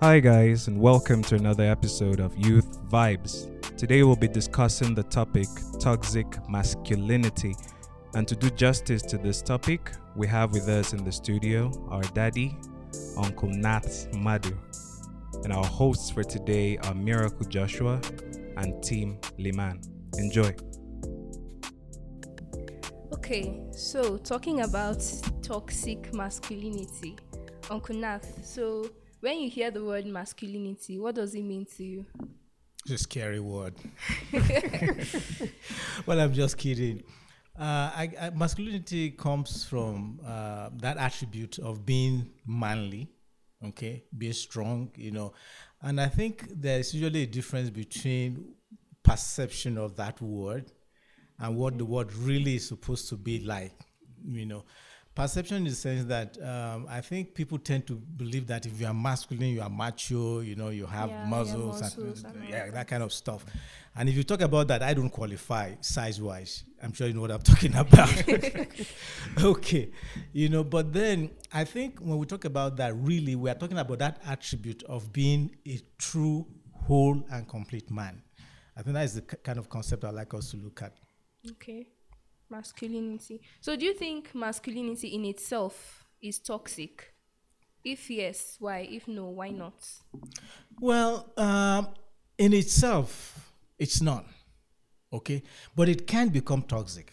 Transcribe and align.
Hi, 0.00 0.20
guys, 0.20 0.68
and 0.68 0.78
welcome 0.78 1.22
to 1.22 1.36
another 1.36 1.64
episode 1.64 2.20
of 2.20 2.36
Youth 2.36 2.86
Vibes. 2.90 3.48
Today, 3.78 4.02
we'll 4.02 4.14
be 4.14 4.28
discussing 4.28 4.94
the 4.94 5.04
topic 5.04 5.48
toxic 5.80 6.26
masculinity. 6.50 7.54
And 8.14 8.28
to 8.28 8.36
do 8.36 8.50
justice 8.50 9.00
to 9.04 9.16
this 9.16 9.40
topic, 9.40 9.90
we 10.14 10.26
have 10.26 10.52
with 10.52 10.68
us 10.68 10.92
in 10.92 11.02
the 11.02 11.10
studio 11.10 11.72
our 11.88 12.02
daddy, 12.12 12.54
Uncle 13.16 13.48
Nat 13.48 13.86
Nmadu. 14.12 14.54
And 15.44 15.52
our 15.54 15.64
hosts 15.64 16.10
for 16.10 16.22
today 16.22 16.76
are 16.76 16.94
Miracle 16.94 17.46
Joshua 17.46 17.98
and 18.58 18.82
Tim 18.82 19.18
Liman. 19.38 19.80
Enjoy. 20.18 20.54
Okay, 23.14 23.62
so 23.72 24.18
talking 24.18 24.60
about 24.60 25.02
toxic 25.40 26.12
masculinity, 26.12 27.16
Uncle 27.70 27.96
Nath. 27.96 28.44
So, 28.44 28.90
when 29.26 29.40
you 29.40 29.50
hear 29.50 29.72
the 29.72 29.82
word 29.82 30.06
masculinity, 30.06 31.00
what 31.00 31.16
does 31.16 31.34
it 31.34 31.42
mean 31.42 31.66
to 31.76 31.82
you? 31.82 32.06
It's 32.84 32.92
a 32.94 32.98
scary 32.98 33.40
word. 33.40 33.74
well, 36.06 36.20
I'm 36.20 36.32
just 36.32 36.56
kidding. 36.56 37.02
Uh, 37.58 37.90
I, 38.02 38.10
I, 38.20 38.30
masculinity 38.30 39.10
comes 39.10 39.64
from 39.64 40.20
uh, 40.24 40.70
that 40.74 40.96
attribute 40.98 41.58
of 41.58 41.84
being 41.84 42.30
manly, 42.46 43.08
okay, 43.64 44.04
being 44.16 44.32
strong, 44.32 44.92
you 44.94 45.10
know. 45.10 45.32
And 45.82 46.00
I 46.00 46.06
think 46.06 46.46
there's 46.54 46.94
usually 46.94 47.24
a 47.24 47.26
difference 47.26 47.68
between 47.68 48.54
perception 49.02 49.76
of 49.76 49.96
that 49.96 50.20
word 50.20 50.70
and 51.40 51.56
what 51.56 51.78
the 51.78 51.84
word 51.84 52.14
really 52.14 52.54
is 52.54 52.68
supposed 52.68 53.08
to 53.08 53.16
be 53.16 53.40
like, 53.40 53.72
you 54.24 54.46
know. 54.46 54.62
Perception 55.16 55.56
in 55.56 55.64
the 55.64 55.70
sense 55.70 56.04
that 56.04 56.36
um, 56.42 56.86
I 56.90 57.00
think 57.00 57.34
people 57.34 57.58
tend 57.58 57.86
to 57.86 57.94
believe 57.94 58.46
that 58.48 58.66
if 58.66 58.78
you 58.78 58.86
are 58.86 58.92
masculine, 58.94 59.48
you 59.48 59.62
are 59.62 59.70
macho, 59.70 60.40
you 60.40 60.54
know, 60.56 60.68
you 60.68 60.84
have 60.86 61.08
Yeah, 61.08 61.22
yeah, 61.22 61.28
muscles, 61.30 61.80
muscles 61.80 62.24
and, 62.24 62.36
and 62.36 62.48
yeah, 62.50 62.70
that. 62.70 62.86
kind 62.86 63.02
of 63.02 63.12
stuff. 63.14 63.46
And 63.96 64.10
if 64.10 64.14
you 64.14 64.24
talk 64.24 64.42
about 64.42 64.68
that, 64.68 64.82
I 64.82 64.92
don't 64.92 65.08
qualify 65.08 65.74
size 65.80 66.20
wise. 66.20 66.64
I'm 66.82 66.92
sure 66.92 67.06
you 67.08 67.14
know 67.14 67.22
what 67.22 67.30
I'm 67.30 67.40
talking 67.52 67.74
about. 67.74 68.12
okay. 69.42 69.90
You 70.34 70.50
know, 70.50 70.62
but 70.62 70.92
then 70.92 71.30
I 71.50 71.64
think 71.64 71.98
when 72.00 72.18
we 72.18 72.26
talk 72.26 72.44
about 72.44 72.76
that, 72.76 72.94
really, 72.96 73.36
we 73.36 73.48
are 73.48 73.54
talking 73.54 73.78
about 73.78 73.98
that 74.00 74.20
attribute 74.26 74.82
of 74.82 75.12
being 75.14 75.56
a 75.66 75.80
true, 75.96 76.46
whole, 76.72 77.24
and 77.30 77.48
complete 77.48 77.90
man. 77.90 78.22
I 78.76 78.82
think 78.82 78.92
that 78.94 79.04
is 79.04 79.14
the 79.14 79.22
kind 79.22 79.58
of 79.58 79.70
concept 79.70 80.04
I 80.04 80.10
like 80.10 80.34
us 80.34 80.50
to 80.50 80.58
look 80.58 80.82
at. 80.82 80.92
Okay, 81.52 81.86
masculinity. 82.50 83.40
So, 83.60 83.76
do 83.76 83.84
you 83.84 83.94
think 83.94 84.34
masculinity 84.34 85.08
in 85.08 85.24
itself 85.24 86.06
is 86.22 86.38
toxic? 86.38 87.12
If 87.84 88.10
yes, 88.10 88.56
why? 88.58 88.80
If 88.90 89.06
no, 89.06 89.26
why 89.26 89.50
not? 89.50 89.86
Well, 90.80 91.32
um, 91.36 91.88
in 92.36 92.52
itself, 92.52 93.52
it's 93.78 94.00
not. 94.02 94.26
Okay. 95.12 95.42
But 95.74 95.88
it 95.88 96.06
can 96.06 96.28
become 96.28 96.62
toxic, 96.62 97.12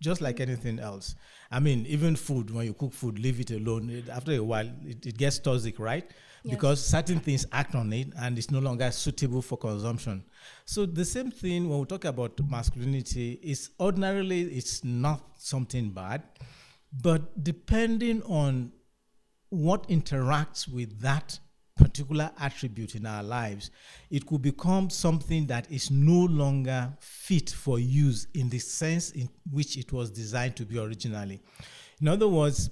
just 0.00 0.20
like 0.20 0.40
anything 0.40 0.78
else. 0.78 1.14
I 1.50 1.60
mean, 1.60 1.84
even 1.86 2.16
food, 2.16 2.50
when 2.50 2.66
you 2.66 2.74
cook 2.74 2.92
food, 2.92 3.18
leave 3.18 3.40
it 3.40 3.50
alone. 3.50 3.90
It, 3.90 4.08
after 4.08 4.32
a 4.32 4.42
while, 4.42 4.70
it, 4.86 5.04
it 5.04 5.18
gets 5.18 5.38
toxic, 5.38 5.78
right? 5.78 6.08
Because 6.44 6.84
certain 6.84 7.20
things 7.20 7.46
act 7.52 7.74
on 7.74 7.92
it 7.92 8.08
and 8.18 8.38
it's 8.38 8.50
no 8.50 8.60
longer 8.60 8.90
suitable 8.90 9.42
for 9.42 9.58
consumption. 9.58 10.24
So 10.64 10.86
the 10.86 11.04
same 11.04 11.30
thing 11.30 11.68
when 11.68 11.78
we 11.80 11.84
talk 11.84 12.06
about 12.06 12.40
masculinity 12.48 13.38
is 13.42 13.70
ordinarily 13.78 14.42
it's 14.42 14.82
not 14.82 15.22
something 15.36 15.90
bad, 15.90 16.22
but 17.02 17.42
depending 17.44 18.22
on 18.22 18.72
what 19.50 19.88
interacts 19.88 20.66
with 20.66 20.98
that 21.00 21.38
particular 21.76 22.30
attribute 22.38 22.94
in 22.94 23.06
our 23.06 23.22
lives, 23.22 23.70
it 24.10 24.26
could 24.26 24.42
become 24.42 24.90
something 24.90 25.46
that 25.46 25.70
is 25.70 25.90
no 25.90 26.26
longer 26.26 26.92
fit 27.00 27.50
for 27.50 27.78
use 27.78 28.26
in 28.34 28.48
the 28.50 28.58
sense 28.58 29.10
in 29.10 29.28
which 29.50 29.76
it 29.76 29.92
was 29.92 30.10
designed 30.10 30.56
to 30.56 30.64
be 30.64 30.78
originally. 30.78 31.40
In 32.00 32.08
other 32.08 32.28
words, 32.28 32.70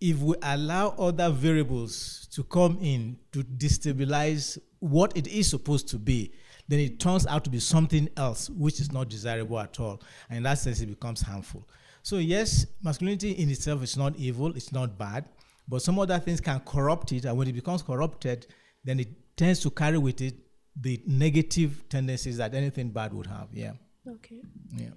if 0.00 0.18
we 0.18 0.36
allow 0.42 0.90
other 0.98 1.30
variables 1.30 2.28
to 2.32 2.44
come 2.44 2.78
in 2.80 3.16
to 3.32 3.42
destabilize 3.42 4.58
what 4.80 5.16
it 5.16 5.26
is 5.26 5.48
supposed 5.48 5.88
to 5.88 5.98
be, 5.98 6.32
then 6.68 6.78
it 6.78 6.98
turns 6.98 7.26
out 7.26 7.44
to 7.44 7.50
be 7.50 7.60
something 7.60 8.08
else 8.16 8.50
which 8.50 8.80
is 8.80 8.92
not 8.92 9.08
desirable 9.08 9.58
at 9.58 9.78
all. 9.80 10.02
And 10.28 10.38
in 10.38 10.42
that 10.44 10.58
sense, 10.58 10.80
it 10.80 10.86
becomes 10.86 11.22
harmful. 11.22 11.68
So, 12.02 12.16
yes, 12.18 12.66
masculinity 12.82 13.32
in 13.32 13.48
itself 13.50 13.82
is 13.82 13.96
not 13.96 14.16
evil, 14.16 14.54
it's 14.54 14.72
not 14.72 14.98
bad, 14.98 15.24
but 15.68 15.80
some 15.80 15.98
other 15.98 16.18
things 16.18 16.40
can 16.40 16.60
corrupt 16.60 17.12
it. 17.12 17.24
And 17.24 17.36
when 17.36 17.48
it 17.48 17.54
becomes 17.54 17.82
corrupted, 17.82 18.46
then 18.84 19.00
it 19.00 19.08
tends 19.36 19.60
to 19.60 19.70
carry 19.70 19.98
with 19.98 20.20
it 20.20 20.34
the 20.78 21.00
negative 21.06 21.84
tendencies 21.88 22.36
that 22.38 22.54
anything 22.54 22.90
bad 22.90 23.14
would 23.14 23.26
have. 23.26 23.48
Yeah. 23.52 23.72
Okay. 24.06 24.42
Yeah. 24.76 24.90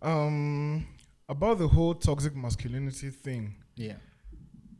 Um, 0.00 0.86
about 1.28 1.58
the 1.58 1.68
whole 1.68 1.94
toxic 1.94 2.34
masculinity 2.34 3.10
thing. 3.10 3.56
Yeah. 3.76 3.94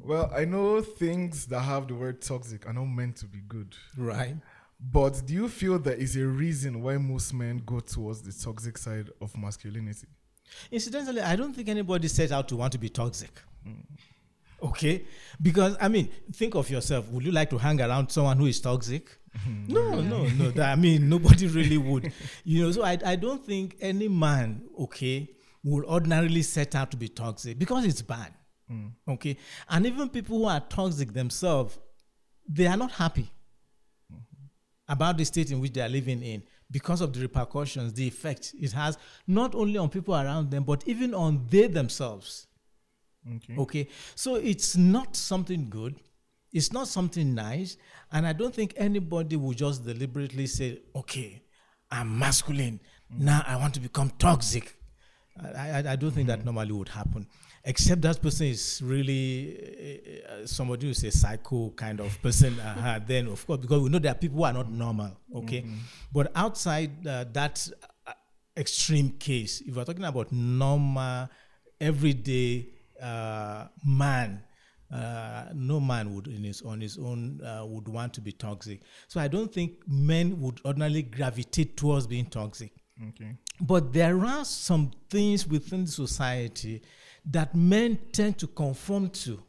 Well, 0.00 0.30
I 0.34 0.44
know 0.44 0.80
things 0.80 1.46
that 1.46 1.60
have 1.60 1.88
the 1.88 1.94
word 1.94 2.22
toxic 2.22 2.66
are 2.66 2.72
not 2.72 2.84
meant 2.84 3.16
to 3.16 3.26
be 3.26 3.40
good. 3.48 3.74
Right. 3.96 4.36
But 4.80 5.22
do 5.26 5.34
you 5.34 5.48
feel 5.48 5.78
there 5.78 5.94
is 5.94 6.16
a 6.16 6.26
reason 6.26 6.82
why 6.82 6.96
most 6.98 7.32
men 7.34 7.62
go 7.64 7.80
towards 7.80 8.22
the 8.22 8.32
toxic 8.32 8.78
side 8.78 9.10
of 9.20 9.36
masculinity? 9.36 10.06
Incidentally, 10.70 11.22
I 11.22 11.34
don't 11.34 11.52
think 11.54 11.68
anybody 11.68 12.08
set 12.08 12.30
out 12.30 12.46
to 12.48 12.56
want 12.56 12.72
to 12.72 12.78
be 12.78 12.88
toxic. 12.88 13.30
Hmm. 13.64 13.80
Okay? 14.62 15.04
Because, 15.42 15.76
I 15.80 15.88
mean, 15.88 16.08
think 16.32 16.54
of 16.54 16.70
yourself. 16.70 17.08
Would 17.10 17.24
you 17.24 17.32
like 17.32 17.50
to 17.50 17.58
hang 17.58 17.80
around 17.80 18.10
someone 18.10 18.36
who 18.38 18.46
is 18.46 18.60
toxic? 18.60 19.08
Hmm. 19.44 19.64
no, 19.68 20.00
no, 20.00 20.26
no. 20.28 20.50
That- 20.50 20.72
I 20.72 20.76
mean, 20.76 21.08
nobody 21.14 21.46
really 21.48 21.78
would. 21.78 22.12
You 22.44 22.64
know, 22.64 22.72
so 22.72 22.82
I, 22.82 22.98
I 23.04 23.16
don't 23.16 23.44
think 23.44 23.76
any 23.80 24.08
man, 24.08 24.62
okay, 24.78 25.28
will 25.64 25.84
ordinarily 25.86 26.42
set 26.42 26.74
out 26.76 26.90
to 26.92 26.96
be 26.96 27.08
toxic 27.08 27.58
because 27.58 27.84
it's 27.84 28.02
bad. 28.02 28.32
Mm. 28.70 28.92
Okay? 29.08 29.36
And 29.68 29.86
even 29.86 30.08
people 30.08 30.38
who 30.38 30.44
are 30.46 30.60
toxic 30.60 31.12
themselves, 31.12 31.78
they 32.48 32.66
are 32.66 32.76
not 32.76 32.92
happy 32.92 33.30
mm-hmm. 34.12 34.92
about 34.92 35.18
the 35.18 35.24
state 35.24 35.50
in 35.50 35.60
which 35.60 35.72
they 35.72 35.80
are 35.80 35.88
living 35.88 36.22
in 36.22 36.42
because 36.70 37.00
of 37.00 37.12
the 37.12 37.20
repercussions, 37.20 37.92
the 37.92 38.06
effect 38.06 38.54
it 38.60 38.72
has 38.72 38.98
not 39.26 39.54
only 39.54 39.78
on 39.78 39.88
people 39.88 40.14
around 40.14 40.50
them, 40.50 40.64
but 40.64 40.82
even 40.86 41.14
on 41.14 41.46
they 41.48 41.66
themselves. 41.66 42.46
Okay. 43.36 43.56
Okay. 43.56 43.88
So 44.14 44.36
it's 44.36 44.76
not 44.76 45.16
something 45.16 45.68
good. 45.68 46.00
It's 46.52 46.72
not 46.72 46.88
something 46.88 47.34
nice. 47.34 47.76
And 48.12 48.26
I 48.26 48.32
don't 48.32 48.54
think 48.54 48.74
anybody 48.76 49.36
will 49.36 49.52
just 49.52 49.84
deliberately 49.84 50.46
say, 50.46 50.80
okay, 50.94 51.42
I'm 51.90 52.18
masculine. 52.18 52.80
Mm. 53.12 53.20
Now 53.20 53.44
I 53.46 53.56
want 53.56 53.74
to 53.74 53.80
become 53.80 54.10
toxic. 54.18 54.76
I, 55.40 55.70
I, 55.70 55.92
I 55.92 55.96
don't 55.96 56.12
think 56.12 56.28
that 56.28 56.38
mm-hmm. 56.38 56.46
normally 56.46 56.72
would 56.72 56.88
happen. 56.88 57.26
Except 57.68 58.00
that 58.02 58.22
person 58.22 58.46
is 58.46 58.80
really 58.84 60.22
uh, 60.28 60.46
somebody 60.46 60.86
who's 60.86 61.02
a 61.02 61.10
psycho 61.10 61.70
kind 61.70 61.98
of 62.00 62.22
person. 62.22 62.58
uh 62.60 63.00
Then, 63.04 63.26
of 63.26 63.44
course, 63.44 63.58
because 63.58 63.82
we 63.82 63.88
know 63.88 63.98
there 63.98 64.12
are 64.12 64.14
people 64.14 64.38
who 64.38 64.44
are 64.44 64.52
not 64.52 64.70
normal. 64.70 65.10
Okay. 65.34 65.64
But 66.12 66.30
outside 66.36 67.04
uh, 67.04 67.24
that 67.32 67.68
uh, 68.06 68.12
extreme 68.56 69.10
case, 69.18 69.62
if 69.66 69.74
we're 69.74 69.84
talking 69.84 70.04
about 70.04 70.30
normal, 70.30 71.28
everyday 71.80 72.68
uh, 73.02 73.66
man, 73.84 74.44
uh, 74.92 75.46
no 75.52 75.80
man 75.80 76.14
would, 76.14 76.28
in 76.28 76.44
his 76.44 76.62
on 76.62 76.80
his 76.80 76.96
own, 76.98 77.40
uh, 77.42 77.66
would 77.66 77.88
want 77.88 78.14
to 78.14 78.20
be 78.20 78.30
toxic. 78.30 78.82
So 79.08 79.20
I 79.20 79.26
don't 79.26 79.52
think 79.52 79.72
men 79.88 80.40
would 80.40 80.60
ordinarily 80.64 81.02
gravitate 81.02 81.76
towards 81.76 82.06
being 82.06 82.26
toxic. 82.26 82.70
Okay. 83.08 83.32
But 83.60 83.92
there 83.92 84.24
are 84.24 84.44
some 84.44 84.92
things 85.10 85.46
within 85.46 85.84
the 85.84 85.90
society 85.90 86.82
that 87.30 87.54
men 87.54 87.98
tend 88.12 88.38
to 88.38 88.46
conform 88.46 89.10
to. 89.10 89.42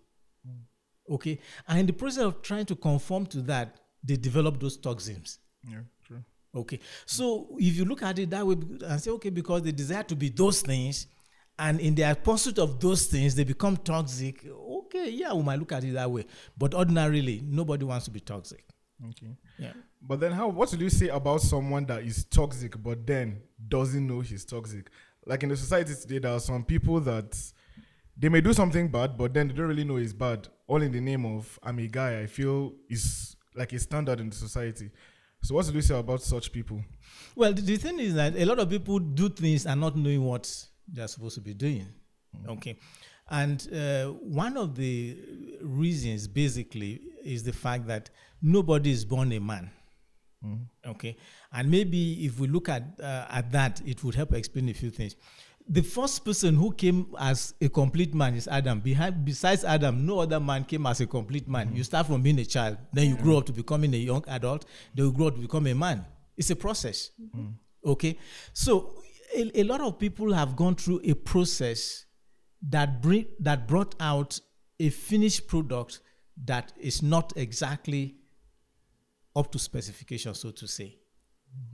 Okay, 1.10 1.40
and 1.68 1.80
in 1.80 1.86
the 1.86 1.94
process 1.94 2.24
of 2.24 2.42
trying 2.42 2.66
to 2.66 2.76
conform 2.76 3.26
to 3.28 3.42
that, 3.44 3.80
they 4.04 4.18
develop 4.18 4.60
those 4.60 4.76
toxins. 4.78 5.40
Yeah, 5.64 5.80
true. 6.06 6.22
Okay. 6.54 6.80
So 7.06 7.56
if 7.58 7.78
you 7.78 7.86
look 7.86 8.04
at 8.04 8.20
it 8.20 8.30
that 8.32 8.46
way 8.46 8.56
and 8.86 9.00
say, 9.00 9.12
okay, 9.12 9.30
because 9.30 9.62
they 9.62 9.72
desire 9.72 10.04
to 10.04 10.16
be 10.16 10.30
those 10.30 10.62
things, 10.62 11.08
and 11.60 11.80
in 11.80 11.96
their 11.96 12.14
pursuit 12.14 12.60
of 12.60 12.80
those 12.80 13.06
things, 13.06 13.36
they 13.36 13.44
become 13.44 13.78
toxic. 13.78 14.46
Okay, 14.46 15.10
yeah, 15.10 15.34
we 15.34 15.44
might 15.44 15.60
look 15.60 15.72
at 15.72 15.84
it 15.84 15.94
that 15.94 16.12
way. 16.12 16.26
But 16.58 16.74
ordinarily, 16.74 17.42
nobody 17.44 17.86
wants 17.86 18.06
to 18.06 18.12
be 18.12 18.20
toxic. 18.20 18.66
Okay. 19.10 19.36
Yeah. 19.58 19.74
But 20.02 20.20
then 20.20 20.32
how 20.32 20.50
what 20.50 20.72
will 20.72 20.82
you 20.82 20.90
say 20.90 21.08
about 21.08 21.42
someone 21.42 21.86
that 21.86 22.04
is 22.04 22.26
toxic 22.26 22.82
but 22.82 23.06
then 23.06 23.42
doesn't 23.68 24.06
know 24.06 24.20
he's 24.20 24.44
toxic? 24.44 24.90
Like 25.26 25.44
in 25.44 25.50
the 25.50 25.58
society 25.58 25.94
today, 25.96 26.20
there 26.20 26.34
are 26.34 26.40
some 26.40 26.64
people 26.64 27.00
that 27.02 27.38
they 28.18 28.30
may 28.30 28.42
do 28.42 28.54
something 28.54 28.88
bad, 28.88 29.18
but 29.18 29.34
then 29.34 29.48
they 29.48 29.54
don't 29.54 29.68
really 29.68 29.84
know 29.84 29.98
it's 29.98 30.14
bad. 30.14 30.48
All 30.68 30.82
in 30.82 30.92
the 30.92 31.02
name 31.02 31.26
of 31.26 31.60
I'm 31.64 31.80
a 31.80 31.88
guy, 31.88 32.22
I 32.22 32.28
feel 32.28 32.74
is 32.90 33.36
like 33.56 33.74
a 33.74 33.80
standard 33.80 34.20
in 34.20 34.30
the 34.30 34.36
society. 34.36 34.90
So 35.44 35.56
what 35.56 35.66
do 35.68 35.74
you 35.74 35.82
say 35.82 35.98
about 35.98 36.22
such 36.22 36.52
people? 36.52 36.84
Well, 37.36 37.54
the, 37.54 37.62
the 37.62 37.78
thing 37.78 38.00
is 38.00 38.16
that 38.16 38.36
a 38.36 38.46
lot 38.46 38.60
of 38.60 38.70
people 38.70 39.00
do 39.00 39.30
things 39.30 39.66
and 39.66 39.80
not 39.80 39.96
knowing 39.96 40.24
what 40.24 40.52
they're 40.88 41.08
supposed 41.08 41.36
to 41.36 41.42
be 41.42 41.54
doing. 41.54 41.86
Okay. 42.48 42.78
And 43.30 43.68
uh, 43.74 44.08
one 44.14 44.58
of 44.58 44.76
the 44.76 45.18
reasons, 45.62 46.28
basically, 46.28 47.02
is 47.24 47.44
the 47.44 47.54
fact 47.54 47.88
that 47.88 48.10
nobody 48.42 48.92
is 48.92 49.06
born 49.06 49.32
a 49.34 49.40
man. 49.40 49.70
Okay, 50.86 51.18
and 51.52 51.70
maybe 51.70 52.26
if 52.26 52.40
we 52.40 52.48
look 52.48 52.70
at 52.70 52.84
uh, 53.02 53.26
at 53.30 53.52
that, 53.52 53.82
it 53.86 54.04
would 54.04 54.16
help 54.16 54.34
explain 54.34 54.70
a 54.70 54.74
few 54.74 54.92
things. 54.92 55.16
The 55.70 55.82
first 55.82 56.24
person 56.24 56.56
who 56.56 56.72
came 56.72 57.14
as 57.20 57.54
a 57.60 57.68
complete 57.68 58.16
man 58.16 58.36
is 58.36 58.48
Adam. 58.48 58.80
Behind, 58.80 59.26
besides 59.26 59.66
Adam, 59.66 60.06
no 60.06 60.20
other 60.20 60.40
man 60.40 60.64
came 60.64 60.86
as 60.86 61.02
a 61.02 61.06
complete 61.06 61.48
man. 61.48 61.76
You 61.76 61.84
start 61.84 62.08
from 62.08 62.22
being 62.22 62.40
a 62.40 62.46
child, 62.46 62.78
then 62.94 63.10
you 63.10 63.18
grow 63.18 63.40
up 63.40 63.46
to 63.48 63.54
becoming 63.54 63.94
a 63.94 63.98
young 63.98 64.24
adult, 64.30 64.66
then 64.96 65.06
you 65.06 65.12
grow 65.12 65.28
up 65.28 65.36
to 65.36 65.42
become 65.42 65.68
a 65.68 65.76
man. 65.76 66.06
It's 66.38 66.50
a 66.52 66.56
process. 66.56 67.12
Okay, 67.86 68.18
so 68.54 69.02
a, 69.36 69.62
a 69.62 69.64
lot 69.64 69.82
of 69.82 70.00
people 70.00 70.34
have 70.34 70.56
gone 70.56 70.76
through 70.76 71.02
a 71.04 71.14
process 71.14 72.06
that 72.70 73.02
bring 73.02 73.26
that 73.40 73.68
brought 73.68 73.96
out 74.00 74.40
a 74.80 74.90
finished 74.90 75.48
product 75.48 76.00
that 76.46 76.72
is 76.80 77.02
not 77.02 77.34
exactly 77.36 78.16
up 79.36 79.52
to 79.52 79.60
specification, 79.60 80.34
so 80.34 80.52
to 80.52 80.68
say. 80.68 80.98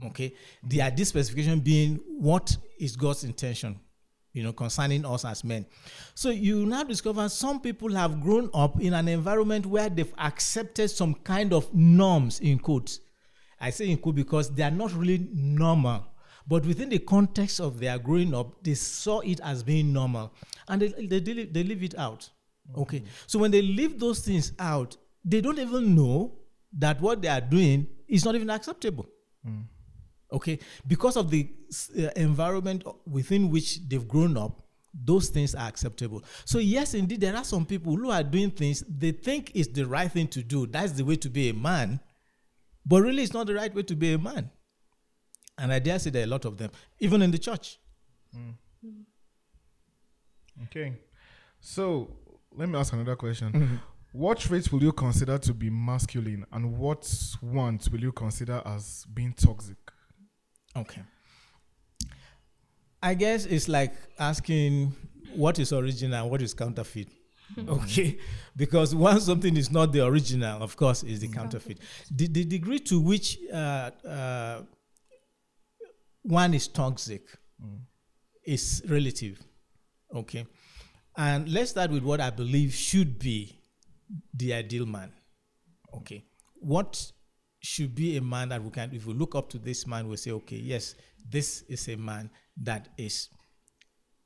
Okay, 0.04 0.34
the 0.62 0.82
ideal 0.82 1.06
specification 1.06 1.60
being 1.60 2.00
what 2.18 2.56
is 2.78 2.96
God's 2.96 3.24
intention, 3.24 3.78
you 4.34 4.42
know, 4.42 4.52
concerning 4.52 5.06
us 5.06 5.24
as 5.24 5.44
men. 5.44 5.64
So 6.14 6.28
you 6.28 6.66
now 6.66 6.82
discover 6.82 7.28
some 7.28 7.60
people 7.60 7.94
have 7.94 8.20
grown 8.20 8.50
up 8.52 8.80
in 8.80 8.92
an 8.92 9.08
environment 9.08 9.64
where 9.64 9.88
they've 9.88 10.12
accepted 10.18 10.88
some 10.88 11.14
kind 11.14 11.52
of 11.54 11.72
norms 11.72 12.40
in 12.40 12.58
quotes. 12.58 13.00
I 13.60 13.70
say 13.70 13.88
in 13.88 13.96
quote 13.96 14.16
because 14.16 14.50
they 14.50 14.64
are 14.64 14.70
not 14.72 14.92
really 14.92 15.28
normal, 15.32 16.04
but 16.46 16.66
within 16.66 16.88
the 16.90 16.98
context 16.98 17.60
of 17.60 17.78
their 17.78 17.96
growing 17.98 18.34
up, 18.34 18.62
they 18.62 18.74
saw 18.74 19.20
it 19.20 19.40
as 19.42 19.62
being 19.62 19.92
normal, 19.92 20.34
and 20.68 20.82
they 20.82 20.88
they, 21.06 21.20
they, 21.20 21.34
leave- 21.34 21.52
they 21.54 21.62
leave 21.62 21.82
it 21.84 21.96
out. 21.96 22.28
Mm-hmm. 22.68 22.80
Okay, 22.82 23.02
so 23.26 23.38
when 23.38 23.52
they 23.52 23.62
leave 23.62 23.98
those 24.00 24.18
things 24.18 24.52
out, 24.58 24.96
they 25.24 25.40
don't 25.40 25.58
even 25.58 25.94
know 25.94 26.38
that 26.76 27.00
what 27.00 27.22
they 27.22 27.28
are 27.28 27.40
doing 27.40 27.86
is 28.08 28.24
not 28.24 28.34
even 28.34 28.50
acceptable. 28.50 29.06
Mm. 29.46 29.64
Okay, 30.34 30.58
because 30.86 31.16
of 31.16 31.30
the 31.30 31.48
uh, 31.96 32.08
environment 32.16 32.82
within 33.06 33.50
which 33.50 33.88
they've 33.88 34.06
grown 34.06 34.36
up, 34.36 34.60
those 34.92 35.28
things 35.28 35.54
are 35.54 35.68
acceptable. 35.68 36.24
So 36.44 36.58
yes, 36.58 36.94
indeed, 36.94 37.20
there 37.20 37.36
are 37.36 37.44
some 37.44 37.64
people 37.64 37.96
who 37.96 38.10
are 38.10 38.22
doing 38.22 38.50
things 38.50 38.82
they 38.88 39.12
think 39.12 39.52
is 39.54 39.68
the 39.68 39.84
right 39.84 40.10
thing 40.10 40.26
to 40.28 40.42
do. 40.42 40.66
That's 40.66 40.92
the 40.92 41.04
way 41.04 41.16
to 41.16 41.30
be 41.30 41.50
a 41.50 41.54
man, 41.54 42.00
but 42.84 43.02
really, 43.02 43.22
it's 43.22 43.32
not 43.32 43.46
the 43.46 43.54
right 43.54 43.72
way 43.72 43.82
to 43.84 43.94
be 43.94 44.12
a 44.12 44.18
man. 44.18 44.50
And 45.56 45.72
I 45.72 45.78
dare 45.78 46.00
say 46.00 46.10
there 46.10 46.22
are 46.22 46.26
a 46.26 46.28
lot 46.28 46.44
of 46.44 46.58
them, 46.58 46.70
even 46.98 47.22
in 47.22 47.30
the 47.30 47.38
church. 47.38 47.78
Okay. 50.64 50.94
So 51.60 52.16
let 52.56 52.68
me 52.68 52.76
ask 52.78 52.92
another 52.92 53.16
question. 53.16 53.80
What 54.12 54.38
traits 54.38 54.70
will 54.70 54.82
you 54.82 54.92
consider 54.92 55.38
to 55.38 55.54
be 55.54 55.70
masculine 55.70 56.44
and 56.52 56.76
what 56.76 57.08
ones 57.42 57.90
will 57.90 58.00
you 58.00 58.12
consider 58.12 58.62
as 58.64 59.06
being 59.12 59.32
toxic? 59.32 59.76
Okay. 60.76 61.02
I 63.02 63.14
guess 63.14 63.44
it's 63.44 63.68
like 63.68 63.94
asking 64.18 64.94
what 65.34 65.58
is 65.58 65.72
original 65.72 66.22
and 66.22 66.30
what 66.30 66.42
is 66.42 66.54
counterfeit. 66.54 67.08
okay. 67.68 68.18
Because 68.56 68.94
once 68.94 69.24
something 69.24 69.56
is 69.56 69.70
not 69.70 69.92
the 69.92 70.04
original, 70.04 70.62
of 70.62 70.76
course, 70.76 71.02
is 71.02 71.20
the 71.20 71.28
counterfeit. 71.28 71.80
The, 72.10 72.28
the 72.28 72.44
degree 72.44 72.78
to 72.80 73.00
which 73.00 73.38
uh, 73.52 73.90
uh, 74.08 74.62
one 76.22 76.54
is 76.54 76.68
toxic 76.68 77.22
is 78.44 78.82
relative. 78.88 79.42
Okay. 80.14 80.46
And 81.16 81.48
let's 81.52 81.70
start 81.70 81.90
with 81.90 82.02
what 82.02 82.20
I 82.20 82.30
believe 82.30 82.72
should 82.72 83.18
be 83.18 83.58
the 84.32 84.54
ideal 84.54 84.86
man. 84.86 85.12
Okay. 85.94 86.24
What 86.54 87.12
should 87.64 87.94
be 87.94 88.18
a 88.18 88.20
man 88.20 88.50
that 88.50 88.62
we 88.62 88.70
can, 88.70 88.90
if 88.92 89.06
we 89.06 89.14
look 89.14 89.34
up 89.34 89.48
to 89.48 89.58
this 89.58 89.86
man, 89.86 90.06
we 90.06 90.18
say, 90.18 90.32
okay, 90.32 90.56
yes, 90.56 90.94
this 91.30 91.62
is 91.62 91.88
a 91.88 91.96
man 91.96 92.28
that 92.62 92.90
is 92.98 93.30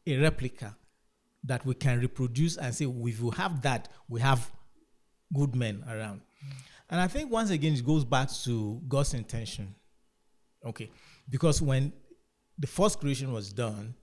a 0.06 0.18
replica 0.18 0.76
that 1.44 1.64
we 1.64 1.74
can 1.74 2.00
reproduce 2.00 2.56
and 2.56 2.74
say, 2.74 2.84
if 2.84 3.20
we 3.20 3.30
have 3.36 3.62
that, 3.62 3.88
we 4.08 4.20
have 4.20 4.50
good 5.32 5.54
men 5.54 5.84
around. 5.88 6.20
And 6.90 7.00
I 7.00 7.06
think 7.06 7.30
once 7.30 7.50
again, 7.50 7.74
it 7.74 7.86
goes 7.86 8.04
back 8.04 8.28
to 8.44 8.80
God's 8.88 9.14
intention. 9.14 9.72
Okay. 10.66 10.90
Because 11.30 11.62
when 11.62 11.92
the 12.58 12.66
first 12.66 12.98
creation 12.98 13.32
was 13.32 13.52
done, 13.52 13.94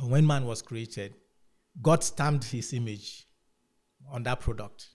when 0.00 0.26
man 0.26 0.46
was 0.46 0.62
created, 0.62 1.14
God 1.80 2.02
stamped 2.02 2.44
his 2.44 2.72
image 2.72 3.28
on 4.10 4.24
that 4.24 4.40
product, 4.40 4.88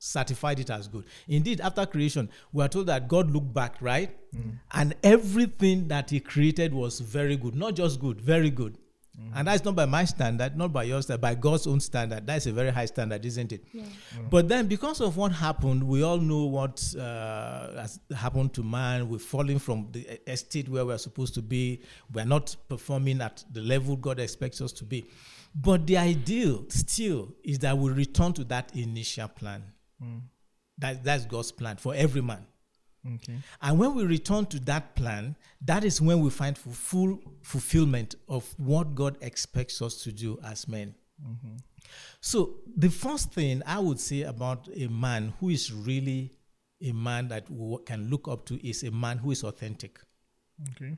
certified 0.00 0.58
it 0.58 0.70
as 0.70 0.88
good. 0.88 1.04
Indeed, 1.28 1.60
after 1.60 1.86
creation, 1.86 2.30
we 2.52 2.64
are 2.64 2.68
told 2.68 2.86
that 2.86 3.06
God 3.06 3.30
looked 3.30 3.52
back, 3.52 3.76
right? 3.80 4.16
Mm. 4.34 4.58
And 4.72 4.94
everything 5.04 5.88
that 5.88 6.10
he 6.10 6.20
created 6.20 6.72
was 6.74 7.00
very 7.00 7.36
good. 7.36 7.54
Not 7.54 7.74
just 7.74 8.00
good, 8.00 8.20
very 8.20 8.50
good. 8.50 8.78
Mm. 9.20 9.32
And 9.34 9.48
that's 9.48 9.62
not 9.62 9.76
by 9.76 9.84
my 9.84 10.06
standard, 10.06 10.56
not 10.56 10.72
by 10.72 10.84
your 10.84 11.02
standard, 11.02 11.20
by 11.20 11.34
God's 11.34 11.66
own 11.66 11.80
standard. 11.80 12.26
That's 12.26 12.46
a 12.46 12.52
very 12.52 12.70
high 12.70 12.86
standard, 12.86 13.26
isn't 13.26 13.52
it? 13.52 13.62
Mm. 13.74 13.84
But 14.30 14.48
then, 14.48 14.68
because 14.68 15.02
of 15.02 15.18
what 15.18 15.32
happened, 15.32 15.82
we 15.82 16.02
all 16.02 16.18
know 16.18 16.46
what 16.46 16.82
uh, 16.98 17.82
has 17.82 18.00
happened 18.16 18.54
to 18.54 18.62
man. 18.62 19.06
We're 19.06 19.18
falling 19.18 19.58
from 19.58 19.88
the 19.92 20.18
estate 20.30 20.70
where 20.70 20.86
we're 20.86 20.96
supposed 20.96 21.34
to 21.34 21.42
be. 21.42 21.82
We're 22.10 22.24
not 22.24 22.56
performing 22.70 23.20
at 23.20 23.44
the 23.52 23.60
level 23.60 23.96
God 23.96 24.18
expects 24.18 24.62
us 24.62 24.72
to 24.72 24.84
be. 24.84 25.06
But 25.54 25.86
the 25.86 25.98
ideal 25.98 26.64
still 26.68 27.34
is 27.44 27.58
that 27.58 27.76
we 27.76 27.90
return 27.90 28.32
to 28.34 28.44
that 28.44 28.74
initial 28.74 29.28
plan. 29.28 29.62
Mm. 30.02 30.22
That, 30.78 31.04
that's 31.04 31.24
God's 31.26 31.52
plan 31.52 31.76
for 31.76 31.94
every 31.94 32.22
man. 32.22 32.46
Okay. 33.06 33.38
And 33.62 33.78
when 33.78 33.94
we 33.94 34.04
return 34.04 34.46
to 34.46 34.60
that 34.60 34.94
plan, 34.94 35.36
that 35.62 35.84
is 35.84 36.00
when 36.00 36.20
we 36.20 36.30
find 36.30 36.56
full 36.56 37.18
fulfillment 37.42 38.14
of 38.28 38.52
what 38.58 38.94
God 38.94 39.16
expects 39.22 39.80
us 39.80 40.02
to 40.02 40.12
do 40.12 40.38
as 40.44 40.68
men. 40.68 40.94
Mm-hmm. 41.22 41.56
So, 42.20 42.56
the 42.76 42.90
first 42.90 43.32
thing 43.32 43.62
I 43.66 43.78
would 43.78 44.00
say 44.00 44.22
about 44.22 44.68
a 44.74 44.88
man 44.88 45.32
who 45.40 45.48
is 45.48 45.72
really 45.72 46.32
a 46.82 46.92
man 46.92 47.28
that 47.28 47.50
we 47.50 47.78
can 47.84 48.08
look 48.10 48.28
up 48.28 48.46
to 48.46 48.66
is 48.66 48.82
a 48.82 48.90
man 48.90 49.18
who 49.18 49.30
is 49.30 49.44
authentic. 49.44 49.98
Okay. 50.72 50.96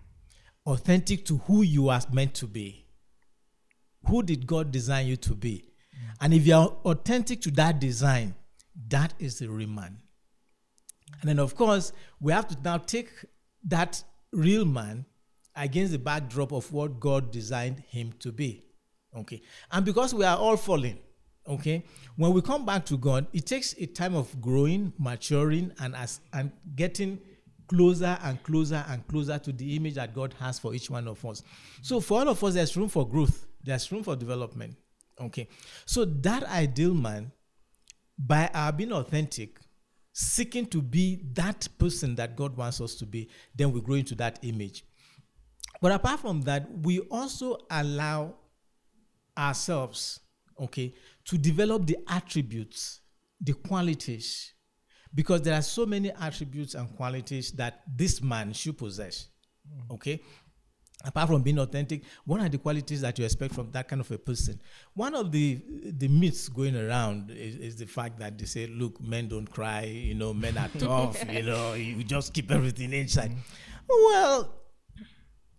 Authentic 0.67 1.25
to 1.26 1.38
who 1.38 1.62
you 1.62 1.88
are 1.88 2.03
meant 2.12 2.35
to 2.35 2.47
be. 2.47 2.85
Who 4.09 4.23
did 4.23 4.47
God 4.47 4.73
design 4.73 5.07
you 5.07 5.17
to 5.17 5.35
be? 5.35 5.65
Mm. 5.95 6.15
And 6.21 6.35
if 6.35 6.47
you 6.47 6.55
are 6.55 6.69
authentic 6.85 7.41
to 7.43 7.50
that 7.53 7.79
design, 7.81 8.35
that 8.88 9.14
is 9.19 9.38
the 9.38 9.49
real 9.49 9.69
man. 9.69 9.99
And 11.21 11.29
then, 11.29 11.38
of 11.38 11.55
course, 11.55 11.93
we 12.21 12.33
have 12.33 12.49
to 12.49 12.57
now 12.64 12.79
take 12.79 13.11
that 13.69 14.02
real 14.33 14.64
man 14.64 15.05
against 15.55 15.93
the 15.93 15.99
backdrop 15.99 16.52
of 16.52 16.73
what 16.73 16.99
God 16.99 17.31
designed 17.31 17.81
him 17.81 18.12
to 18.21 18.33
be. 18.33 18.64
Okay. 19.17 19.43
And 19.71 19.85
because 19.85 20.14
we 20.14 20.25
are 20.25 20.37
all 20.37 20.57
falling, 20.57 20.99
okay, 21.47 21.85
when 22.17 22.33
we 22.33 22.41
come 22.41 22.64
back 22.64 22.87
to 22.87 22.97
God, 22.97 23.26
it 23.33 23.47
takes 23.47 23.75
a 23.79 23.87
time 23.87 24.14
of 24.14 24.41
growing, 24.41 24.93
maturing, 24.99 25.73
and 25.81 25.95
as 25.95 26.21
and 26.33 26.50
getting 26.75 27.21
closer 27.69 28.19
and 28.23 28.43
closer 28.43 28.85
and 28.88 29.07
closer 29.07 29.38
to 29.38 29.52
the 29.52 29.76
image 29.76 29.95
that 29.95 30.14
God 30.14 30.35
has 30.38 30.59
for 30.59 30.75
each 30.75 30.91
one 30.91 31.07
of 31.09 31.25
us. 31.25 31.43
So 31.83 32.00
for 32.00 32.21
all 32.21 32.29
of 32.29 32.43
us, 32.43 32.55
there's 32.55 32.76
room 32.76 32.88
for 32.88 33.09
growth, 33.09 33.47
there's 33.62 33.91
room 33.93 34.02
for 34.02 34.17
development. 34.17 34.76
Okay. 35.21 35.49
So 35.85 36.05
that 36.05 36.45
ideal 36.45 36.95
man, 36.95 37.33
by 38.25 38.49
our 38.55 38.73
being 38.73 38.93
authentic, 38.93 39.59
seeking 40.12 40.67
to 40.67 40.81
be 40.81 41.23
that 41.33 41.67
person 41.79 42.14
that 42.17 42.37
God 42.37 42.57
wants 42.57 42.81
us 42.81 42.95
to 42.97 43.07
be, 43.07 43.29
then 43.55 43.73
we 43.73 43.81
grow 43.81 43.97
into 43.97 44.14
that 44.17 44.38
image. 44.43 44.85
But 45.81 45.93
apart 45.93 46.21
from 46.21 46.43
that, 46.43 46.67
we 46.83 47.00
also 47.00 47.59
allow 47.71 48.35
ourselves, 49.37 50.21
okay, 50.61 50.95
to 51.25 51.38
develop 51.38 51.87
the 51.87 51.97
attributes, 52.09 53.00
the 53.41 53.55
qualities, 53.55 54.52
because 55.14 55.43
there 55.43 55.55
are 55.55 55.62
so 55.62 55.85
many 55.85 56.11
attributes 56.12 56.75
and 56.75 56.95
qualities 56.97 57.52
that 57.52 57.83
this 57.97 58.23
man 58.23 58.52
should 58.52 58.79
possess, 58.79 59.29
okay. 59.91 60.21
Apart 61.05 61.29
from 61.29 61.43
being 61.43 61.59
authentic, 61.59 62.03
what 62.25 62.41
are 62.41 62.49
the 62.49 62.59
qualities 62.59 63.01
that 63.01 63.19
you 63.19 63.25
expect 63.25 63.55
from 63.55 63.71
that 63.73 63.89
kind 63.89 64.01
of 64.01 64.11
a 64.11 64.19
person? 64.19 64.61
One 64.95 65.15
of 65.15 65.33
the 65.33 65.61
the 65.99 66.07
myths 66.07 66.49
going 66.49 66.77
around 66.77 67.31
is, 67.31 67.57
is 67.57 67.77
the 67.77 67.87
fact 67.87 68.19
that 68.21 68.39
they 68.39 68.45
say, 68.45 68.67
"Look, 68.69 69.01
men 69.01 69.29
don't 69.29 69.51
cry. 69.51 69.85
You 69.85 70.15
know, 70.15 70.33
men 70.33 70.57
are 70.57 70.69
tough. 70.79 71.25
you 71.29 71.43
know, 71.43 71.75
you 71.75 72.05
just 72.05 72.33
keep 72.33 72.51
everything 72.51 72.93
inside." 72.93 73.31
Mm-hmm. 73.31 73.89
Well, 73.89 74.55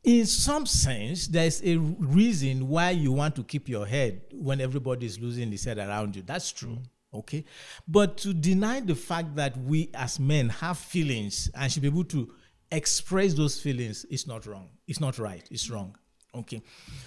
in 0.04 0.25
some 0.25 0.66
sense, 0.66 1.28
there's 1.28 1.62
a 1.63 1.78
reason 1.78 2.68
why 2.68 2.92
you 2.92 3.12
want 3.12 3.36
to 3.36 3.44
keep 3.44 3.70
your 3.70 3.86
head 3.86 4.22
when 4.34 4.60
everybody 4.62 5.06
is 5.06 5.20
losing 5.20 5.52
his 5.52 5.63
head 5.63 5.78
around 5.78 6.16
you. 6.16 6.24
That's 6.25 6.52
true. 6.52 6.78
Mm. 6.78 6.88
Okay. 7.16 7.46
But 7.88 8.18
to 8.18 8.34
deny 8.34 8.80
the 8.80 8.96
fact 8.96 9.36
that 9.36 9.56
we 9.58 9.90
as 9.94 10.20
men 10.20 10.50
have 10.50 10.78
feelings 10.78 11.50
and 11.54 11.72
should 11.72 11.84
be 11.84 11.88
able 11.88 12.06
to 12.06 12.34
express 12.74 13.34
those 13.34 13.60
feelings 13.60 14.06
is 14.06 14.27
not 14.27 14.46
wrong. 14.46 14.70
It's 14.88 15.00
not 15.00 15.20
right. 15.20 15.48
It's 15.51 15.70
wrong. 15.70 15.96
Okay. 16.36 16.62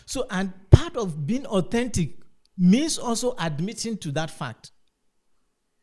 So, 0.06 0.26
and 0.30 0.52
part 0.70 0.96
of 0.96 1.26
being 1.26 1.46
authentic 1.46 2.18
means 2.56 2.99
also 2.99 3.35
admitting 3.38 3.99
to 3.99 4.12
that 4.12 4.30
fact 4.30 4.70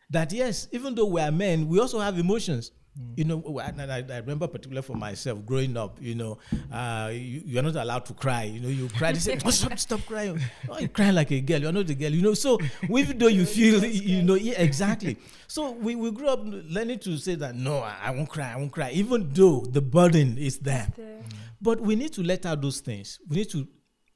that 0.09 0.31
yes, 0.31 0.67
even 0.71 0.95
though 0.95 1.05
we 1.05 1.21
are 1.21 1.31
men, 1.31 1.67
we 1.67 1.79
also 1.79 1.99
have 1.99 2.17
emotions. 2.17 2.71
You 3.15 3.23
know, 3.23 3.59
and 3.59 3.81
I, 3.91 4.03
I 4.07 4.17
remember 4.19 4.45
particularly 4.47 4.83
for 4.85 4.95
myself 4.95 5.43
growing 5.47 5.75
up. 5.77 5.97
You 5.99 6.13
know, 6.13 6.37
uh, 6.71 7.09
you, 7.11 7.41
you 7.43 7.59
are 7.59 7.63
not 7.63 7.75
allowed 7.75 8.05
to 8.05 8.13
cry. 8.13 8.43
You 8.43 8.59
know, 8.59 8.67
you 8.67 8.87
cry. 8.89 9.11
They 9.13 9.19
say, 9.19 9.37
oh, 9.45 9.49
"Stop, 9.49 9.79
stop 9.79 10.01
crying! 10.05 10.39
Oh, 10.69 10.77
you're 10.77 10.89
crying 10.89 11.15
like 11.15 11.31
a 11.31 11.41
girl. 11.41 11.59
You're 11.59 11.71
not 11.71 11.89
a 11.89 11.95
girl." 11.95 12.11
You 12.11 12.21
know, 12.21 12.35
so 12.35 12.59
even 12.87 13.17
though 13.17 13.27
you 13.27 13.45
feel, 13.57 13.83
you 13.83 14.21
know, 14.21 14.35
yeah, 14.35 14.61
exactly. 14.61 15.17
So 15.47 15.71
we, 15.71 15.95
we 15.95 16.11
grew 16.11 16.27
up 16.27 16.41
learning 16.43 16.99
to 16.99 17.17
say 17.17 17.33
that 17.35 17.55
no, 17.55 17.79
I, 17.79 17.95
I 18.03 18.11
won't 18.11 18.29
cry. 18.29 18.51
I 18.53 18.57
won't 18.57 18.71
cry, 18.71 18.91
even 18.91 19.27
though 19.33 19.61
the 19.61 19.81
burden 19.81 20.37
is 20.37 20.59
there. 20.59 20.87
The- 20.95 21.23
But 21.61 21.81
we 21.81 21.95
need 21.95 22.13
to 22.13 22.21
let 22.23 22.45
out 22.45 22.61
those 22.61 22.79
things. 22.81 23.19
We 23.27 23.37
need 23.37 23.49
to 23.51 23.67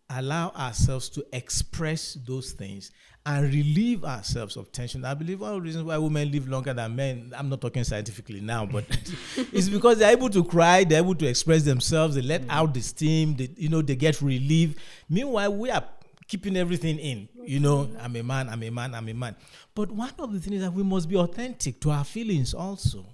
allow 0.10 0.50
ourselves 0.52 1.10
to 1.10 1.26
express 1.34 2.14
those 2.26 2.52
things 2.54 2.92
and 3.28 3.54
relieve 3.54 4.06
ourselves 4.06 4.56
of 4.56 4.72
tension. 4.72 5.04
I 5.04 5.14
believe 5.14 5.42
one 5.42 5.50
of 5.50 5.56
the 5.58 5.62
reasons 5.62 5.84
why 5.84 5.98
women 5.98 6.32
live 6.32 6.48
longer 6.48 6.74
than 6.74 6.96
men, 6.96 7.34
I'm 7.38 7.50
not 7.50 7.60
talking 7.60 7.84
scientifically 7.84 8.40
now, 8.40 8.66
but 8.66 8.86
it's 9.52 9.68
because 9.68 10.00
they're 10.00 10.14
able 10.14 10.30
to 10.30 10.46
cry, 10.46 10.86
they're 10.86 11.02
able 11.04 11.16
to 11.16 11.28
express 11.28 11.64
themselves, 11.64 12.16
they 12.16 12.22
let 12.22 12.44
out 12.48 12.74
the 12.74 12.80
steam, 12.80 13.36
they, 13.36 13.50
you 13.58 13.68
know, 13.68 13.82
they 13.82 13.98
get 13.98 14.22
relief. 14.22 14.78
Meanwhile, 15.10 15.54
we 15.54 15.70
are 15.70 15.84
keeping 16.30 16.56
everything 16.56 17.00
in. 17.00 17.28
You 17.44 17.60
know, 17.60 17.90
I'm 18.00 18.16
a 18.16 18.24
man, 18.24 18.48
I'm 18.48 18.64
a 18.64 18.70
man, 18.70 18.96
I'm 18.96 19.10
a 19.10 19.14
man. 19.14 19.36
But 19.76 19.92
one 19.92 20.14
of 20.20 20.32
the 20.32 20.40
things 20.40 20.56
is 20.56 20.62
that 20.62 20.72
we 20.72 20.84
must 20.84 21.10
be 21.10 21.18
authentic 21.18 21.82
to 21.82 21.92
our 21.92 22.06
feelings 22.06 22.54
also. 22.54 23.06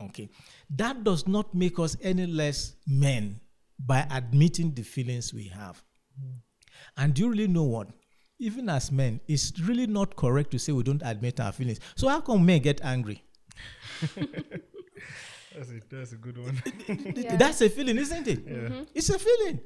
Okay. 0.00 0.28
That 0.76 1.02
does 1.02 1.26
not 1.26 1.52
make 1.56 1.80
us 1.80 1.96
any 2.00 2.26
less 2.26 2.76
men 2.86 3.40
by 3.80 4.06
admitting 4.12 4.74
the 4.74 4.82
feelings 4.82 5.34
we 5.34 5.48
have. 5.48 5.82
And 6.96 7.14
do 7.14 7.22
you 7.22 7.30
really 7.30 7.48
know 7.48 7.64
what? 7.64 7.88
Even 8.40 8.68
as 8.68 8.90
men, 8.90 9.20
it's 9.28 9.52
really 9.60 9.86
not 9.86 10.16
correct 10.16 10.50
to 10.50 10.58
say 10.58 10.72
we 10.72 10.82
don't 10.82 11.02
admit 11.04 11.38
our 11.38 11.52
feelings. 11.52 11.78
So 11.94 12.08
how 12.08 12.20
come 12.20 12.44
men 12.44 12.62
get 12.62 12.80
angry? 12.82 13.22
That's 15.54 15.70
a, 15.70 15.80
that's 15.90 16.12
a 16.12 16.16
good 16.16 16.38
one. 16.38 16.62
Yeah. 17.16 17.36
That's 17.36 17.60
a 17.60 17.68
feeling, 17.68 17.98
isn't 17.98 18.28
it? 18.28 18.46
Mm-hmm. 18.46 18.82
It's 18.94 19.10
a 19.10 19.18
feeling. 19.18 19.60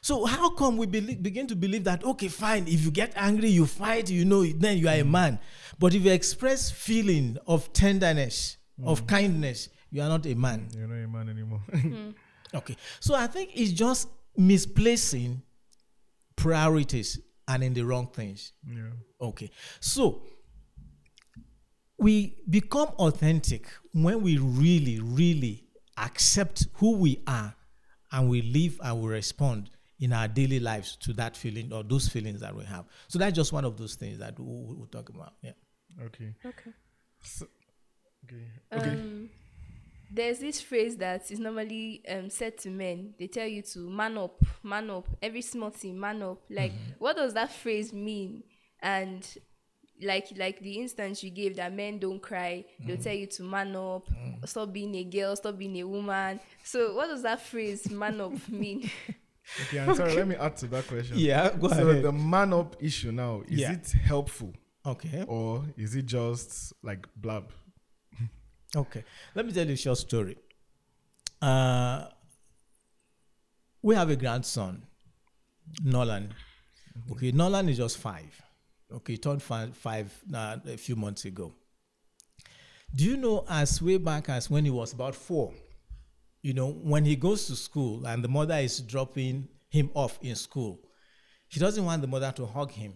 So 0.00 0.24
how 0.26 0.50
come 0.50 0.76
we 0.76 0.86
belie- 0.86 1.16
begin 1.16 1.46
to 1.48 1.56
believe 1.56 1.84
that 1.84 2.04
okay, 2.04 2.28
fine, 2.28 2.68
if 2.68 2.84
you 2.84 2.90
get 2.90 3.12
angry, 3.16 3.48
you 3.48 3.66
fight, 3.66 4.08
you 4.08 4.24
know, 4.24 4.44
then 4.44 4.78
you 4.78 4.86
are 4.86 4.94
a 4.94 5.02
mm. 5.02 5.10
man. 5.10 5.38
But 5.78 5.92
if 5.92 6.04
you 6.04 6.12
express 6.12 6.70
feeling 6.70 7.36
of 7.46 7.72
tenderness, 7.72 8.58
mm. 8.80 8.86
of 8.86 9.06
kindness, 9.06 9.70
you 9.90 10.02
are 10.02 10.08
not 10.08 10.24
a 10.26 10.34
man. 10.34 10.68
Mm, 10.70 10.78
you're 10.78 10.86
not 10.86 11.04
a 11.04 11.08
man 11.08 11.28
anymore. 11.28 11.62
Okay. 12.54 12.76
So 13.00 13.16
I 13.16 13.26
think 13.26 13.50
it's 13.54 13.72
just 13.72 14.08
misplacing 14.36 15.42
priorities 16.36 17.18
and 17.48 17.62
in 17.62 17.74
the 17.74 17.82
wrong 17.82 18.06
things. 18.08 18.52
yeah. 18.66 18.90
Okay. 19.20 19.50
So 19.80 20.22
we 21.98 22.36
become 22.50 22.88
authentic 22.98 23.66
when 23.92 24.22
we 24.22 24.38
really, 24.38 25.00
really 25.00 25.64
accept 25.96 26.66
who 26.74 26.96
we 26.96 27.22
are 27.26 27.54
and 28.12 28.28
we 28.28 28.42
live 28.42 28.78
and 28.82 29.00
we 29.00 29.08
respond 29.10 29.70
in 30.00 30.12
our 30.12 30.26
daily 30.26 30.58
lives 30.58 30.96
to 30.96 31.12
that 31.14 31.36
feeling 31.36 31.72
or 31.72 31.82
those 31.84 32.08
feelings 32.08 32.40
that 32.40 32.54
we 32.54 32.64
have. 32.64 32.84
So 33.08 33.18
that's 33.18 33.34
just 33.34 33.52
one 33.52 33.64
of 33.64 33.76
those 33.76 33.94
things 33.94 34.18
that 34.18 34.38
we- 34.38 34.44
we- 34.44 34.74
we'll 34.74 34.86
talk 34.88 35.08
about. 35.08 35.34
Yeah. 35.42 35.52
Okay. 36.02 36.34
Okay. 36.44 36.72
So, 37.22 37.46
okay. 38.24 38.50
Okay. 38.72 38.90
Um, 38.90 39.30
there's 40.10 40.38
this 40.38 40.60
phrase 40.60 40.96
that 40.98 41.30
is 41.30 41.38
normally 41.38 42.02
um, 42.08 42.30
said 42.30 42.58
to 42.58 42.70
men. 42.70 43.14
They 43.18 43.26
tell 43.26 43.46
you 43.46 43.62
to 43.62 43.78
man 43.78 44.16
up, 44.18 44.42
man 44.62 44.90
up, 44.90 45.08
every 45.22 45.42
small 45.42 45.70
thing, 45.70 45.98
man 45.98 46.22
up. 46.22 46.42
Like, 46.50 46.72
mm-hmm. 46.72 46.92
what 46.98 47.16
does 47.16 47.34
that 47.34 47.52
phrase 47.52 47.92
mean? 47.92 48.44
And 48.80 49.26
like, 50.02 50.28
like 50.36 50.60
the 50.60 50.80
instance 50.80 51.22
you 51.22 51.30
gave 51.30 51.56
that 51.56 51.72
men 51.72 51.98
don't 51.98 52.20
cry, 52.20 52.64
they'll 52.80 52.96
mm-hmm. 52.96 53.02
tell 53.04 53.14
you 53.14 53.26
to 53.26 53.42
man 53.42 53.74
up, 53.76 54.08
mm-hmm. 54.08 54.44
stop 54.44 54.72
being 54.72 54.94
a 54.94 55.04
girl, 55.04 55.34
stop 55.36 55.58
being 55.58 55.76
a 55.80 55.84
woman. 55.84 56.40
So, 56.62 56.94
what 56.94 57.08
does 57.08 57.22
that 57.22 57.40
phrase 57.40 57.90
"man 57.90 58.20
up" 58.20 58.32
mean? 58.48 58.90
okay. 59.66 59.78
I'm 59.78 59.94
sorry. 59.94 60.14
Let 60.14 60.28
me 60.28 60.36
add 60.36 60.56
to 60.58 60.66
that 60.68 60.86
question. 60.86 61.18
Yeah, 61.18 61.50
go 61.50 61.68
So 61.68 61.74
ahead. 61.74 61.86
So 61.86 62.02
the 62.02 62.12
man 62.12 62.52
up 62.52 62.76
issue 62.80 63.12
now 63.12 63.42
is 63.48 63.60
Yeah. 63.60 63.72
it 63.72 63.92
helpful 64.04 64.52
Okay. 64.86 65.24
or 65.26 65.64
is 65.76 65.94
it 65.94 66.06
just 66.06 66.72
like 66.82 67.06
blab? 67.16 67.50
Okay. 68.76 69.04
Let 69.34 69.46
me 69.46 69.52
tell 69.52 69.66
you 69.66 69.74
a 69.74 69.76
short 69.76 69.98
story. 69.98 70.36
Uh, 71.40 72.06
we 73.82 73.94
have 73.94 74.10
a 74.10 74.16
grandson, 74.16 74.82
Nolan. 75.84 76.32
Okay, 77.12 77.32
Nolan 77.32 77.68
is 77.68 77.76
just 77.76 77.98
five. 77.98 78.40
Okay, 78.92 79.14
he 79.14 79.18
turned 79.18 79.42
five, 79.42 79.76
five 79.76 80.12
uh, 80.32 80.56
a 80.66 80.76
few 80.76 80.96
months 80.96 81.24
ago. 81.24 81.52
Do 82.94 83.04
you 83.04 83.16
know, 83.16 83.44
as 83.48 83.82
way 83.82 83.98
back 83.98 84.28
as 84.28 84.48
when 84.48 84.64
he 84.64 84.70
was 84.70 84.92
about 84.92 85.14
four, 85.14 85.52
you 86.42 86.54
know, 86.54 86.70
when 86.70 87.04
he 87.04 87.16
goes 87.16 87.46
to 87.48 87.56
school 87.56 88.06
and 88.06 88.22
the 88.22 88.28
mother 88.28 88.54
is 88.54 88.80
dropping 88.80 89.48
him 89.68 89.90
off 89.94 90.18
in 90.22 90.36
school, 90.36 90.80
he 91.48 91.58
doesn't 91.58 91.84
want 91.84 92.02
the 92.02 92.08
mother 92.08 92.32
to 92.36 92.46
hug 92.46 92.70
him. 92.70 92.94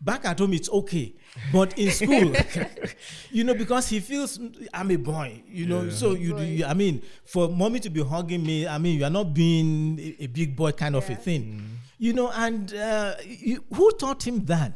Back 0.00 0.24
at 0.24 0.38
home, 0.38 0.52
it's 0.52 0.68
okay, 0.70 1.14
but 1.52 1.76
in 1.78 1.90
school, 1.90 2.32
you 3.30 3.44
know, 3.44 3.54
because 3.54 3.88
he 3.88 4.00
feels 4.00 4.38
I'm 4.72 4.90
a 4.90 4.96
boy, 4.96 5.42
you 5.48 5.66
know. 5.66 5.82
Yeah. 5.82 5.90
So 5.92 6.12
you, 6.14 6.38
you, 6.38 6.64
I 6.64 6.74
mean, 6.74 7.02
for 7.24 7.48
mommy 7.48 7.80
to 7.80 7.90
be 7.90 8.02
hugging 8.02 8.44
me, 8.44 8.66
I 8.68 8.78
mean, 8.78 8.98
you 8.98 9.04
are 9.04 9.10
not 9.10 9.34
being 9.34 9.98
a, 9.98 10.24
a 10.24 10.26
big 10.26 10.54
boy 10.54 10.72
kind 10.72 10.94
of 10.96 11.08
a 11.08 11.12
Yeah. 11.12 11.18
thing, 11.18 11.78
you 11.98 12.12
know. 12.12 12.30
And 12.30 12.72
uh, 12.74 13.14
you, 13.24 13.64
who 13.74 13.90
taught 13.92 14.26
him 14.26 14.44
that? 14.46 14.72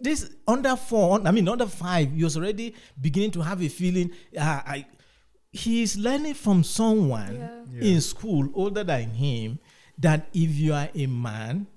this 0.00 0.30
under 0.46 0.76
four, 0.76 1.20
I 1.26 1.30
mean 1.30 1.48
under 1.48 1.66
five, 1.66 2.12
he 2.12 2.24
was 2.24 2.36
already 2.36 2.74
beginning 3.00 3.30
to 3.32 3.40
have 3.42 3.62
a 3.62 3.68
feeling. 3.68 4.10
Uh, 4.36 4.60
I, 4.66 4.86
he 5.52 5.82
is 5.82 5.96
learning 5.96 6.34
from 6.34 6.64
someone 6.64 7.36
Yeah. 7.36 7.62
Yeah. 7.72 7.94
in 7.94 8.00
school 8.00 8.48
older 8.54 8.84
than 8.84 9.10
him 9.10 9.58
that 9.98 10.26
if 10.34 10.50
you 10.56 10.74
are 10.74 10.88
a 10.94 11.06
man, 11.06 11.68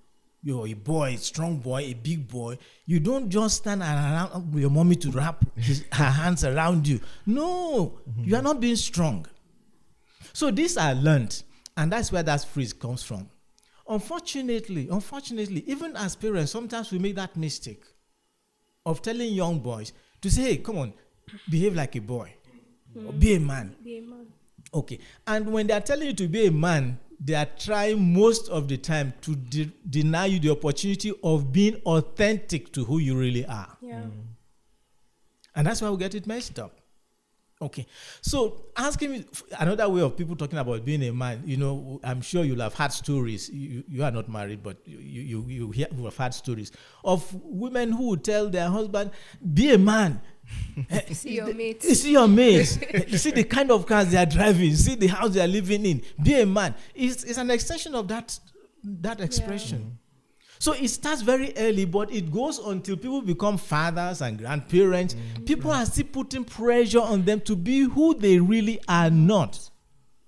you're 0.47 0.65
a 0.65 0.73
boy, 0.73 1.15
a 1.15 1.17
strong 1.17 1.57
boy, 1.57 1.81
a 1.81 1.93
big 1.93 2.25
boy, 2.25 2.57
you 2.85 3.01
don't 3.01 3.29
just 3.29 3.57
stand 3.57 3.81
around 3.81 4.55
your 4.55 4.69
mommy 4.69 4.95
to 4.95 5.11
wrap 5.11 5.43
his, 5.57 5.83
her 5.91 6.05
hands 6.05 6.45
around 6.45 6.87
you. 6.87 7.01
No, 7.25 7.99
you 8.17 8.33
are 8.33 8.41
not 8.41 8.61
being 8.61 8.77
strong. 8.77 9.27
So 10.31 10.49
this 10.49 10.77
I 10.77 10.93
learned, 10.93 11.43
and 11.75 11.91
that's 11.91 12.13
where 12.13 12.23
that 12.23 12.45
phrase 12.45 12.71
comes 12.71 13.03
from. 13.03 13.29
Unfortunately, 13.89 14.87
unfortunately, 14.89 15.65
even 15.67 15.97
as 15.97 16.15
parents, 16.15 16.53
sometimes 16.53 16.93
we 16.93 16.99
make 16.99 17.15
that 17.15 17.35
mistake 17.35 17.83
of 18.85 19.01
telling 19.01 19.33
young 19.33 19.59
boys 19.59 19.91
to 20.21 20.31
say, 20.31 20.43
hey, 20.43 20.57
come 20.57 20.77
on, 20.77 20.93
behave 21.49 21.75
like 21.75 21.93
a 21.97 21.99
boy, 21.99 22.33
or 22.95 23.11
be 23.11 23.35
a 23.35 23.39
man. 23.41 23.75
Be 23.83 23.97
a 23.97 24.01
man. 24.01 24.27
Okay. 24.73 24.99
And 25.25 25.51
when 25.51 25.67
they 25.67 25.73
are 25.73 25.81
telling 25.81 26.07
you 26.07 26.13
to 26.13 26.27
be 26.29 26.45
a 26.45 26.51
man, 26.51 26.99
they 27.19 27.33
are 27.33 27.47
trying 27.57 28.13
most 28.13 28.49
of 28.49 28.67
the 28.67 28.77
time 28.77 29.13
to 29.21 29.35
de- 29.35 29.71
deny 29.89 30.25
you 30.25 30.39
the 30.39 30.51
opportunity 30.51 31.13
of 31.23 31.51
being 31.51 31.75
authentic 31.85 32.71
to 32.73 32.85
who 32.85 32.99
you 32.99 33.17
really 33.17 33.45
are. 33.45 33.77
Yeah. 33.81 34.01
Mm. 34.01 34.11
And 35.55 35.67
that's 35.67 35.81
why 35.81 35.89
we 35.89 35.97
get 35.97 36.13
it 36.13 36.27
messed 36.27 36.59
up. 36.59 36.77
Okay. 37.59 37.87
So 38.21 38.67
asking 38.77 39.11
me 39.11 39.25
another 39.59 39.89
way 39.89 40.01
of 40.01 40.15
people 40.15 40.35
talking 40.35 40.59
about 40.59 40.85
being 40.85 41.03
a 41.03 41.11
man, 41.11 41.41
you 41.43 41.57
know, 41.57 41.99
I'm 42.03 42.21
sure 42.21 42.43
you'll 42.43 42.61
have 42.61 42.75
had 42.75 42.93
stories. 42.93 43.49
You, 43.49 43.83
you 43.87 44.03
are 44.03 44.11
not 44.11 44.29
married, 44.29 44.61
but 44.61 44.77
you, 44.85 45.21
you, 45.21 45.45
you, 45.47 45.71
hear, 45.71 45.87
you 45.95 46.05
have 46.05 46.17
had 46.17 46.35
stories 46.35 46.71
of 47.03 47.27
women 47.43 47.91
who 47.91 48.09
would 48.09 48.23
tell 48.23 48.47
their 48.47 48.69
husband, 48.69 49.09
be 49.53 49.73
a 49.73 49.77
man. 49.79 50.21
See 51.11 51.35
your 51.35 51.53
mates. 51.53 51.85
You 51.87 51.95
see 51.95 52.11
your 52.11 52.27
mates. 52.27 52.77
you 53.07 53.17
see 53.17 53.31
the 53.31 53.43
kind 53.43 53.71
of 53.71 53.85
cars 53.85 54.11
they 54.11 54.17
are 54.17 54.25
driving. 54.25 54.69
You 54.69 54.75
see 54.75 54.95
the 54.95 55.07
house 55.07 55.31
they 55.33 55.41
are 55.41 55.47
living 55.47 55.85
in. 55.85 56.01
Be 56.21 56.41
a 56.41 56.45
man. 56.45 56.75
It's, 56.93 57.23
it's 57.23 57.37
an 57.37 57.49
extension 57.51 57.95
of 57.95 58.07
that, 58.07 58.39
that 58.83 59.21
expression. 59.21 59.97
So 60.59 60.73
it 60.73 60.87
starts 60.89 61.21
very 61.21 61.53
early, 61.57 61.85
but 61.85 62.11
it 62.11 62.31
goes 62.31 62.59
until 62.59 62.95
people 62.97 63.21
become 63.21 63.57
fathers 63.57 64.21
and 64.21 64.37
grandparents. 64.37 65.13
Mm. 65.13 65.45
People 65.45 65.71
mm. 65.71 65.75
are 65.75 65.85
still 65.85 66.07
putting 66.11 66.43
pressure 66.43 67.01
on 67.01 67.23
them 67.23 67.41
to 67.41 67.55
be 67.55 67.81
who 67.81 68.15
they 68.15 68.39
really 68.39 68.79
are 68.87 69.09
not. 69.09 69.53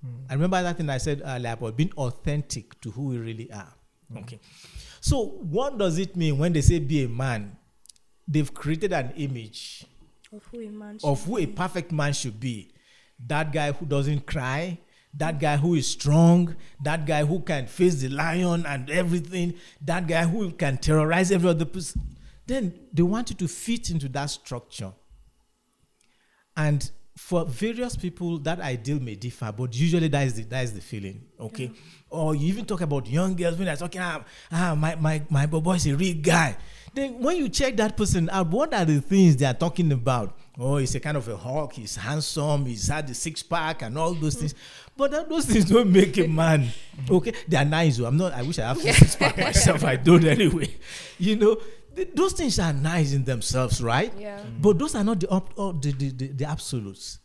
Mm. 0.06 0.26
I 0.30 0.34
remember 0.34 0.62
that 0.62 0.78
thing 0.78 0.90
I 0.90 0.98
said 0.98 1.22
earlier 1.26 1.54
about 1.54 1.78
being 1.78 1.92
authentic 1.98 2.80
to 2.82 2.92
who 2.92 3.06
we 3.06 3.18
really 3.18 3.52
are. 3.52 3.74
Okay. 4.18 4.40
So 5.02 5.26
what 5.26 5.78
does 5.78 5.98
it 5.98 6.16
mean 6.16 6.38
when 6.38 6.54
they 6.54 6.62
say 6.62 6.80
be 6.80 7.04
a 7.06 7.10
man? 7.10 7.56
They've 8.28 8.54
created 8.54 8.94
an 8.94 9.12
image 9.16 9.86
Of 10.32 10.46
who 10.52 10.62
a 10.62 10.70
man 10.70 11.00
of 11.04 11.26
who 11.26 11.38
a 11.38 11.46
perfect 11.48 11.92
man 11.92 12.14
should 12.14 12.40
be. 12.40 12.72
That 13.26 13.52
guy 13.52 13.72
who 13.72 13.86
doesn't 13.86 14.26
cry, 14.28 14.80
that 15.14 15.40
guy 15.40 15.58
who 15.58 15.74
is 15.76 15.88
strong, 15.88 16.56
that 16.84 17.06
guy 17.06 17.26
who 17.26 17.40
can 17.42 17.66
face 17.66 17.96
the 17.96 18.10
lion 18.10 18.66
and 18.66 18.90
everything, 18.90 19.56
that 19.82 20.08
guy 20.08 20.26
who 20.26 20.52
can 20.52 20.78
terrorize 20.78 21.32
every 21.32 21.50
other 21.50 21.66
person. 21.66 22.16
Then 22.46 22.74
they 22.94 23.04
want 23.04 23.30
you 23.32 23.36
to 23.38 23.48
fit 23.48 23.90
into 23.90 24.08
that 24.10 24.28
structure. 24.28 24.94
And 26.56 26.90
for 27.16 27.46
various 27.46 27.96
people 27.96 28.39
that 28.39 28.60
ideal 28.60 29.00
may 29.00 29.16
differ, 29.16 29.54
but 29.56 29.75
usually 29.75 30.08
that 30.08 30.25
is 30.25 30.34
the, 30.36 30.44
that 30.44 30.63
is 30.63 30.74
the 30.74 30.82
feeling. 30.82 31.22
Okay. 31.39 31.72
Or 32.10 32.36
you 32.36 32.48
even 32.48 32.66
talk 32.66 32.82
about 32.82 33.08
young 33.08 33.36
girls 33.36 33.58
when 33.58 33.66
they're 33.66 33.75
talking, 33.75 34.01
ah, 34.01 34.24
ah 34.51 34.75
my, 34.75 34.96
my, 34.96 35.22
my 35.30 35.46
boy 35.46 35.74
is 35.74 35.86
a 35.88 35.96
real 35.96 36.16
guy. 36.22 36.58
Then 36.94 37.20
when 37.20 37.38
you 37.38 37.50
check 37.50 37.75
that 37.78 37.96
person 37.96 38.30
out, 38.32 38.48
what 38.48 38.74
are 38.74 38.86
the 38.86 39.00
things 39.01 39.36
they 39.38 39.46
are 39.46 39.54
talking 39.54 39.92
about? 39.92 40.36
Oh, 40.58 40.78
he's 40.78 40.96
a 40.96 41.00
kind 41.00 41.18
of 41.18 41.28
a 41.28 41.38
hawk, 41.38 41.74
he's 41.74 41.96
handsome, 41.96 42.66
he's 42.66 42.88
had 42.88 43.08
the 43.08 43.13
six 43.13 43.44
pack 43.44 43.82
and 43.82 43.98
all 43.98 44.13
those 44.13 44.36
things. 44.36 44.56
But 44.98 45.12
that, 45.12 45.30
those 45.30 45.46
things 45.46 45.63
don't 45.63 45.89
make 45.89 46.18
a 46.18 46.28
man. 46.28 46.68
Okay, 47.10 47.32
they 47.48 47.56
are 47.56 47.63
nice. 47.63 47.96
though. 47.96 48.06
I'm 48.06 48.18
not. 48.18 48.34
I 48.34 48.42
wish 48.42 48.60
I 48.60 48.68
have 48.68 48.82
six 48.82 49.16
pack 49.16 49.38
myself. 49.38 49.86
I 49.86 49.96
don't 49.96 50.25
anyway. 50.25 50.75
You 51.18 51.38
know, 51.38 51.58
th- 52.00 52.15
those 52.15 52.34
things 52.34 52.60
are 52.60 52.74
nice 52.74 53.13
in 53.13 53.24
themselves, 53.24 53.82
right? 53.82 54.13
Yeah. 54.18 54.39
Mm. 54.39 54.44
Mm. 54.44 54.62
But 54.62 54.79
those 54.79 54.96
are 54.96 55.03
not 55.03 55.20
the, 55.20 55.29
up, 55.29 55.53
oh, 55.58 55.72
the, 55.74 55.91
the, 55.91 56.10
the, 56.10 56.27
the 56.27 56.46
absolutes. 56.46 57.20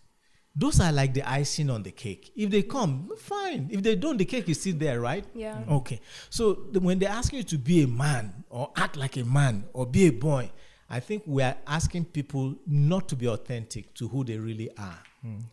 Those 0.56 0.78
are 0.80 0.92
like 0.92 1.14
the 1.14 1.28
icing 1.28 1.68
on 1.68 1.82
the 1.82 1.90
cake. 1.90 2.32
If 2.36 2.50
they 2.50 2.62
come, 2.62 3.10
fine. 3.18 3.68
If 3.72 3.82
they 3.82 3.96
don't, 3.96 4.16
the 4.16 4.24
cake 4.24 4.48
is 4.48 4.60
still 4.60 4.76
there, 4.76 5.00
right? 5.00 5.24
Yeah. 5.34 5.56
Mm. 5.56 5.70
Okay. 5.78 6.00
So 6.30 6.54
the, 6.70 6.80
when 6.80 6.98
they 6.98 7.06
ask 7.06 7.32
you 7.32 7.42
to 7.42 7.58
be 7.58 7.82
a 7.82 7.88
man 7.88 8.44
or 8.50 8.70
act 8.76 8.96
like 8.96 9.16
a 9.16 9.24
man 9.24 9.64
or 9.72 9.84
be 9.86 10.06
a 10.06 10.12
boy, 10.12 10.50
I 10.88 11.00
think 11.00 11.24
we 11.26 11.42
are 11.42 11.56
asking 11.66 12.04
people 12.06 12.54
not 12.66 13.08
to 13.08 13.16
be 13.16 13.26
authentic 13.26 13.94
to 13.94 14.06
who 14.06 14.22
they 14.22 14.38
really 14.38 14.70
are, 14.78 14.98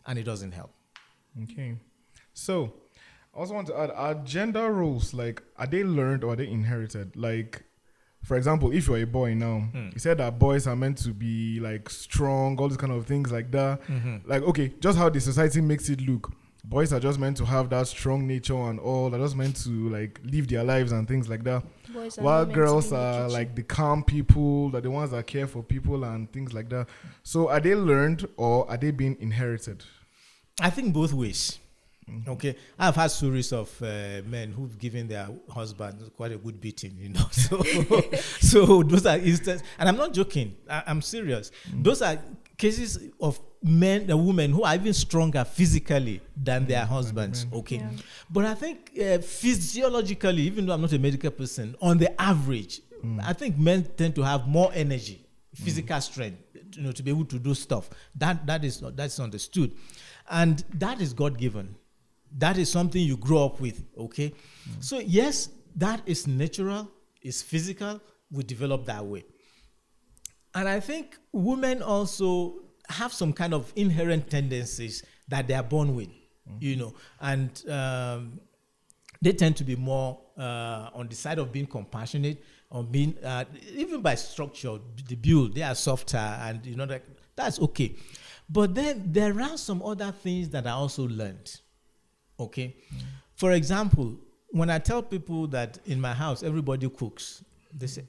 and 0.06 0.20
it 0.20 0.24
doesn't 0.24 0.52
help. 0.52 0.72
Okay. 1.44 1.78
So, 2.34 2.74
I 3.34 3.40
also 3.40 3.54
want 3.56 3.68
to 3.68 3.80
add: 3.80 3.92
Are 3.92 4.14
gender 4.16 4.72
roles 4.72 5.14
like 5.14 5.42
are 5.58 5.66
they 5.66 5.84
learned 5.84 6.24
or 6.26 6.34
are 6.34 6.36
they 6.36 6.48
inherited? 6.48 7.16
Like, 7.16 7.64
for 8.24 8.38
example, 8.38 8.72
if 8.72 8.88
you're 8.88 8.98
a 8.98 9.06
boy 9.06 9.34
now, 9.34 9.68
you 9.74 9.80
hmm. 9.80 9.98
said 9.98 10.20
that 10.20 10.38
boys 10.38 10.68
are 10.68 10.76
meant 10.76 10.98
to 11.00 11.10
be 11.10 11.60
like 11.60 11.90
strong, 11.90 12.58
all 12.60 12.68
these 12.68 12.78
kind 12.78 12.94
of 12.94 13.06
things 13.06 13.32
like 13.32 13.52
that. 13.52 13.82
Mm-hmm. 13.88 14.30
Like, 14.30 14.44
okay, 14.44 14.74
just 14.80 14.98
how 14.98 15.10
the 15.10 15.20
society 15.20 15.62
makes 15.62 15.90
it 15.90 16.02
look. 16.02 16.32
Boys 16.64 16.94
are 16.94 17.00
just 17.00 17.18
meant 17.20 17.38
to 17.38 17.46
have 17.46 17.72
that 17.72 17.88
strong 17.88 18.28
nature 18.28 18.56
and 18.56 18.80
all. 18.80 19.10
They're 19.10 19.20
just 19.20 19.36
meant 19.36 19.56
to 19.64 19.90
like 19.90 20.20
live 20.24 20.48
their 20.48 20.64
lives 20.64 20.92
and 20.92 21.08
things 21.08 21.28
like 21.28 21.44
that. 21.46 21.64
Boys 21.92 22.18
While 22.18 22.46
not 22.46 22.54
girls 22.54 22.94
are 22.94 23.14
literature. 23.24 23.34
like 23.34 23.56
the 23.56 23.64
calm 23.64 24.04
people, 24.04 24.70
they're 24.70 24.82
the 24.82 24.92
ones 24.92 25.10
that 25.10 25.26
care 25.26 25.48
for 25.48 25.64
people 25.64 26.04
and 26.04 26.32
things 26.32 26.54
like 26.54 26.70
that. 26.70 26.88
So, 27.24 27.50
are 27.50 27.60
they 27.60 27.74
learned 27.74 28.28
or 28.38 28.70
are 28.70 28.78
they 28.78 28.92
being 28.92 29.18
inherited? 29.20 29.84
I 30.62 30.70
think 30.70 30.94
both 30.94 31.14
ways. 31.14 31.58
Mm-hmm. 32.10 32.32
Okay, 32.32 32.56
I've 32.80 32.96
had 32.96 33.08
stories 33.08 33.54
of 33.54 33.70
uh, 33.82 34.22
men 34.26 34.52
who've 34.52 34.78
given 34.78 35.08
their 35.08 35.30
husband 35.50 36.12
quite 36.18 36.32
a 36.32 36.38
good 36.38 36.60
beating, 36.60 36.96
you 36.98 37.10
know. 37.10 37.26
So, 37.32 37.62
so 38.40 38.84
those 38.84 39.06
are 39.06 39.18
instances, 39.18 39.64
and 39.78 39.88
I'm 39.88 39.98
not 39.98 40.14
joking. 40.14 40.56
I, 40.70 40.84
I'm 40.88 41.02
serious. 41.02 41.52
Mm-hmm. 41.70 41.84
Those 41.84 42.02
are 42.02 42.18
cases 42.58 43.00
of 43.20 43.40
men 43.64 44.10
and 44.10 44.26
women 44.26 44.52
who 44.52 44.64
are 44.64 44.76
even 44.76 44.94
stronger 44.94 45.44
physically 45.44 46.22
than 46.36 46.66
their 46.66 46.84
mm-hmm. 46.84 46.94
husbands. 46.94 47.46
Okay, 47.54 47.78
Yeah. 47.78 47.90
but 48.30 48.46
I 48.46 48.56
think 48.56 48.92
uh, 49.00 49.20
physiologically, 49.20 50.44
even 50.44 50.66
though 50.66 50.74
I'm 50.74 50.82
not 50.82 50.94
a 50.94 51.00
medical 51.00 51.32
person, 51.32 51.76
on 51.82 51.98
the 51.98 52.20
average, 52.22 52.82
mm. 53.04 53.22
I 53.24 53.34
think 53.34 53.58
men 53.58 53.84
tend 53.96 54.16
to 54.16 54.24
have 54.24 54.48
more 54.48 54.72
energy, 54.74 55.26
physical 55.54 56.02
strength, 56.02 56.40
you 56.76 56.84
know, 56.84 56.92
to 56.92 57.04
be 57.04 57.12
able 57.12 57.26
to 57.26 57.40
do 57.40 57.54
stuff. 57.54 57.90
That 58.16 58.46
that 58.48 58.64
is 58.64 58.84
that's 58.96 59.20
understood, 59.20 59.76
and 60.30 60.64
that 60.74 61.00
is 61.02 61.14
God 61.14 61.38
given. 61.38 61.76
That 62.38 62.58
is 62.58 62.72
something 62.72 63.02
you 63.02 63.18
grow 63.18 63.46
up 63.46 63.60
with. 63.60 63.84
Okay, 63.98 64.34
so 64.80 65.00
yes, 65.00 65.50
that 65.76 66.02
is 66.06 66.28
natural, 66.28 66.90
is 67.22 67.42
physical. 67.42 68.02
We 68.32 68.44
develop 68.44 68.86
that 68.86 69.06
way, 69.06 69.26
and 70.56 70.68
I 70.68 70.80
think 70.80 71.18
women 71.32 71.82
also 71.82 72.56
have 72.90 73.14
some 73.14 73.34
kind 73.34 73.54
of 73.54 73.72
inherent 73.76 74.30
tendencies 74.30 75.04
that 75.28 75.48
they 75.48 75.54
are 75.54 75.64
born 75.64 75.96
with, 75.96 76.10
you 76.60 76.76
know, 76.76 76.94
and 77.20 77.64
um, 77.70 78.40
they 79.22 79.34
tend 79.34 79.56
to 79.58 79.64
be 79.64 79.76
more 79.76 80.20
uh, 80.38 80.90
on 80.94 81.08
the 81.08 81.16
side 81.16 81.40
of 81.40 81.52
being 81.52 81.68
compassionate, 81.68 82.44
on 82.72 82.86
being 82.90 83.16
uh, 83.24 83.46
even 83.74 84.02
by 84.02 84.16
structure, 84.16 84.80
the 85.08 85.16
build 85.16 85.56
they 85.56 85.64
are 85.64 85.76
softer, 85.76 86.18
and 86.18 86.66
you 86.66 86.76
know 86.76 86.86
that 86.86 87.04
that's 87.36 87.60
okay. 87.60 87.96
But 88.50 88.76
then 88.76 89.12
there 89.12 89.40
are 89.40 89.58
some 89.58 89.82
other 89.82 90.12
things 90.12 90.50
that 90.50 90.68
I 90.68 90.72
also 90.72 91.08
learned. 91.08 91.60
Okay, 92.42 92.76
for 93.36 93.52
example, 93.52 94.18
when 94.50 94.70
I 94.70 94.80
tell 94.80 95.02
people 95.02 95.48
that 95.48 95.78
in 95.86 96.02
my 96.02 96.14
house 96.14 96.44
everybody 96.44 96.90
cooks, 96.90 97.44
they 97.74 97.88
say, 97.88 98.04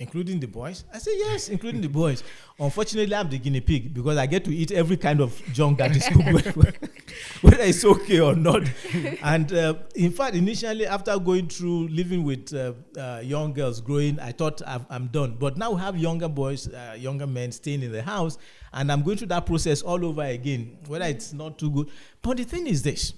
including 0.00 0.40
the 0.40 0.46
boys. 0.46 0.84
I 0.92 0.98
say 0.98 1.12
yes, 1.16 1.50
including 1.50 1.82
the 1.82 1.88
boys. 1.88 2.24
Unfortunately, 2.58 3.14
I'm 3.14 3.28
the 3.28 3.38
guinea 3.38 3.60
pig 3.60 3.92
because 3.92 4.16
I 4.16 4.26
get 4.26 4.44
to 4.46 4.54
eat 4.54 4.72
every 4.72 4.96
kind 4.96 5.20
of 5.20 5.40
junk 5.52 5.78
that 5.78 5.94
is 5.94 6.08
cooked, 6.08 6.56
whether 7.42 7.62
it's 7.62 7.84
okay 7.84 8.20
or 8.20 8.34
not. 8.34 8.62
And 9.22 9.52
uh, 9.52 9.74
in 9.94 10.10
fact, 10.10 10.34
initially, 10.34 10.86
after 10.86 11.18
going 11.18 11.48
through 11.48 11.88
living 11.88 12.24
with 12.24 12.52
uh, 12.54 12.72
uh, 12.98 13.20
young 13.22 13.52
girls 13.52 13.80
growing, 13.80 14.18
I 14.18 14.32
thought 14.32 14.62
I've, 14.66 14.86
I'm 14.88 15.08
done. 15.08 15.36
But 15.38 15.58
now 15.58 15.72
we 15.72 15.80
have 15.80 15.96
younger 15.98 16.28
boys, 16.28 16.68
uh, 16.68 16.96
younger 16.98 17.26
men 17.26 17.52
staying 17.52 17.82
in 17.82 17.92
the 17.92 18.02
house, 18.02 18.38
and 18.72 18.90
I'm 18.90 19.02
going 19.02 19.18
through 19.18 19.28
that 19.28 19.46
process 19.46 19.82
all 19.82 20.02
over 20.04 20.22
again, 20.22 20.78
whether 20.86 21.04
it's 21.04 21.32
not 21.34 21.58
too 21.58 21.70
good. 21.70 21.88
But 22.22 22.38
the 22.38 22.44
thing 22.44 22.66
is 22.66 22.82
this 22.82 23.12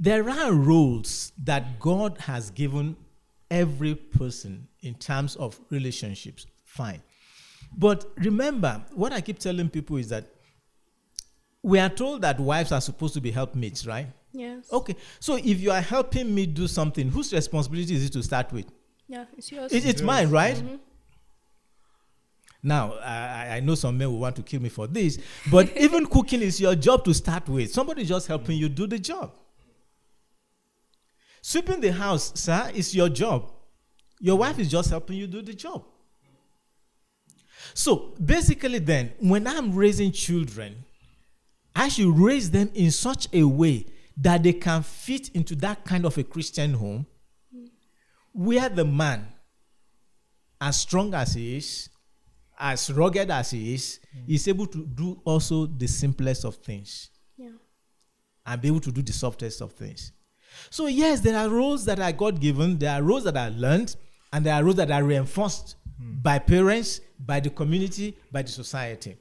there 0.00 0.28
are 0.30 0.52
roles 0.52 1.32
that 1.44 1.78
God 1.78 2.16
has 2.18 2.50
given 2.50 2.96
every 3.50 3.94
person 3.94 4.66
in 4.80 4.94
terms 4.94 5.36
of 5.36 5.60
relationships. 5.68 6.46
Fine. 6.64 7.02
But 7.76 8.10
remember, 8.16 8.82
what 8.94 9.12
I 9.12 9.20
keep 9.20 9.38
telling 9.38 9.68
people 9.68 9.98
is 9.98 10.08
that 10.08 10.24
we 11.62 11.78
are 11.78 11.90
told 11.90 12.22
that 12.22 12.40
wives 12.40 12.72
are 12.72 12.80
supposed 12.80 13.12
to 13.14 13.20
be 13.20 13.30
helpmates, 13.30 13.86
right? 13.86 14.06
Yes. 14.32 14.72
Okay. 14.72 14.96
So 15.18 15.36
if 15.36 15.60
you 15.60 15.70
are 15.70 15.80
helping 15.82 16.34
me 16.34 16.46
do 16.46 16.66
something, 16.66 17.10
whose 17.10 17.32
responsibility 17.34 17.94
is 17.94 18.06
it 18.06 18.12
to 18.14 18.22
start 18.22 18.50
with? 18.52 18.66
Yeah, 19.06 19.26
it's 19.36 19.52
yours. 19.52 19.70
It- 19.72 19.84
it's 19.84 20.00
mine, 20.02 20.30
right? 20.30 20.56
Mm-hmm. 20.56 20.76
Now, 22.62 22.94
I, 22.94 23.56
I 23.56 23.60
know 23.60 23.74
some 23.74 23.96
men 23.98 24.10
will 24.10 24.18
want 24.18 24.36
to 24.36 24.42
kill 24.42 24.60
me 24.60 24.68
for 24.68 24.86
this, 24.86 25.18
but 25.50 25.74
even 25.76 26.06
cooking 26.06 26.42
is 26.42 26.60
your 26.60 26.74
job 26.74 27.04
to 27.04 27.14
start 27.14 27.48
with. 27.48 27.72
Somebody 27.72 28.04
just 28.04 28.26
helping 28.26 28.56
you 28.58 28.68
do 28.68 28.86
the 28.86 28.98
job. 28.98 29.32
Sweeping 31.42 31.80
the 31.80 31.92
house, 31.92 32.32
sir, 32.38 32.70
is 32.74 32.94
your 32.94 33.08
job. 33.08 33.50
Your 34.20 34.36
wife 34.36 34.58
is 34.58 34.70
just 34.70 34.90
helping 34.90 35.16
you 35.16 35.26
do 35.26 35.42
the 35.42 35.54
job. 35.54 35.84
So 37.74 38.14
basically, 38.22 38.78
then, 38.78 39.12
when 39.20 39.46
I'm 39.46 39.74
raising 39.74 40.12
children, 40.12 40.84
I 41.74 41.88
should 41.88 42.18
raise 42.18 42.50
them 42.50 42.70
in 42.74 42.90
such 42.90 43.28
a 43.32 43.44
way 43.44 43.86
that 44.16 44.42
they 44.42 44.52
can 44.52 44.82
fit 44.82 45.30
into 45.30 45.54
that 45.56 45.84
kind 45.84 46.04
of 46.04 46.18
a 46.18 46.24
Christian 46.24 46.74
home 46.74 47.06
where 48.32 48.68
the 48.68 48.84
man, 48.84 49.26
as 50.60 50.76
strong 50.76 51.14
as 51.14 51.34
he 51.34 51.56
is, 51.56 51.88
as 52.58 52.92
rugged 52.92 53.30
as 53.30 53.50
he 53.52 53.74
is, 53.74 54.00
mm. 54.16 54.28
is 54.28 54.46
able 54.46 54.66
to 54.66 54.84
do 54.86 55.20
also 55.24 55.66
the 55.66 55.86
simplest 55.86 56.44
of 56.44 56.56
things 56.56 57.08
Yeah. 57.36 57.52
and 58.44 58.60
be 58.60 58.68
able 58.68 58.80
to 58.80 58.92
do 58.92 59.02
the 59.02 59.12
softest 59.12 59.62
of 59.62 59.72
things. 59.72 60.12
So, 60.70 60.86
yes, 60.86 61.20
there 61.20 61.36
are 61.36 61.48
roles 61.48 61.84
that 61.86 61.98
are 62.00 62.12
God 62.12 62.40
given, 62.40 62.78
there 62.78 62.92
are 62.94 63.02
roles 63.02 63.24
that 63.24 63.36
are 63.36 63.50
learned, 63.50 63.96
and 64.32 64.44
there 64.46 64.54
are 64.54 64.62
roles 64.62 64.76
that 64.76 64.90
are 64.90 65.02
reinforced 65.02 65.76
by 66.22 66.38
parents, 66.38 67.00
by 67.18 67.40
the 67.40 67.50
community, 67.50 68.16
by 68.32 68.42
the 68.42 68.50
society. 68.50 69.16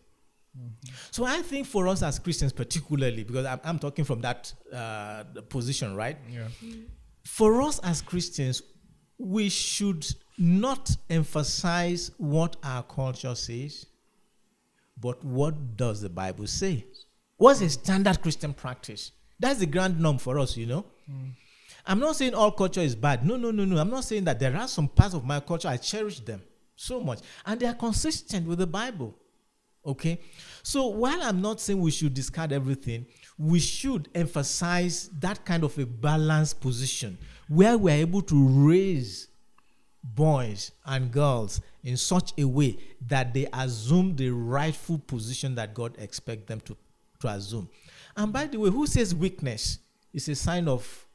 So, 1.12 1.26
I 1.26 1.42
think 1.42 1.68
for 1.68 1.88
us 1.88 2.04
as 2.04 2.20
Christians, 2.20 2.52
particularly, 2.54 3.24
because 3.24 3.46
I'm, 3.46 3.60
I'm 3.64 3.80
talking 3.80 4.06
from 4.06 4.22
that 4.22 4.54
uh, 4.74 5.24
position, 5.48 5.96
right? 5.96 6.18
Yeah. 6.30 6.48
for 7.24 7.62
us 7.62 7.80
as 7.80 8.02
Christians, 8.02 8.62
we 9.18 9.50
should 9.50 10.06
not 10.38 10.96
emphasize 11.10 12.12
what 12.18 12.56
our 12.64 12.84
culture 12.84 13.36
says, 13.36 13.86
but 15.00 15.24
what 15.24 15.78
does 15.78 16.02
the 16.02 16.10
Bible 16.10 16.48
say? 16.48 16.86
What's 17.38 17.62
a 17.62 17.70
standard 17.70 18.22
Christian 18.22 18.54
practice? 18.54 19.12
That's 19.40 19.60
the 19.60 19.66
grand 19.66 20.00
norm 20.00 20.18
for 20.18 20.38
us, 20.40 20.58
you 20.58 20.66
know. 20.66 20.86
Hmm. 21.10 21.30
I'm 21.86 22.00
not 22.00 22.16
saying 22.16 22.34
all 22.36 22.52
culture 22.52 22.82
is 22.82 22.96
bad. 22.96 23.26
No, 23.26 23.36
no, 23.36 23.52
no, 23.52 23.66
no. 23.66 23.78
I'm 23.78 23.90
not 23.90 24.04
saying 24.04 24.26
that. 24.26 24.40
There 24.40 24.56
are 24.56 24.68
some 24.68 24.88
parts 24.88 25.14
of 25.14 25.26
my 25.26 25.40
culture 25.40 25.68
I 25.68 25.78
cherish 25.78 26.20
them 26.20 26.42
so 26.76 27.00
much, 27.00 27.20
and 27.46 27.60
they 27.60 27.66
are 27.66 27.74
consistent 27.74 28.48
with 28.48 28.60
the 28.60 28.68
Bible. 28.68 29.16
Okay? 29.86 30.20
So 30.62 30.88
while 30.88 31.22
I'm 31.24 31.42
not 31.42 31.60
saying 31.62 31.80
we 31.80 31.92
should 31.92 32.14
discard 32.14 32.52
everything, 32.52 33.06
we 33.38 33.60
should 33.60 34.10
emphasize 34.14 35.10
that 35.20 35.46
kind 35.46 35.64
of 35.64 35.78
a 35.80 35.86
balanced 35.86 36.60
position 36.60 37.18
where 37.48 37.78
we're 37.78 37.96
able 37.96 38.22
to 38.24 38.48
raise 38.48 39.30
boys 40.04 40.72
and 40.86 41.12
girls 41.12 41.62
in 41.84 41.98
such 41.98 42.34
a 42.38 42.44
way 42.44 42.78
that 43.08 43.34
they 43.34 43.48
assume 43.54 44.16
the 44.16 44.30
rightful 44.30 45.00
position 45.00 45.56
that 45.56 45.74
God 45.74 45.96
expects 45.98 46.48
them 46.48 46.60
to, 46.62 46.76
to 47.22 47.28
assume. 47.30 47.70
And 48.20 48.34
by 48.34 48.48
the 48.48 48.58
way, 48.60 48.70
who 48.70 48.86
says 48.86 49.16
weakness 49.16 49.80
is 50.14 50.28
a 50.28 50.36
sign 50.36 50.68
of 50.68 51.08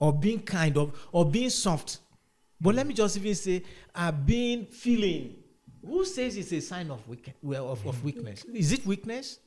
or 0.00 0.12
being 0.12 0.40
kind 0.40 0.76
of 0.76 0.92
or 1.12 1.24
being 1.24 1.48
soft? 1.48 1.98
But 2.60 2.74
let 2.74 2.88
me 2.88 2.92
just 2.92 3.16
even 3.16 3.36
say, 3.36 3.62
uh, 3.94 4.10
being 4.10 4.66
feeling. 4.66 5.36
Who 5.86 6.04
says 6.04 6.36
it's 6.36 6.50
a 6.50 6.60
sign 6.60 6.90
of, 6.90 7.06
weak, 7.06 7.32
well, 7.40 7.70
of, 7.70 7.86
of 7.86 8.02
weakness? 8.02 8.42
Is 8.52 8.72
it 8.72 8.84
weakness? 8.84 9.38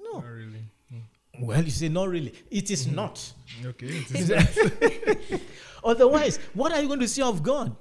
No. 0.00 0.14
Not 0.14 0.24
really. 0.24 0.64
Hmm. 0.88 1.44
Well, 1.44 1.62
you 1.62 1.70
say 1.70 1.90
not 1.90 2.08
really. 2.08 2.32
It 2.50 2.70
is 2.70 2.86
hmm. 2.86 2.94
not. 2.94 3.32
Okay. 3.62 3.86
It 3.86 4.30
is 4.30 5.40
Otherwise, 5.84 6.38
what 6.54 6.72
are 6.72 6.80
you 6.80 6.86
going 6.88 7.00
to 7.00 7.08
see 7.08 7.20
of 7.20 7.42
God? 7.42 7.76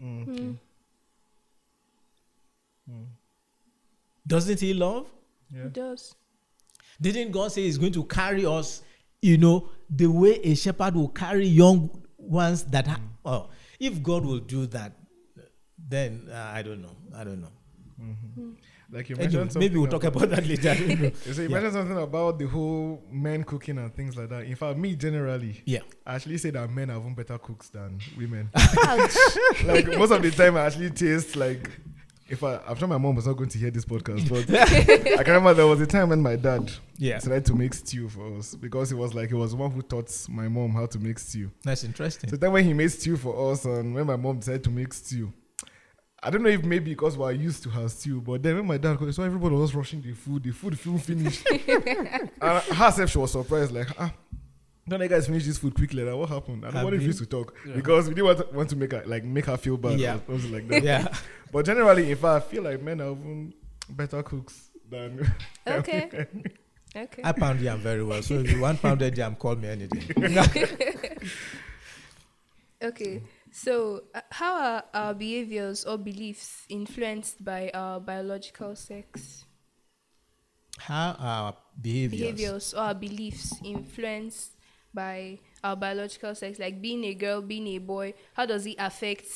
Hmm. 0.00 0.52
Doesn't 4.26 4.58
He 4.58 4.72
love? 4.72 5.06
yeah. 5.54 5.64
It 5.64 5.74
does. 5.74 6.14
Didn't 7.00 7.30
God 7.32 7.52
say 7.52 7.62
He's 7.62 7.78
going 7.78 7.92
to 7.92 8.04
carry 8.04 8.44
us, 8.46 8.82
you 9.22 9.38
know, 9.38 9.68
the 9.90 10.06
way 10.06 10.40
a 10.42 10.54
shepherd 10.54 10.94
will 10.94 11.08
carry 11.08 11.46
young 11.46 11.90
ones 12.16 12.64
that, 12.64 12.86
ha- 12.86 12.96
mm. 12.96 13.08
oh, 13.24 13.50
if 13.78 14.02
God 14.02 14.24
will 14.24 14.38
do 14.40 14.66
that, 14.68 14.92
then 15.88 16.28
uh, 16.32 16.50
I 16.54 16.62
don't 16.62 16.82
know. 16.82 16.96
I 17.14 17.24
don't 17.24 17.40
know. 17.40 17.52
Mm-hmm. 18.00 18.40
Mm. 18.40 18.56
Like 18.90 19.08
you 19.10 19.16
Anyway, 19.16 19.48
maybe 19.56 19.76
we'll 19.76 19.90
something 19.90 20.10
talk 20.12 20.16
about 20.16 20.30
that 20.30 20.46
later. 20.46 20.70
I 20.70 20.78
know. 20.94 21.10
You, 21.26 21.32
say 21.32 21.42
you 21.42 21.48
Yeah. 21.48 21.54
mentioned 21.54 21.72
something 21.74 21.98
about 21.98 22.38
the 22.38 22.46
whole 22.46 23.02
men 23.10 23.42
cooking 23.42 23.78
and 23.78 23.92
things 23.94 24.16
like 24.16 24.28
that. 24.28 24.44
In 24.44 24.54
fact, 24.54 24.78
me 24.78 24.94
generally, 24.94 25.60
Yeah. 25.64 25.80
I 26.06 26.14
actually 26.16 26.38
say 26.38 26.50
that 26.50 26.70
men 26.70 26.90
are 26.90 26.98
even 27.00 27.14
better 27.14 27.36
cooks 27.38 27.68
than 27.68 28.00
women. 28.16 28.50
Like 29.64 29.86
most 29.98 30.12
of 30.12 30.22
the 30.22 30.30
time, 30.30 30.56
I 30.56 30.66
actually 30.66 30.90
taste 30.90 31.36
like. 31.36 31.70
If 32.28 32.42
I, 32.42 32.58
I'm 32.66 32.76
sure 32.76 32.88
my 32.88 32.98
mom 32.98 33.14
was 33.14 33.26
not 33.26 33.34
going 33.36 33.48
to 33.50 33.58
hear 33.58 33.70
this 33.70 33.84
podcast, 33.84 34.28
but 35.08 35.18
I 35.18 35.22
can 35.22 35.34
remember 35.34 35.54
there 35.54 35.66
was 35.66 35.80
a 35.80 35.86
time 35.86 36.08
when 36.08 36.20
my 36.20 36.34
dad 36.36 36.72
Yeah. 36.98 37.18
decided 37.18 37.44
to 37.46 37.54
make 37.54 37.72
stew 37.72 38.08
for 38.08 38.36
us 38.38 38.54
because 38.56 38.90
he 38.90 38.96
was 38.96 39.14
like 39.14 39.28
he 39.28 39.34
was 39.34 39.52
the 39.52 39.56
one 39.58 39.70
who 39.70 39.80
taught 39.82 40.10
my 40.28 40.48
mom 40.48 40.72
how 40.72 40.86
to 40.86 40.98
make 40.98 41.18
stew. 41.20 41.50
That's 41.62 41.84
interesting. 41.84 42.28
So 42.30 42.36
then 42.36 42.50
when 42.52 42.64
he 42.64 42.74
made 42.74 42.88
stew 42.90 43.16
for 43.16 43.52
us 43.52 43.64
and 43.64 43.94
when 43.94 44.06
my 44.06 44.16
mom 44.16 44.38
decided 44.40 44.64
to 44.64 44.70
make 44.70 44.92
stew, 44.92 45.32
I 46.20 46.30
don't 46.30 46.42
know 46.42 46.48
if 46.48 46.64
maybe 46.64 46.90
because 46.90 47.16
we're 47.16 47.30
used 47.30 47.62
to 47.64 47.68
her 47.70 47.88
stew, 47.88 48.20
but 48.20 48.42
then 48.42 48.56
when 48.56 48.66
my 48.66 48.78
dad 48.78 48.96
called, 48.98 49.14
so 49.14 49.22
everybody 49.22 49.54
was 49.54 49.72
rushing 49.76 50.02
the 50.02 50.12
food, 50.12 50.42
the 50.42 50.50
food 50.50 50.76
feel 50.76 50.98
finished. 50.98 51.46
and 51.68 52.30
herself, 52.74 53.10
she 53.10 53.18
was 53.18 53.30
surprised, 53.30 53.70
like, 53.70 53.88
ah, 54.00 54.12
don't 54.88 55.00
you 55.00 55.08
guys 55.08 55.26
finish 55.26 55.44
this 55.44 55.58
food 55.58 55.74
quickly? 55.74 56.02
Like, 56.04 56.14
what 56.16 56.28
happened? 56.28 56.64
And 56.64 56.74
nobody 56.74 56.96
Abi? 56.96 57.06
refused 57.06 57.18
to 57.18 57.26
talk 57.26 57.54
Yeah. 57.66 57.74
because 57.74 58.08
we 58.08 58.14
didn't 58.14 58.26
want 58.26 58.38
to, 58.38 58.56
want 58.56 58.70
to 58.70 58.76
make 58.76 58.92
her 58.92 59.02
like 59.06 59.24
make 59.24 59.46
her 59.46 59.56
feel 59.56 59.76
bad 59.76 59.98
Yeah. 59.98 60.18
or 60.28 60.38
something 60.38 60.52
like 60.52 60.68
that. 60.68 60.82
yeah. 60.82 61.08
But 61.52 61.64
generally, 61.66 62.10
if 62.10 62.24
I 62.24 62.40
feel 62.40 62.62
like 62.64 62.82
men 62.82 63.00
are 63.00 63.10
even 63.12 63.54
better 63.88 64.22
cooks 64.22 64.70
than 64.88 65.32
Okay. 65.66 66.26
Okay. 66.94 67.22
I 67.24 67.32
pound 67.32 67.60
yam 67.60 67.78
very 67.80 68.02
well. 68.04 68.22
So 68.22 68.34
if 68.34 68.50
you 68.50 68.60
want 68.60 68.80
pounded 68.82 69.16
yam, 69.18 69.34
call 69.36 69.56
me 69.56 69.68
anything. 69.68 70.02
Okay. 72.82 73.22
So, 73.52 74.02
uh, 74.14 74.20
how 74.30 74.54
are 74.60 74.84
our 74.92 75.14
behaviors 75.14 75.84
or 75.84 75.96
beliefs 75.96 76.64
influenced 76.68 77.42
by 77.42 77.70
our 77.72 78.00
biological 78.00 78.76
sex? 78.76 79.44
How 80.78 81.16
are 81.18 81.56
behaviors? 81.80 82.20
Behaviors 82.20 82.74
or 82.74 82.80
our 82.80 82.94
beliefs 82.94 83.54
influenced 83.64 84.50
by 84.96 85.38
our 85.62 85.76
biological 85.76 86.34
sex, 86.34 86.58
like 86.58 86.80
being 86.80 87.04
a 87.04 87.14
girl, 87.14 87.42
being 87.42 87.68
a 87.68 87.78
boy. 87.78 88.14
How 88.34 88.46
does 88.46 88.66
it 88.66 88.76
affect 88.78 89.28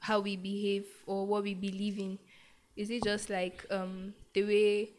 how 0.00 0.20
we 0.20 0.36
behave 0.36 0.84
or 1.06 1.26
what 1.26 1.44
we 1.44 1.54
believe 1.54 1.98
in? 1.98 2.18
Is 2.76 2.90
it 2.90 3.04
just 3.04 3.30
like 3.30 3.64
um, 3.70 4.12
the 4.34 4.42
way 4.42 4.90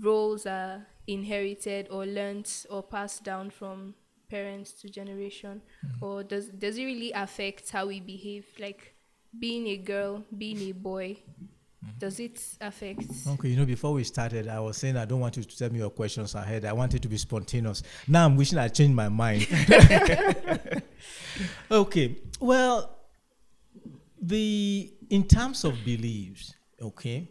roles 0.00 0.46
are 0.46 0.86
inherited 1.06 1.88
or 1.90 2.06
learnt 2.06 2.64
or 2.70 2.82
passed 2.82 3.24
down 3.24 3.50
from 3.50 3.94
parents 4.30 4.72
to 4.80 4.88
generation, 4.88 5.60
or 6.00 6.22
does 6.22 6.48
does 6.48 6.78
it 6.78 6.84
really 6.84 7.12
affect 7.12 7.70
how 7.70 7.86
we 7.86 8.00
behave? 8.00 8.46
Like 8.58 8.94
being 9.36 9.66
a 9.66 9.76
girl, 9.76 10.24
being 10.38 10.62
a 10.70 10.72
boy, 10.72 11.18
does 11.98 12.20
it 12.20 12.40
affect? 12.60 13.04
Okay, 13.26 13.48
you 13.48 13.56
know, 13.56 13.64
before 13.64 13.92
we 13.92 14.04
started, 14.04 14.48
I 14.48 14.60
was 14.60 14.76
saying 14.76 14.96
I 14.96 15.04
don't 15.04 15.20
want 15.20 15.36
you 15.36 15.44
to 15.44 15.58
tell 15.58 15.70
me 15.70 15.78
your 15.78 15.90
questions 15.90 16.34
ahead. 16.34 16.64
I 16.64 16.72
want 16.72 16.94
it 16.94 17.02
to 17.02 17.08
be 17.08 17.16
spontaneous. 17.16 17.82
Now 18.06 18.26
I'm 18.26 18.36
wishing 18.36 18.58
I 18.58 18.68
changed 18.68 18.94
my 18.94 19.08
mind. 19.08 19.46
okay, 21.70 22.16
well, 22.40 22.98
the 24.20 24.92
in 25.10 25.26
terms 25.26 25.64
of 25.64 25.84
beliefs, 25.84 26.54
okay, 26.80 27.28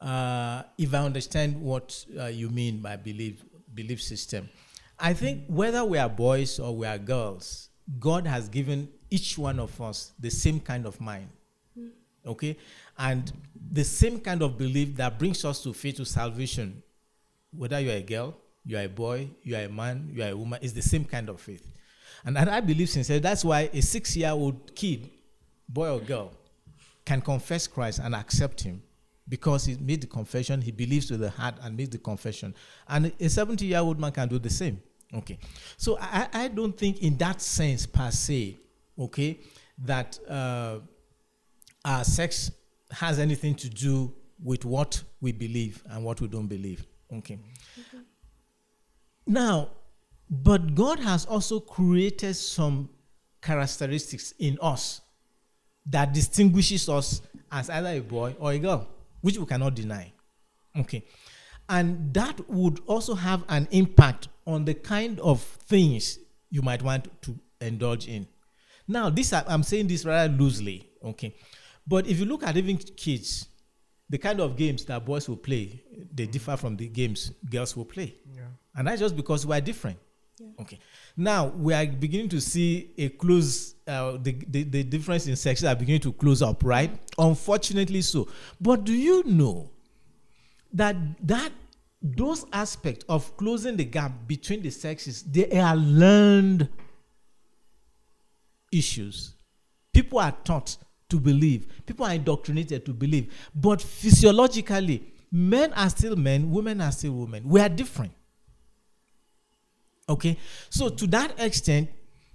uh, 0.00 0.62
if 0.76 0.94
I 0.94 0.98
understand 0.98 1.60
what 1.60 2.04
uh, 2.18 2.26
you 2.26 2.50
mean 2.50 2.80
by 2.80 2.96
belief 2.96 3.44
belief 3.74 4.02
system, 4.02 4.48
I 4.98 5.12
think 5.12 5.44
whether 5.48 5.84
we 5.84 5.98
are 5.98 6.08
boys 6.08 6.58
or 6.58 6.76
we 6.76 6.86
are 6.86 6.98
girls, 6.98 7.68
God 7.98 8.26
has 8.26 8.48
given 8.48 8.88
each 9.10 9.38
one 9.38 9.58
of 9.58 9.80
us 9.80 10.12
the 10.18 10.30
same 10.30 10.60
kind 10.60 10.86
of 10.86 11.00
mind 11.00 11.28
okay 12.28 12.56
and 12.98 13.32
the 13.70 13.84
same 13.84 14.20
kind 14.20 14.42
of 14.42 14.56
belief 14.56 14.96
that 14.96 15.18
brings 15.18 15.44
us 15.44 15.62
to 15.62 15.72
faith 15.72 15.96
to 15.96 16.04
salvation 16.04 16.82
whether 17.56 17.78
you're 17.80 17.94
a 17.94 18.02
girl 18.02 18.36
you're 18.64 18.82
a 18.82 18.88
boy 18.88 19.28
you're 19.42 19.60
a 19.60 19.68
man 19.68 20.10
you're 20.12 20.28
a 20.28 20.36
woman 20.36 20.58
is 20.62 20.74
the 20.74 20.82
same 20.82 21.04
kind 21.04 21.28
of 21.28 21.40
faith. 21.40 21.66
And, 22.24 22.36
and 22.36 22.50
i 22.50 22.60
believe 22.60 22.90
sincerely 22.90 23.20
that's 23.20 23.44
why 23.44 23.70
a 23.72 23.80
six 23.80 24.16
year 24.16 24.30
old 24.30 24.74
kid 24.74 25.08
boy 25.68 25.90
or 25.90 26.00
girl 26.00 26.32
can 27.04 27.20
confess 27.20 27.66
christ 27.66 28.00
and 28.02 28.14
accept 28.14 28.62
him 28.62 28.82
because 29.28 29.66
he 29.66 29.76
made 29.76 30.00
the 30.00 30.06
confession 30.06 30.60
he 30.60 30.70
believes 30.70 31.10
with 31.10 31.20
the 31.20 31.30
heart 31.30 31.54
and 31.62 31.76
made 31.76 31.90
the 31.90 31.98
confession. 31.98 32.54
And 32.88 33.12
a 33.20 33.28
70 33.28 33.66
year 33.66 33.80
old 33.80 34.00
man 34.00 34.12
can 34.12 34.28
do 34.28 34.38
the 34.38 34.50
same. 34.50 34.80
Okay. 35.14 35.38
So 35.76 35.98
i, 36.00 36.28
I 36.32 36.48
don't 36.48 36.76
think 36.76 37.02
in 37.02 37.16
that 37.18 37.40
sense 37.40 37.86
per 37.86 38.10
se 38.10 38.58
okay 38.98 39.38
that 39.78 40.18
uh, 40.28 40.78
our 41.84 42.04
sex 42.04 42.50
has 42.90 43.18
anything 43.18 43.54
to 43.56 43.68
do 43.68 44.14
with 44.42 44.64
what 44.64 45.02
we 45.20 45.32
believe 45.32 45.82
and 45.90 46.04
what 46.04 46.20
we 46.20 46.28
don't 46.28 46.46
believe. 46.46 46.86
Okay. 47.12 47.38
Now, 49.26 49.70
but 50.30 50.74
God 50.74 51.00
has 51.00 51.24
also 51.26 51.60
created 51.60 52.34
some 52.34 52.88
characteristics 53.42 54.32
in 54.38 54.58
us 54.60 55.00
that 55.86 56.12
distinguishes 56.12 56.88
us 56.88 57.22
as 57.50 57.70
either 57.70 57.88
a 57.88 58.00
boy 58.00 58.36
or 58.38 58.52
a 58.52 58.58
girl, 58.58 58.88
which 59.20 59.38
we 59.38 59.46
cannot 59.46 59.74
deny. 59.74 60.12
Okay. 60.76 61.04
And 61.68 62.12
that 62.14 62.48
would 62.48 62.80
also 62.86 63.14
have 63.14 63.44
an 63.48 63.68
impact 63.70 64.28
on 64.46 64.64
the 64.64 64.74
kind 64.74 65.20
of 65.20 65.42
things 65.42 66.18
you 66.50 66.62
might 66.62 66.82
want 66.82 67.08
to 67.22 67.38
indulge 67.60 68.08
in. 68.08 68.26
Now, 68.86 69.10
this 69.10 69.32
I'm 69.32 69.62
saying 69.62 69.88
this 69.88 70.04
rather 70.04 70.32
loosely, 70.32 70.88
okay. 71.04 71.34
But 71.88 72.06
if 72.06 72.18
you 72.18 72.26
look 72.26 72.42
at 72.42 72.56
even 72.56 72.76
kids, 72.76 73.48
the 74.10 74.18
kind 74.18 74.40
of 74.40 74.56
games 74.56 74.84
that 74.84 75.04
boys 75.04 75.28
will 75.28 75.36
play, 75.36 75.82
they 76.14 76.26
differ 76.26 76.56
from 76.56 76.76
the 76.76 76.88
games 76.88 77.32
girls 77.50 77.76
will 77.76 77.86
play. 77.86 78.14
Yeah. 78.34 78.42
And 78.74 78.86
that's 78.86 79.00
just 79.00 79.16
because 79.16 79.46
we 79.46 79.56
are 79.56 79.60
different. 79.60 79.98
Okay. 80.60 80.78
Now 81.16 81.46
we 81.46 81.74
are 81.74 81.86
beginning 81.86 82.28
to 82.30 82.40
see 82.40 82.92
a 82.96 83.08
close, 83.08 83.74
uh, 83.86 84.18
the, 84.22 84.36
the, 84.48 84.62
the 84.64 84.82
difference 84.84 85.26
in 85.26 85.34
sexes 85.34 85.64
are 85.64 85.74
beginning 85.74 86.02
to 86.02 86.12
close 86.12 86.42
up, 86.42 86.62
right? 86.62 86.90
Unfortunately 87.18 88.02
so. 88.02 88.28
But 88.60 88.84
do 88.84 88.92
you 88.92 89.24
know 89.24 89.70
that 90.72 90.96
that 91.26 91.52
those 92.00 92.44
aspects 92.52 93.04
of 93.08 93.36
closing 93.36 93.76
the 93.76 93.84
gap 93.84 94.12
between 94.28 94.62
the 94.62 94.70
sexes, 94.70 95.22
they 95.22 95.58
are 95.58 95.74
learned 95.74 96.68
issues. 98.70 99.34
People 99.92 100.20
are 100.20 100.36
taught 100.44 100.76
to 101.08 101.18
believe. 101.18 101.66
People 101.86 102.06
are 102.06 102.14
indoctrinated 102.14 102.84
to 102.86 102.92
believe. 102.92 103.32
But 103.54 103.80
physiologically, 103.80 105.02
men 105.32 105.72
are 105.72 105.90
still 105.90 106.16
men, 106.16 106.50
women 106.50 106.80
are 106.80 106.92
still 106.92 107.12
women. 107.12 107.48
We 107.48 107.60
are 107.60 107.68
different. 107.68 108.12
Okay? 110.08 110.36
So, 110.70 110.88
to 110.88 111.06
that 111.08 111.38
extent, 111.38 111.90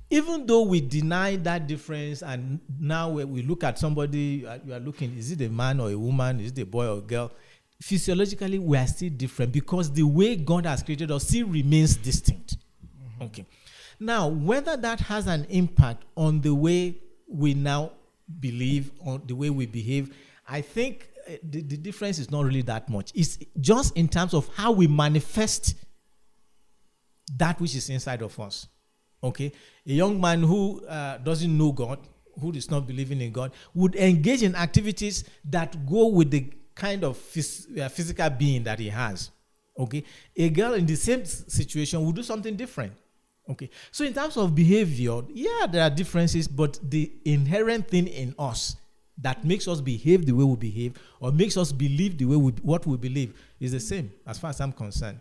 even 0.10 0.46
though 0.46 0.62
we 0.64 0.82
deny 0.82 1.38
that 1.38 1.66
difference 1.68 2.22
and 2.22 2.60
now 2.80 3.10
we, 3.10 3.26
we 3.26 3.42
look 3.42 3.64
at 3.64 3.80
somebody, 3.80 4.46
you 4.66 4.74
are 4.74 4.80
looking, 4.80 5.18
is 5.18 5.32
it 5.32 5.42
a 5.42 5.50
man 5.50 5.80
or 5.80 5.90
a 5.90 5.98
woman? 5.98 6.40
Is 6.40 6.52
it 6.52 6.60
a 6.60 6.66
boy 6.66 6.88
or 6.88 6.98
a 7.00 7.02
girl? 7.02 7.32
Physiologically, 7.82 8.60
we 8.60 8.78
are 8.78 8.88
still 8.88 9.10
different 9.10 9.52
because 9.52 9.92
the 9.92 10.04
way 10.04 10.36
God 10.36 10.66
has 10.66 10.84
created 10.84 11.12
us 11.12 11.28
still 11.28 11.48
remains 11.48 11.96
distinct. 11.96 12.58
Mm-hmm. 12.58 13.24
Okay. 13.24 13.46
Now, 14.00 14.28
whether 14.28 14.78
that 14.78 15.00
has 15.02 15.28
an 15.28 15.46
impact 15.50 16.04
on 16.16 16.42
the 16.42 16.54
way 16.54 16.98
we 17.28 17.54
now 17.54 17.92
believe, 18.40 18.92
on 19.06 19.24
the 19.26 19.36
way 19.36 19.50
we 19.50 19.66
behave, 19.66 20.16
I 20.48 20.62
think 20.62 21.10
uh, 21.28 21.34
the, 21.44 21.62
the 21.62 21.78
difference 21.78 22.20
is 22.20 22.30
not 22.30 22.44
really 22.44 22.62
that 22.64 22.90
much. 22.90 23.12
It's 23.16 23.38
just 23.60 23.96
in 23.96 24.08
terms 24.08 24.34
of 24.34 24.50
how 24.56 24.72
we 24.72 24.88
manifest 24.88 25.76
that 27.38 27.60
which 27.62 27.76
is 27.76 27.90
inside 27.90 28.22
of 28.22 28.40
us. 28.40 28.68
Okay? 29.24 29.52
A 29.88 29.92
young 29.92 30.20
man 30.20 30.44
who 30.44 30.86
uh, 30.86 31.18
doesn't 31.20 31.58
know 31.58 31.72
God, 31.72 32.00
who 32.40 32.52
is 32.52 32.70
not 32.70 32.86
believing 32.86 33.22
in 33.22 33.32
God, 33.32 33.52
would 33.74 33.96
engage 33.96 34.44
in 34.44 34.56
activities 34.56 35.24
that 35.46 35.86
go 35.86 36.08
with 36.08 36.32
the 36.32 36.52
kind 36.76 37.04
of 37.04 37.18
phys- 37.18 37.80
uh, 37.80 37.88
physical 37.90 38.30
being 38.30 38.64
that 38.64 38.80
he 38.80 38.90
has. 38.90 39.32
Okay? 39.78 40.04
A 40.36 40.50
girl 40.50 40.74
in 40.74 40.86
the 40.86 40.96
same 40.96 41.26
situation 41.26 42.06
would 42.06 42.16
do 42.16 42.24
something 42.24 42.56
different. 42.56 42.94
Okay. 43.50 43.70
So 43.92 44.06
in 44.06 44.14
terms 44.14 44.38
of 44.38 44.56
behavior, 44.56 45.22
yeah, 45.34 45.68
there 45.70 45.84
are 45.84 45.90
differences, 45.90 46.48
but 46.48 46.80
the 46.82 47.12
inherent 47.26 47.90
thing 47.90 48.08
in 48.08 48.34
us 48.40 48.78
that 49.22 49.44
makes 49.46 49.68
us 49.68 49.80
behave 49.82 50.26
the 50.26 50.32
way 50.32 50.44
we 50.44 50.56
behave 50.56 50.94
or 51.20 51.32
makes 51.32 51.56
us 51.58 51.72
believe 51.72 52.18
the 52.18 52.26
way 52.26 52.36
we 52.36 52.52
what 52.62 52.86
we 52.88 52.98
believe 52.98 53.34
is 53.60 53.72
the 53.72 53.80
same 53.80 54.12
as 54.26 54.40
far 54.40 54.50
as 54.50 54.60
I'm 54.60 54.72
concerned. 54.72 55.20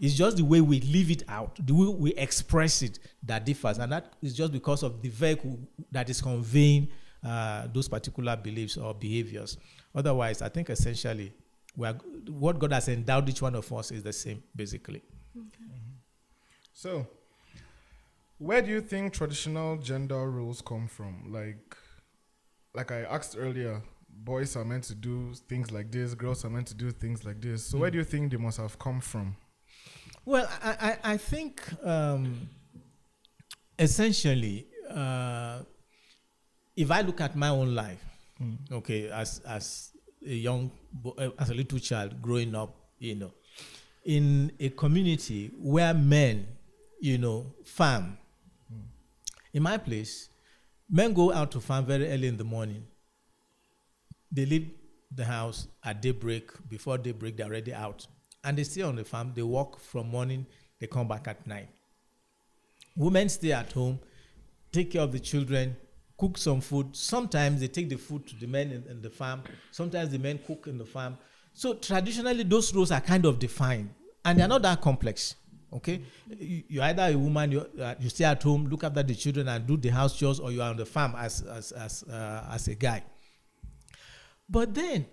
It's 0.00 0.14
just 0.14 0.36
the 0.36 0.44
way 0.44 0.60
we 0.60 0.80
live 0.80 1.10
it 1.10 1.22
out, 1.28 1.58
the 1.64 1.74
way 1.74 1.86
we 1.86 2.14
express 2.14 2.82
it 2.82 2.98
that 3.24 3.44
differs, 3.44 3.78
and 3.78 3.92
that 3.92 4.14
is 4.22 4.34
just 4.34 4.52
because 4.52 4.82
of 4.82 5.02
the 5.02 5.08
vehicle 5.08 5.58
that 5.92 6.08
is 6.10 6.20
conveying 6.20 6.88
uh, 7.24 7.66
those 7.72 7.88
particular 7.88 8.36
beliefs 8.36 8.76
or 8.76 8.94
behaviors. 8.94 9.56
Otherwise, 9.94 10.42
I 10.42 10.48
think 10.48 10.70
essentially, 10.70 11.32
we 11.76 11.86
are, 11.86 11.94
what 12.28 12.58
God 12.58 12.72
has 12.72 12.88
endowed 12.88 13.28
each 13.28 13.40
one 13.42 13.54
of 13.54 13.72
us 13.72 13.90
is 13.92 14.02
the 14.02 14.12
same, 14.12 14.42
basically. 14.54 15.02
So, 16.72 17.06
where 18.44 18.60
do 18.60 18.70
you 18.70 18.82
think 18.82 19.14
traditional 19.14 19.78
gender 19.78 20.30
roles 20.30 20.60
come 20.60 20.86
from? 20.86 21.32
Like, 21.32 21.76
like 22.74 22.92
I 22.92 23.00
asked 23.02 23.36
earlier, 23.38 23.82
boys 24.08 24.54
are 24.54 24.64
meant 24.64 24.84
to 24.84 24.94
do 24.94 25.32
things 25.48 25.72
like 25.72 25.90
this, 25.90 26.14
girls 26.14 26.44
are 26.44 26.50
meant 26.50 26.66
to 26.68 26.74
do 26.74 26.90
things 26.90 27.24
like 27.24 27.40
this. 27.40 27.64
So, 27.64 27.78
where 27.78 27.90
do 27.90 27.96
you 27.96 28.04
think 28.04 28.30
they 28.30 28.36
must 28.36 28.58
have 28.58 28.78
come 28.78 29.00
from? 29.00 29.34
Well, 30.26 30.46
I, 30.62 30.70
I, 30.70 31.12
I 31.12 31.16
think 31.16 31.62
um, 31.82 32.48
essentially, 33.78 34.66
uh, 34.90 35.60
if 36.76 36.90
I 36.90 37.00
look 37.00 37.22
at 37.22 37.34
my 37.36 37.48
own 37.48 37.74
life, 37.74 38.04
okay, 38.70 39.08
as 39.08 39.40
as 39.48 39.90
a 40.26 40.34
young, 40.34 40.70
uh, 41.18 41.30
as 41.38 41.48
a 41.48 41.54
little 41.54 41.78
child 41.78 42.20
growing 42.20 42.54
up, 42.54 42.74
you 42.98 43.14
know, 43.14 43.32
in 44.04 44.52
a 44.60 44.68
community 44.70 45.50
where 45.58 45.94
men, 45.94 46.46
you 47.00 47.16
know, 47.16 47.54
farm. 47.64 48.18
In 49.54 49.62
my 49.62 49.78
place, 49.78 50.28
men 50.90 51.14
go 51.14 51.32
out 51.32 51.52
to 51.52 51.60
farm 51.60 51.86
very 51.86 52.10
early 52.10 52.26
in 52.26 52.36
the 52.36 52.44
morning. 52.44 52.84
They 54.30 54.44
leave 54.44 54.72
the 55.14 55.24
house 55.24 55.68
at 55.84 56.02
daybreak. 56.02 56.50
Before 56.68 56.98
daybreak, 56.98 57.36
they're 57.36 57.46
already 57.46 57.72
out. 57.72 58.06
And 58.42 58.58
they 58.58 58.64
stay 58.64 58.82
on 58.82 58.96
the 58.96 59.04
farm. 59.04 59.32
They 59.32 59.42
work 59.42 59.78
from 59.78 60.08
morning, 60.08 60.44
they 60.80 60.88
come 60.88 61.06
back 61.06 61.28
at 61.28 61.46
night. 61.46 61.68
Women 62.96 63.28
stay 63.28 63.52
at 63.52 63.72
home, 63.72 64.00
take 64.72 64.90
care 64.90 65.02
of 65.02 65.12
the 65.12 65.20
children, 65.20 65.76
cook 66.18 66.36
some 66.36 66.60
food. 66.60 66.96
Sometimes 66.96 67.60
they 67.60 67.68
take 67.68 67.88
the 67.88 67.96
food 67.96 68.26
to 68.26 68.36
the 68.36 68.46
men 68.48 68.72
in, 68.72 68.84
in 68.90 69.02
the 69.02 69.10
farm. 69.10 69.42
Sometimes 69.70 70.10
the 70.10 70.18
men 70.18 70.40
cook 70.44 70.66
in 70.66 70.78
the 70.78 70.84
farm. 70.84 71.16
So 71.52 71.74
traditionally, 71.74 72.42
those 72.42 72.74
roles 72.74 72.90
are 72.90 73.00
kind 73.00 73.24
of 73.24 73.38
defined, 73.38 73.90
and 74.24 74.38
they're 74.38 74.48
not 74.48 74.62
that 74.62 74.80
complex. 74.80 75.36
Okay, 75.74 76.02
You- 76.28 76.62
you're 76.68 76.84
either 76.84 77.02
a 77.12 77.16
woman, 77.16 77.50
you 77.52 77.60
uh, 77.80 77.94
you 77.98 78.08
stay 78.08 78.24
at 78.24 78.42
home, 78.42 78.66
look 78.68 78.84
after 78.84 79.02
the 79.02 79.14
children, 79.14 79.48
and 79.48 79.66
do 79.66 79.76
the 79.76 79.88
house 79.88 80.16
chores, 80.16 80.38
or 80.38 80.52
you 80.52 80.62
are 80.62 80.70
on 80.70 80.76
the 80.76 80.86
farm 80.86 81.14
as 81.16 81.42
as 81.42 81.72
as 81.72 82.02
uh, 82.04 82.46
as 82.52 82.68
a 82.68 82.74
guy. 82.76 83.02
But 84.48 84.72
then, 84.74 85.06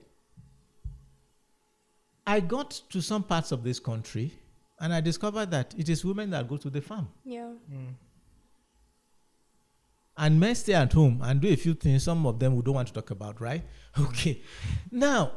I 2.27 2.39
got 2.41 2.69
to 2.89 3.01
some 3.01 3.23
parts 3.23 3.51
of 3.51 3.63
this 3.63 3.79
country, 3.79 4.31
and 4.79 4.93
I 4.93 5.01
discovered 5.01 5.49
that 5.51 5.73
it 5.77 5.89
is 5.89 6.05
women 6.05 6.29
that 6.29 6.47
go 6.47 6.57
to 6.57 6.69
the 6.69 6.81
farm. 6.81 7.07
Yeah. 7.25 7.53
and 10.17 10.39
men 10.39 10.53
stay 10.55 10.73
at 10.73 10.91
home 10.93 11.21
and 11.23 11.41
do 11.41 11.47
a 11.47 11.55
few 11.55 11.73
things 11.73 12.03
some 12.03 12.25
of 12.27 12.37
them 12.37 12.55
we 12.55 12.61
don't 12.61 12.75
want 12.75 12.87
to 12.87 12.93
talk 12.93 13.09
about 13.11 13.39
right? 13.41 13.63
Okay. 13.99 14.41
Now 14.91 15.31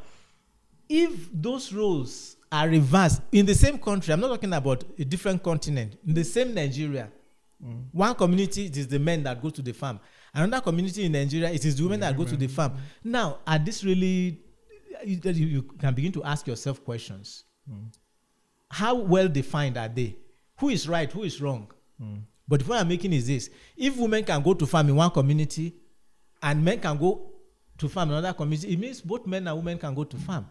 if 0.88 1.30
those 1.32 1.72
roles 1.72 2.36
are 2.54 2.68
reversed. 2.68 3.20
In 3.32 3.46
the 3.46 3.54
same 3.54 3.78
country 3.78 4.12
i'm 4.12 4.20
not 4.20 4.28
talking 4.28 4.52
about 4.52 4.84
a 4.96 5.04
different 5.04 5.42
continent 5.42 5.98
in 6.06 6.14
the 6.14 6.24
same 6.24 6.54
nigeria. 6.54 7.10
Mm. 7.64 7.86
One 7.92 8.14
community 8.14 8.66
it 8.66 8.76
is 8.76 8.86
the 8.86 8.98
men 8.98 9.24
that 9.24 9.42
go 9.42 9.50
to 9.50 9.60
the 9.60 9.72
farm. 9.72 9.98
Another 10.32 10.62
community 10.62 11.04
in 11.04 11.12
nigeria 11.12 11.50
it 11.50 11.64
is 11.64 11.76
the 11.76 11.82
women 11.82 12.00
that 12.00 12.16
go 12.16 12.24
to 12.24 12.36
the 12.36 12.46
farm. 12.46 12.74
Now 13.02 13.38
are 13.46 13.58
this 13.58 13.82
really 13.82 14.40
you, 15.04 15.18
you 15.32 15.62
can 15.62 15.94
begin 15.94 16.12
to 16.12 16.22
ask 16.22 16.46
yourself 16.46 16.84
questions. 16.84 17.44
Mm. 17.70 17.92
How 18.70 18.94
well 18.94 19.28
defined 19.28 19.76
are 19.76 19.88
they? 19.88 20.16
Who 20.60 20.68
is 20.68 20.88
right 20.88 21.10
who 21.10 21.24
is 21.24 21.42
wrong? 21.42 21.72
Mm. 22.00 22.22
But 22.46 22.60
the 22.60 22.66
point 22.66 22.80
i'm 22.80 22.88
making 22.88 23.12
is 23.12 23.26
this. 23.26 23.50
If 23.76 23.96
women 23.96 24.22
can 24.22 24.40
go 24.42 24.54
to 24.54 24.64
farm 24.64 24.88
in 24.90 24.94
one 24.96 25.10
community 25.10 25.74
and 26.40 26.64
men 26.64 26.78
can 26.78 26.96
go 26.98 27.32
to 27.78 27.88
farm 27.88 28.10
in 28.10 28.14
another 28.16 28.32
community 28.34 28.72
it 28.72 28.78
means 28.78 29.00
both 29.00 29.26
men 29.26 29.48
and 29.48 29.56
women 29.56 29.76
can 29.76 29.92
go 29.92 30.04
to 30.04 30.16
farm 30.18 30.46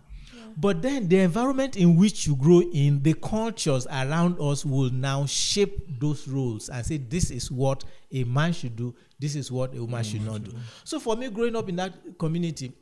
but 0.57 0.81
then 0.81 1.07
the 1.07 1.19
environment 1.19 1.75
in 1.77 1.95
which 1.95 2.27
you 2.27 2.35
grow 2.35 2.61
in 2.61 3.01
the 3.03 3.13
cultures 3.13 3.87
around 3.87 4.39
us 4.39 4.65
will 4.65 4.89
now 4.91 5.25
shape 5.25 5.99
those 5.99 6.27
rules 6.27 6.69
and 6.69 6.85
say 6.85 6.97
this 6.97 7.31
is 7.31 7.51
what 7.51 7.83
a 8.11 8.23
man 8.23 8.53
should 8.53 8.75
do. 8.75 8.93
This 9.19 9.35
is 9.35 9.51
what 9.51 9.73
a 9.75 9.79
woman 9.79 10.03
should 10.03 10.25
not 10.25 10.43
do. 10.43 10.51
so 10.83 10.99
for 10.99 11.15
me 11.15 11.29
growing 11.29 11.55
up 11.55 11.69
in 11.69 11.75
that 11.77 11.93
community 12.19 12.73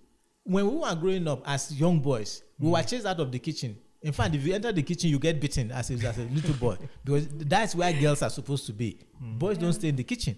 when 0.43 0.67
we 0.67 0.75
were 0.75 0.95
growing 0.95 1.27
up 1.27 1.41
as 1.45 1.71
young 1.79 1.99
boys 1.99 2.43
we 2.59 2.69
were 2.69 2.81
chased 2.83 3.05
out 3.05 3.19
of 3.19 3.31
the 3.31 3.39
kitchen. 3.39 3.77
In 4.01 4.11
fact 4.11 4.33
if 4.33 4.45
you 4.45 4.53
enter 4.53 4.71
the 4.71 4.81
kitchen 4.81 5.09
you 5.09 5.19
get 5.19 5.39
beaten 5.39 5.71
as 5.71 5.91
a, 5.91 5.93
as 6.07 6.17
a 6.17 6.23
little 6.23 6.55
boy 6.55 6.77
because 7.05 7.27
that's 7.29 7.75
where 7.75 7.93
girls 7.93 8.21
are 8.21 8.29
supposed 8.29 8.65
to 8.65 8.73
be. 8.73 8.99
Boys 9.19 9.57
don't 9.57 9.73
stay 9.73 9.89
in 9.89 9.95
the 9.95 10.03
kitchen. 10.03 10.37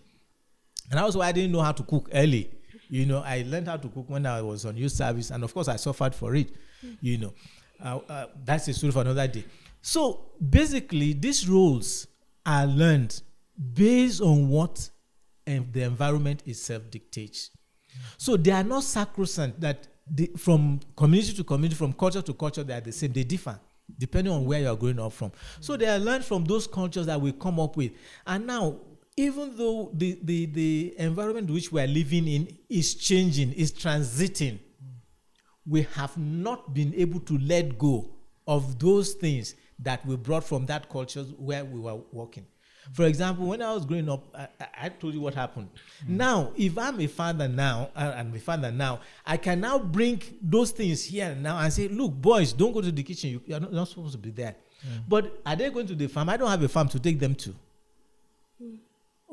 And 0.92 1.00
that 1.00 1.06
was 1.06 1.16
why 1.16 1.28
I 1.28 1.32
didn't 1.32 1.52
know 1.54 1.62
how 1.62 1.72
to 1.72 1.84
cook 1.84 2.10
early. 2.14 2.52
You 2.90 3.06
know, 3.06 3.20
I 3.26 3.44
learned 3.48 3.68
how 3.68 3.78
to 3.78 3.88
cook 3.88 4.10
when 4.10 4.26
I 4.26 4.42
was 4.42 4.66
on 4.66 4.78
youth 4.78 4.92
service, 4.92 5.32
and 5.32 5.44
of 5.44 5.54
course, 5.54 5.68
I 5.68 5.78
suffered 5.78 6.14
for 6.14 6.36
it. 6.36 6.50
You 7.02 7.18
know, 7.18 7.34
uh, 7.84 8.00
uh, 8.10 8.26
that's 8.44 8.68
a 8.68 8.74
story 8.74 8.92
for 8.92 9.02
another 9.02 9.28
day. 9.28 9.46
So 9.82 10.32
basically, 10.50 11.14
these 11.14 11.48
roles 11.48 12.08
are 12.46 12.66
learned 12.66 13.22
based 13.74 14.22
on 14.22 14.50
what 14.50 14.90
um, 15.48 15.68
the 15.72 15.84
environment 15.84 16.44
itself 16.46 16.84
dictates. 16.90 17.52
So 18.18 18.38
they 18.38 18.52
are 18.52 18.64
not 18.64 18.84
sacrosanct 18.84 19.62
that 19.62 19.88
the, 20.10 20.32
from 20.38 20.80
community 20.96 21.34
to 21.34 21.44
community, 21.44 21.76
from 21.76 21.94
culture 21.94 22.22
to 22.22 22.34
culture, 22.34 22.64
they 22.64 22.74
are 22.74 22.82
the 22.82 22.92
same. 22.92 23.14
They 23.14 23.24
differ 23.24 23.60
depending 23.98 24.34
on 24.34 24.46
where 24.46 24.62
you 24.62 24.70
are 24.70 24.76
growing 24.76 25.00
up 25.00 25.14
from. 25.14 25.32
So 25.60 25.78
they 25.78 25.88
are 25.88 26.00
learned 26.00 26.26
from 26.26 26.46
those 26.46 26.68
cultures 26.68 27.06
that 27.06 27.20
we 27.20 27.32
come 27.34 27.60
up 27.60 27.76
with. 27.76 27.92
And 28.26 28.48
now, 28.48 28.78
even 29.16 29.56
though 29.56 29.92
the, 29.94 30.18
the, 30.24 30.46
the 30.48 30.96
environment 30.98 31.50
which 31.50 31.72
we 31.72 31.82
are 31.82 31.88
living 31.88 32.28
in 32.28 32.58
is 32.70 32.96
changing, 32.96 33.54
is 33.54 33.72
transiting, 33.72 34.60
we 35.66 35.84
have 35.94 36.18
not 36.18 36.74
been 36.74 36.94
able 36.96 37.20
to 37.22 37.38
let 37.38 37.78
go 37.78 38.10
of 38.48 38.80
those 38.80 39.14
things 39.14 39.56
that 39.80 40.06
we 40.06 40.16
brought 40.16 40.44
from 40.44 40.66
that 40.66 40.90
culture 40.90 41.24
where 41.38 41.64
we 41.64 41.80
were 41.80 41.98
working. 42.12 42.46
For 42.92 43.06
example, 43.06 43.46
when 43.48 43.62
I 43.62 43.74
was 43.74 43.86
growing 43.86 44.10
up, 44.10 44.26
I, 44.36 44.48
I- 44.78 44.90
told 44.90 45.14
you 45.14 45.22
what 45.22 45.34
happened. 45.34 45.70
Hmm. 46.06 46.18
Now, 46.18 46.52
if 46.58 46.78
I'm 46.78 47.00
a 47.00 47.08
father 47.08 47.48
now, 47.48 47.90
uh, 47.96 48.14
I'm 48.18 48.34
a 48.36 48.40
father 48.40 48.72
now, 48.74 49.00
I 49.26 49.38
can 49.38 49.62
now 49.62 49.80
bring 49.80 50.22
those 50.42 50.72
things 50.72 51.06
here 51.06 51.34
now 51.34 51.58
and 51.60 51.72
say, 51.72 51.88
look, 51.88 52.12
boys, 52.12 52.52
don't 52.52 52.74
go 52.74 52.82
to 52.82 52.92
the 52.92 53.04
kitchen. 53.04 53.30
You, 53.30 53.42
you're 53.46 53.60
not, 53.62 53.72
not 53.72 53.88
supposed 53.88 54.12
to 54.14 54.18
be 54.18 54.32
there. 54.32 54.56
Hmm. 54.82 54.98
But 55.08 55.40
are 55.46 55.56
they 55.56 55.70
going 55.70 55.88
to 55.88 55.96
the 55.96 56.08
farm? 56.08 56.28
I 56.28 56.36
don't 56.36 56.50
have 56.50 56.62
a 56.62 56.68
farm 56.68 56.90
to 56.90 57.00
take 57.00 57.20
them 57.20 57.36
to. 57.36 57.56
Hmm. 58.62 58.76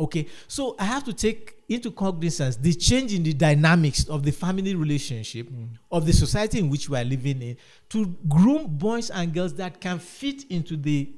Okay, 0.01 0.27
so 0.49 0.77
I 0.79 0.85
have 0.85 1.05
to 1.05 1.13
take 1.13 1.57
into 1.69 1.91
cognizance 1.91 2.57
the 2.57 2.73
change 2.73 3.13
in 3.13 3.23
the 3.23 3.35
dynamics 3.35 4.09
of 4.09 4.23
the 4.23 4.31
family 4.33 4.75
relationship 4.75 5.47
of 5.93 6.07
the 6.07 6.13
society 6.15 6.59
in 6.59 6.71
which 6.71 6.89
we 6.89 6.97
are 6.97 7.05
living 7.05 7.43
in 7.43 7.57
to 7.91 8.07
groom 8.27 8.67
boys 8.67 9.11
and 9.11 9.35
girls 9.35 9.53
that 9.57 9.79
can 9.79 9.99
fit 9.99 10.45
into 10.51 10.79
the 10.79 11.11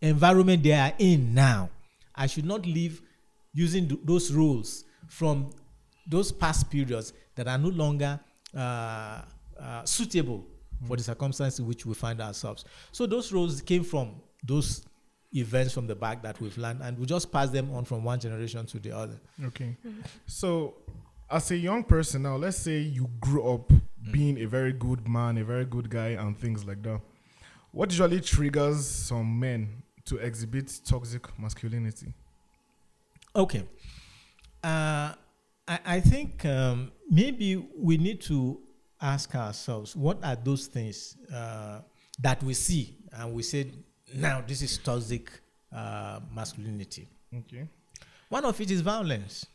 environment 0.00 0.62
they 0.62 0.72
are 0.72 0.92
in 1.00 1.34
now. 1.34 1.68
I 2.14 2.28
should 2.28 2.44
not 2.44 2.64
live 2.64 3.02
using 3.52 3.88
th- 3.88 4.00
those 4.04 4.32
rules 4.32 4.84
from 5.08 5.50
those 6.06 6.30
past 6.30 6.70
periods 6.70 7.12
that 7.34 7.48
are 7.48 7.58
no 7.58 7.70
longer 7.70 8.20
uh, 8.56 9.22
uh, 9.60 9.84
suitable 9.84 10.46
for 10.86 10.96
the 10.96 11.02
circumstances 11.02 11.58
in 11.58 11.66
which 11.66 11.84
we 11.84 11.94
find 11.94 12.20
ourselves. 12.20 12.64
So 12.92 13.04
those 13.04 13.32
rules 13.32 13.60
came 13.62 13.82
from 13.82 14.14
those 14.44 14.84
events 15.34 15.72
from 15.72 15.86
the 15.86 15.94
back 15.94 16.22
that 16.22 16.40
we've 16.40 16.56
learned, 16.58 16.80
and 16.82 16.98
we 16.98 17.06
just 17.06 17.32
pass 17.32 17.50
them 17.50 17.72
on 17.74 17.84
from 17.84 18.04
one 18.04 18.20
generation 18.20 18.66
to 18.66 18.78
the 18.78 18.96
other. 18.96 19.20
Okay. 19.44 19.76
So, 20.26 20.74
as 21.30 21.50
a 21.50 21.56
young 21.56 21.84
person 21.84 22.22
now, 22.22 22.36
let's 22.36 22.58
say 22.58 22.78
you 22.78 23.08
grew 23.20 23.54
up 23.54 23.72
being 24.10 24.38
a 24.40 24.46
very 24.46 24.72
good 24.72 25.08
man, 25.08 25.38
a 25.38 25.44
very 25.44 25.64
good 25.64 25.88
guy, 25.88 26.08
and 26.10 26.36
things 26.36 26.64
like 26.64 26.82
that. 26.82 27.00
What 27.70 27.90
usually 27.90 28.20
triggers 28.20 28.86
some 28.86 29.38
men 29.40 29.82
to 30.04 30.18
exhibit 30.18 30.80
toxic 30.84 31.26
masculinity? 31.38 32.12
Okay. 33.34 33.64
Uh, 34.62 35.14
I, 35.66 35.78
I 35.86 36.00
think 36.00 36.44
um, 36.44 36.92
maybe 37.10 37.56
we 37.76 37.96
need 37.96 38.20
to 38.22 38.60
ask 39.00 39.34
ourselves 39.34 39.96
what 39.96 40.22
are 40.22 40.36
those 40.36 40.66
things 40.66 41.16
uh, 41.34 41.80
that 42.20 42.42
we 42.42 42.54
see 42.54 42.96
and 43.12 43.32
we 43.32 43.42
say, 43.42 43.70
now 44.14 44.42
this 44.46 44.62
is 44.62 44.78
toxic 44.78 45.30
uh, 45.74 46.20
masculinity. 46.34 47.08
Okay. 47.34 47.66
One 48.28 48.44
of 48.44 48.60
it 48.60 48.70
is 48.70 48.80
violence. 48.80 49.46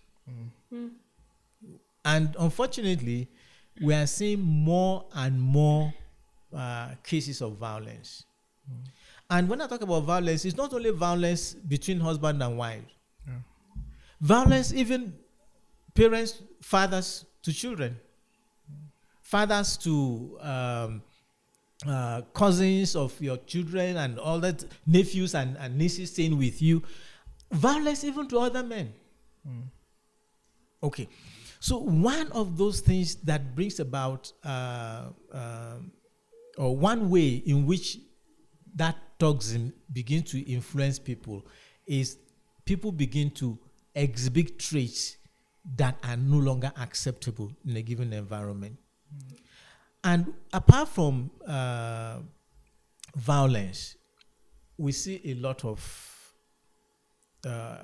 And 2.06 2.36
unfortunately, 2.40 3.28
we 3.82 3.94
are 3.94 4.08
seeing 4.08 4.42
more 4.42 5.06
and 5.14 5.40
more 5.40 5.94
uh, 6.56 6.92
cases 7.04 7.42
of 7.42 7.58
violence. 7.58 8.24
And 9.30 9.50
when 9.50 9.62
I 9.62 9.68
talk 9.68 9.82
about 9.82 10.04
violence, 10.04 10.46
it's 10.46 10.56
not 10.56 10.74
only 10.74 10.92
violence 10.92 11.54
between 11.54 12.00
husband 12.00 12.42
and 12.42 12.58
wife. 12.58 12.84
Yeah. 13.28 13.34
Violence, 14.22 14.74
even 14.74 15.14
parents, 15.94 16.42
fathers 16.62 17.26
to 17.44 17.52
children, 17.52 17.98
fathers 19.22 19.78
to 19.78 20.38
um, 20.42 21.02
uh, 21.86 22.22
cousins 22.34 22.96
of 22.96 23.20
your 23.22 23.38
children 23.38 23.98
and 23.98 24.20
all 24.20 24.40
that 24.40 24.64
nephews 24.86 25.36
and, 25.36 25.58
and 25.58 25.78
nieces 25.78 26.12
staying 26.12 26.38
with 26.38 26.62
you 26.62 26.82
violence 27.52 28.04
even 28.04 28.28
to 28.28 28.40
other 28.40 28.64
men 28.64 28.94
okay 30.82 31.08
so 31.60 31.78
one 31.78 32.32
of 32.32 32.58
those 32.58 32.82
things 32.82 33.16
that 33.16 33.56
brings 33.56 33.80
about 33.80 34.32
uh, 34.44 35.08
um, 35.32 35.92
or 36.58 36.76
one 36.76 37.10
way 37.10 37.44
in 37.46 37.66
which 37.66 38.00
that 38.76 38.96
toxin 39.20 39.74
begins 39.92 40.32
to 40.32 40.40
influence 40.52 41.00
people 41.00 41.46
is 41.86 42.18
people 42.66 42.92
begin 42.92 43.32
to 43.32 43.58
exhibit 43.96 44.60
traits 44.60 45.18
that 45.76 45.98
are 46.04 46.18
no 46.18 46.38
longer 46.38 46.72
acceptable 46.80 47.52
in 47.66 47.76
a 47.76 47.82
given 47.82 48.14
environment. 48.14 48.78
And 50.08 50.34
apart 50.54 50.88
from 50.88 51.32
uh, 51.46 52.20
violence, 53.14 53.98
we 54.78 54.94
see 54.94 55.20
a 55.26 55.34
lot 55.34 55.66
of 55.66 56.34
uh, 57.46 57.84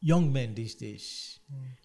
young 0.00 0.32
men 0.32 0.54
these 0.54 0.76
days 0.76 1.40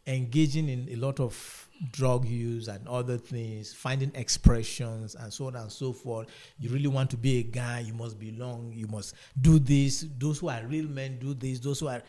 engaging 0.06 0.70
in 0.70 0.88
a 0.92 0.96
lot 0.98 1.20
of 1.20 1.68
drug 1.92 2.26
use 2.26 2.68
and 2.68 2.88
other 2.88 3.18
things, 3.18 3.74
finding 3.74 4.12
expressions 4.14 5.16
and 5.16 5.34
so 5.34 5.48
on 5.48 5.56
and 5.56 5.72
so 5.72 5.94
forth. 5.94 6.28
You 6.60 6.70
really 6.70 6.88
want 6.88 7.10
to 7.10 7.18
be 7.18 7.40
a 7.40 7.44
guy, 7.44 7.80
you 7.80 7.96
must 7.96 8.20
belong, 8.20 8.72
you 8.76 8.86
must 8.86 9.16
do 9.42 9.58
this. 9.58 10.06
Those 10.20 10.38
who 10.38 10.50
are 10.50 10.62
real 10.68 10.86
men 10.86 11.18
do 11.18 11.34
this, 11.34 11.60
those 11.60 11.80
who 11.80 11.88
are. 11.88 12.04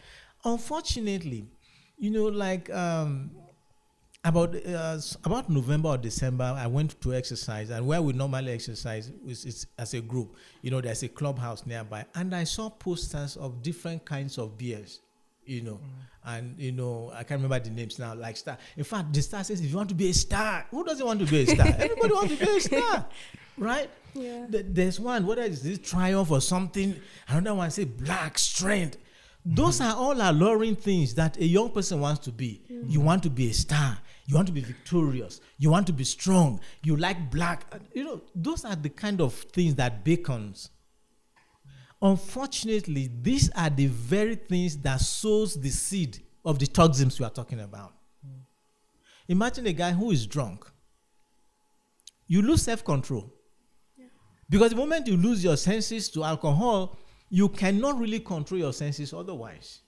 Unfortunately, 0.45 1.47
you 1.97 2.11
know, 2.11 2.27
like 2.27 2.69
um, 2.69 3.31
about 4.29 4.55
uh, 4.55 4.99
about 5.25 5.49
November 5.51 5.89
or 5.91 5.99
December, 5.99 6.45
I 6.57 6.67
went 6.67 7.01
to 7.01 7.15
exercise, 7.15 7.71
and 7.71 7.87
where 7.87 8.01
we 8.03 8.13
normally 8.13 8.53
exercise 8.53 9.11
is, 9.27 9.45
is 9.45 9.67
as 9.79 9.95
a 9.95 10.01
group. 10.01 10.35
You 10.63 10.71
know, 10.71 10.81
there's 10.81 11.03
a 11.03 11.09
clubhouse 11.09 11.67
nearby, 11.67 12.05
and 12.15 12.35
I 12.35 12.45
saw 12.45 12.69
posters 12.71 13.37
of 13.37 13.63
different 13.63 14.05
kinds 14.05 14.39
of 14.39 14.57
beers. 14.59 15.01
You 15.45 15.63
know, 15.63 15.81
and 16.27 16.59
you 16.59 16.73
know, 16.73 17.11
I 17.15 17.23
can't 17.25 17.41
remember 17.43 17.59
the 17.63 17.71
names 17.75 17.99
now. 17.99 18.15
Like 18.15 18.37
star. 18.37 18.59
In 18.77 18.85
fact, 18.85 19.13
the 19.13 19.23
star 19.23 19.43
says, 19.45 19.61
if 19.61 19.71
you 19.71 19.77
want 19.77 19.89
to 19.89 19.95
be 19.95 20.11
a 20.11 20.15
star, 20.15 20.67
who 20.71 20.85
doesn't 20.85 21.05
want 21.07 21.21
to 21.21 21.27
be 21.27 21.43
a 21.43 21.47
star? 21.47 21.67
Everybody 21.79 22.13
wants 22.13 22.37
to 22.37 22.45
be 22.47 22.57
a 22.57 22.61
star, 22.61 23.07
right? 23.57 23.89
Yeah. 24.15 24.47
Th- 24.51 24.67
There's 24.69 25.01
one, 25.01 25.27
whether 25.27 25.43
it's 25.43 25.61
this 25.63 25.79
triumph 25.79 26.31
or 26.31 26.41
something. 26.43 27.01
Another 27.29 27.55
one 27.57 27.71
say 27.71 27.85
black 27.85 28.39
strength. 28.39 28.99
Those 29.45 29.81
are 29.81 29.95
all 29.97 30.21
alluring 30.21 30.77
things 30.77 31.15
that 31.15 31.39
a 31.39 31.45
young 31.47 31.71
person 31.71 32.01
wants 32.01 32.21
to 32.27 32.33
be. 32.33 32.61
You 32.69 33.01
want 33.01 33.23
to 33.23 33.31
be 33.31 33.49
a 33.49 33.55
star. 33.55 33.97
You 34.29 34.35
want 34.35 34.47
to 34.49 34.53
be 34.53 34.61
victorious. 34.61 35.41
You 35.57 35.71
want 35.71 35.87
to 35.87 35.93
be 35.95 36.05
strong. 36.05 36.61
You 36.85 36.97
like 36.97 37.31
black. 37.31 37.65
You 37.95 38.05
know, 38.05 38.21
those 38.35 38.63
are 38.63 38.77
the 38.77 38.91
kind 38.91 39.23
of 39.23 39.33
things 39.33 39.75
that 39.77 40.05
beacons. 40.05 40.69
Unfortunately, 42.03 43.11
these 43.23 43.51
are 43.57 43.71
the 43.71 43.87
very 43.87 44.35
things 44.35 44.77
that 44.79 45.01
sows 45.01 45.59
the 45.59 45.71
seed 45.71 46.19
of 46.45 46.59
the 46.59 46.67
toxins 46.67 47.19
we 47.19 47.25
are 47.25 47.31
talking 47.31 47.61
about. 47.61 47.95
Imagine 49.29 49.67
a 49.67 49.73
guy 49.73 49.93
who 49.93 50.11
is 50.11 50.27
drunk. 50.27 50.67
You 52.27 52.43
lose 52.43 52.61
self-control. 52.63 53.33
Because 54.51 54.71
the 54.71 54.77
moment 54.77 55.07
you 55.07 55.17
lose 55.17 55.43
your 55.43 55.57
senses 55.57 56.11
to 56.11 56.23
alcohol, 56.23 56.99
you 57.31 57.49
cannot 57.49 57.99
really 57.99 58.21
control 58.21 58.61
your 58.61 58.75
senses 58.75 59.15
otherwise. 59.15 59.81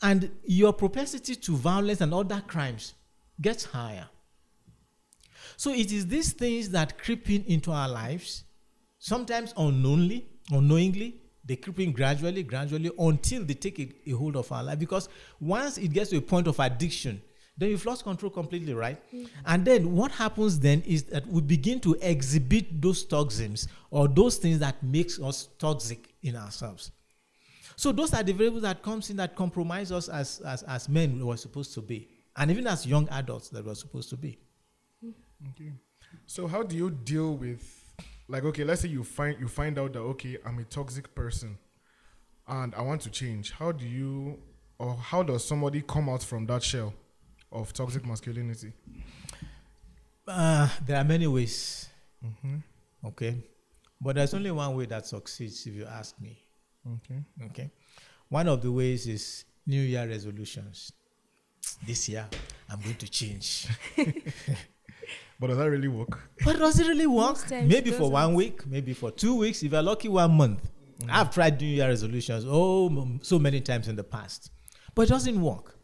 And 0.00 0.30
your 0.44 0.72
propensity 0.72 1.34
to 1.34 1.56
violence 1.56 2.00
and 2.00 2.14
other 2.14 2.40
crimes 2.46 2.94
gets 3.40 3.64
higher. 3.64 4.08
So 5.56 5.72
it 5.72 5.92
is 5.92 6.06
these 6.06 6.32
things 6.32 6.70
that 6.70 6.98
creep 6.98 7.28
in 7.30 7.44
into 7.44 7.70
our 7.70 7.88
lives, 7.88 8.44
sometimes 8.98 9.52
unknowingly, 9.56 10.26
unknowingly, 10.50 11.16
they 11.44 11.56
creep 11.56 11.80
in 11.80 11.92
gradually, 11.92 12.42
gradually, 12.42 12.90
until 12.98 13.44
they 13.44 13.54
take 13.54 13.78
a, 13.78 14.10
a 14.10 14.12
hold 14.12 14.36
of 14.36 14.50
our 14.52 14.62
life. 14.62 14.78
Because 14.78 15.08
once 15.40 15.78
it 15.78 15.88
gets 15.92 16.10
to 16.10 16.18
a 16.18 16.20
point 16.20 16.46
of 16.46 16.58
addiction, 16.60 17.20
then 17.56 17.70
you've 17.70 17.84
lost 17.84 18.04
control 18.04 18.30
completely, 18.30 18.72
right? 18.72 18.98
Mm. 19.12 19.28
And 19.44 19.64
then 19.64 19.94
what 19.94 20.12
happens 20.12 20.58
then 20.58 20.82
is 20.86 21.02
that 21.04 21.26
we 21.26 21.42
begin 21.42 21.80
to 21.80 21.96
exhibit 22.00 22.80
those 22.80 23.04
toxins 23.04 23.68
or 23.90 24.08
those 24.08 24.36
things 24.36 24.58
that 24.60 24.82
makes 24.82 25.20
us 25.20 25.48
toxic 25.58 26.14
in 26.22 26.36
ourselves. 26.36 26.90
So 27.76 27.92
those 27.92 28.14
are 28.14 28.22
the 28.22 28.32
variables 28.32 28.62
that 28.62 28.82
comes 28.82 29.10
in 29.10 29.16
that 29.16 29.36
compromise 29.36 29.92
us 29.92 30.08
as, 30.08 30.40
as, 30.40 30.62
as 30.64 30.88
men 30.88 31.18
we 31.18 31.24
were 31.24 31.36
supposed 31.36 31.74
to 31.74 31.82
be. 31.82 32.08
And 32.36 32.50
even 32.50 32.66
as 32.66 32.86
young 32.86 33.08
adults 33.10 33.48
that 33.50 33.64
we're 33.64 33.74
supposed 33.74 34.08
to 34.10 34.16
be. 34.16 34.38
Okay. 35.50 35.72
So 36.26 36.46
how 36.46 36.62
do 36.62 36.76
you 36.76 36.90
deal 36.90 37.34
with 37.36 37.76
like 38.28 38.44
okay, 38.44 38.64
let's 38.64 38.82
say 38.82 38.88
you 38.88 39.02
find 39.04 39.38
you 39.40 39.48
find 39.48 39.78
out 39.78 39.92
that 39.94 40.00
okay, 40.00 40.38
I'm 40.46 40.58
a 40.58 40.64
toxic 40.64 41.14
person 41.14 41.58
and 42.48 42.74
I 42.74 42.82
want 42.82 43.00
to 43.02 43.10
change. 43.10 43.50
How 43.52 43.72
do 43.72 43.86
you 43.86 44.38
or 44.78 44.94
how 44.96 45.22
does 45.22 45.44
somebody 45.44 45.82
come 45.82 46.08
out 46.08 46.22
from 46.22 46.46
that 46.46 46.62
shell 46.62 46.94
of 47.52 47.72
toxic 47.72 48.06
masculinity? 48.06 48.72
Uh, 50.26 50.68
there 50.86 50.96
are 50.96 51.04
many 51.04 51.26
ways, 51.26 51.88
Mm-hmm. 52.24 52.56
okay? 53.06 53.36
But 54.00 54.16
there's 54.16 54.34
only 54.34 54.50
one 54.50 54.76
way 54.76 54.86
that 54.86 55.06
succeeds 55.06 55.66
if 55.66 55.74
you 55.74 55.86
ask 55.86 56.18
me, 56.20 56.38
Okay. 56.86 57.22
okay? 57.46 57.70
One 58.28 58.46
of 58.48 58.62
the 58.62 58.70
ways 58.70 59.06
is 59.06 59.44
New 59.66 59.80
Year 59.80 60.06
resolutions. 60.06 60.92
This 61.86 62.08
year, 62.08 62.26
I'm 62.68 62.80
going 62.80 62.96
to 62.96 63.08
change. 63.08 63.66
But 65.40 65.46
does 65.46 65.56
that 65.56 65.70
really 65.70 65.88
work? 65.88 66.20
But 66.44 66.58
does 66.58 66.78
it 66.78 66.86
really 66.86 67.06
work? 67.06 67.50
Maybe 67.50 67.90
for 67.90 68.10
one 68.10 68.34
week, 68.34 68.66
maybe 68.66 68.92
for 68.92 69.10
two 69.10 69.36
weeks. 69.36 69.62
If 69.62 69.72
you're 69.72 69.82
lucky, 69.82 70.08
one 70.08 70.32
month. 70.32 70.70
Mm. 71.00 71.08
I've 71.10 71.32
tried 71.32 71.58
New 71.58 71.66
Year 71.66 71.88
resolutions 71.88 72.44
oh 72.46 73.18
so 73.22 73.38
many 73.38 73.62
times 73.62 73.88
in 73.88 73.96
the 73.96 74.04
past, 74.04 74.50
but 74.94 75.02
it 75.02 75.08
doesn't 75.08 75.40
work. 75.40 75.76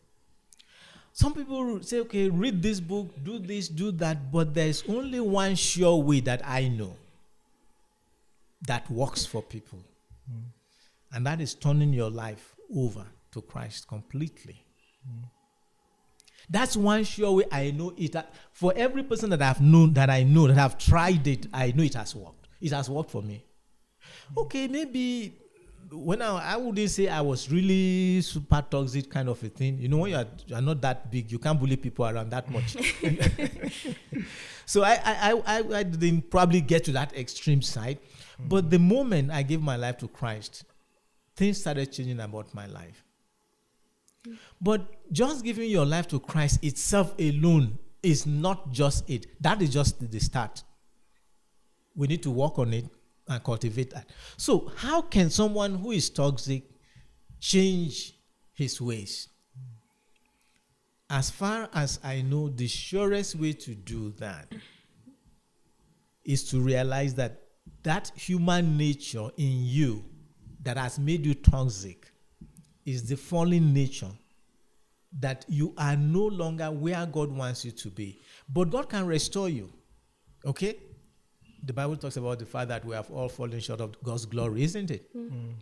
Some 1.14 1.32
people 1.32 1.82
say, 1.82 2.00
okay, 2.00 2.28
read 2.28 2.62
this 2.62 2.80
book, 2.80 3.08
do 3.24 3.38
this, 3.38 3.68
do 3.68 3.90
that, 3.92 4.30
but 4.30 4.52
there's 4.52 4.84
only 4.86 5.20
one 5.20 5.54
sure 5.54 5.96
way 5.96 6.20
that 6.20 6.42
I 6.46 6.68
know 6.68 6.94
that 8.66 8.90
works 8.90 9.24
for 9.24 9.40
people, 9.40 9.78
mm. 10.30 10.42
and 11.12 11.26
that 11.26 11.40
is 11.40 11.54
turning 11.54 11.94
your 11.94 12.10
life 12.10 12.54
over 12.76 13.06
to 13.32 13.40
Christ 13.40 13.88
completely. 13.88 14.62
Mm. 15.08 15.30
That's 16.48 16.76
one 16.76 17.04
sure 17.04 17.32
way 17.32 17.44
I 17.50 17.70
know 17.72 17.92
it. 17.96 18.14
Uh, 18.14 18.22
for 18.52 18.72
every 18.76 19.02
person 19.02 19.30
that 19.30 19.42
I've 19.42 19.60
known, 19.60 19.92
that 19.94 20.10
I 20.10 20.22
know, 20.22 20.46
that 20.46 20.58
I've 20.58 20.78
tried 20.78 21.26
it, 21.26 21.46
I 21.52 21.72
know 21.72 21.82
it 21.82 21.94
has 21.94 22.14
worked. 22.14 22.48
It 22.60 22.72
has 22.72 22.88
worked 22.88 23.10
for 23.10 23.22
me. 23.22 23.44
Okay, 24.36 24.68
maybe 24.68 25.34
when 25.90 26.22
I, 26.22 26.54
I 26.54 26.56
wouldn't 26.56 26.90
say 26.90 27.08
I 27.08 27.20
was 27.20 27.50
really 27.50 28.20
super 28.20 28.64
toxic 28.68 29.10
kind 29.10 29.28
of 29.28 29.42
a 29.42 29.48
thing. 29.48 29.78
You 29.78 29.88
know, 29.88 29.98
when 29.98 30.12
you're, 30.12 30.26
you're 30.46 30.60
not 30.60 30.80
that 30.82 31.10
big, 31.10 31.30
you 31.30 31.38
can't 31.38 31.58
bully 31.58 31.76
people 31.76 32.06
around 32.06 32.30
that 32.30 32.50
much. 32.50 32.76
so 34.66 34.82
I, 34.82 35.00
I, 35.04 35.32
I, 35.32 35.42
I, 35.46 35.78
I 35.78 35.82
didn't 35.82 36.30
probably 36.30 36.60
get 36.60 36.84
to 36.84 36.92
that 36.92 37.16
extreme 37.16 37.62
side. 37.62 37.98
But 38.38 38.70
the 38.70 38.78
moment 38.78 39.30
I 39.30 39.42
gave 39.42 39.62
my 39.62 39.76
life 39.76 39.98
to 39.98 40.08
Christ, 40.08 40.64
things 41.34 41.60
started 41.60 41.92
changing 41.92 42.20
about 42.20 42.52
my 42.54 42.66
life. 42.66 43.05
But 44.60 45.12
just 45.12 45.44
giving 45.44 45.70
your 45.70 45.86
life 45.86 46.08
to 46.08 46.20
Christ 46.20 46.62
itself 46.64 47.14
alone 47.18 47.78
is 48.02 48.26
not 48.26 48.72
just 48.72 49.08
it. 49.08 49.26
That 49.42 49.62
is 49.62 49.70
just 49.70 50.10
the- 50.10 50.20
start. 50.20 50.62
We 51.94 52.06
need 52.06 52.22
to 52.24 52.30
work 52.30 52.58
on 52.58 52.72
it 52.74 52.86
and 53.28 53.42
cultivate 53.42 53.90
that. 53.90 54.10
So, 54.36 54.70
how 54.76 55.02
can 55.02 55.30
someone 55.30 55.74
who 55.76 55.92
is 55.92 56.10
toxic 56.10 56.64
change 57.40 58.14
his 58.54 58.80
ways? 58.80 59.28
As 61.08 61.30
far 61.30 61.68
as 61.72 62.00
I 62.02 62.22
know, 62.22 62.48
the 62.48 62.66
surest 62.66 63.36
way 63.36 63.52
to 63.52 63.74
do 63.74 64.10
that 64.18 64.52
is 66.24 66.44
to 66.50 66.60
realize 66.60 67.14
that 67.14 67.42
that 67.82 68.10
human 68.16 68.76
nature 68.76 69.28
in 69.36 69.64
you 69.64 70.04
that 70.62 70.76
has 70.76 70.98
made 70.98 71.24
you 71.24 71.34
toxic 71.34 72.10
is 72.86 73.08
the 73.08 73.16
fallen 73.16 73.74
nature 73.74 74.10
that 75.18 75.44
you 75.48 75.74
are 75.76 75.96
no 75.96 76.26
longer 76.26 76.70
where 76.70 77.04
God 77.06 77.30
wants 77.30 77.64
you 77.64 77.72
to 77.72 77.90
be. 77.90 78.18
But 78.48 78.70
God 78.70 78.88
can 78.88 79.06
restore 79.06 79.48
you. 79.48 79.72
Okay? 80.44 80.76
The 81.64 81.72
Bible 81.72 81.96
talks 81.96 82.16
about 82.16 82.38
the 82.38 82.46
fact 82.46 82.68
that 82.68 82.84
we 82.84 82.94
have 82.94 83.10
all 83.10 83.28
fallen 83.28 83.58
short 83.60 83.80
of 83.80 84.00
God's 84.02 84.24
glory, 84.24 84.62
isn't 84.62 84.90
it? 84.90 85.14
Mm. 85.14 85.30
Mm. 85.30 85.52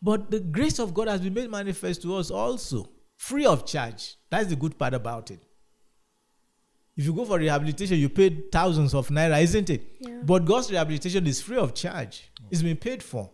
But 0.00 0.30
the 0.30 0.40
grace 0.40 0.80
of 0.80 0.92
God 0.92 1.06
has 1.06 1.20
been 1.20 1.34
made 1.34 1.50
manifest 1.50 2.02
to 2.02 2.16
us 2.16 2.30
also, 2.30 2.88
free 3.16 3.46
of 3.46 3.64
charge. 3.64 4.16
That's 4.30 4.48
the 4.48 4.56
good 4.56 4.76
part 4.76 4.94
about 4.94 5.30
it. 5.30 5.40
If 6.96 7.04
you 7.04 7.14
go 7.14 7.24
for 7.24 7.38
rehabilitation, 7.38 7.98
you 7.98 8.08
paid 8.08 8.50
thousands 8.50 8.94
of 8.94 9.08
naira, 9.08 9.40
isn't 9.42 9.70
it? 9.70 9.82
Yeah. 10.00 10.20
But 10.24 10.44
God's 10.44 10.70
rehabilitation 10.70 11.26
is 11.26 11.40
free 11.40 11.56
of 11.56 11.72
charge. 11.74 12.30
It's 12.50 12.62
been 12.62 12.76
paid 12.76 13.02
for. 13.02 13.30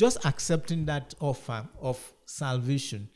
Just 0.00 0.24
accepting 0.24 0.86
that 0.86 1.14
offer 1.20 1.68
of 1.78 1.98
salvation. 2.24 3.10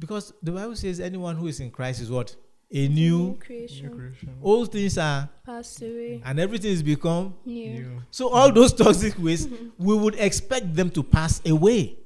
Because 0.00 0.32
the 0.42 0.50
Bible 0.50 0.74
says 0.74 0.98
anyone 0.98 1.36
who 1.36 1.46
is 1.46 1.60
in 1.60 1.70
Christ 1.70 2.00
is 2.00 2.10
what? 2.10 2.34
a 2.72 2.88
new, 2.88 3.38
creation 3.38 4.18
old 4.42 4.72
things 4.72 4.98
are, 4.98 5.28
passed 5.46 5.80
away. 5.80 6.20
and 6.24 6.40
everything 6.40 6.72
is 6.72 6.82
become. 6.82 7.32
New. 7.44 8.02
So 8.10 8.30
all 8.30 8.50
those 8.50 8.72
toxic 8.72 9.16
ways, 9.16 9.46
we 9.78 9.96
would 9.96 10.16
expect 10.16 10.74
them 10.74 10.90
to 10.90 11.04
pass 11.04 11.40
away. 11.46 11.98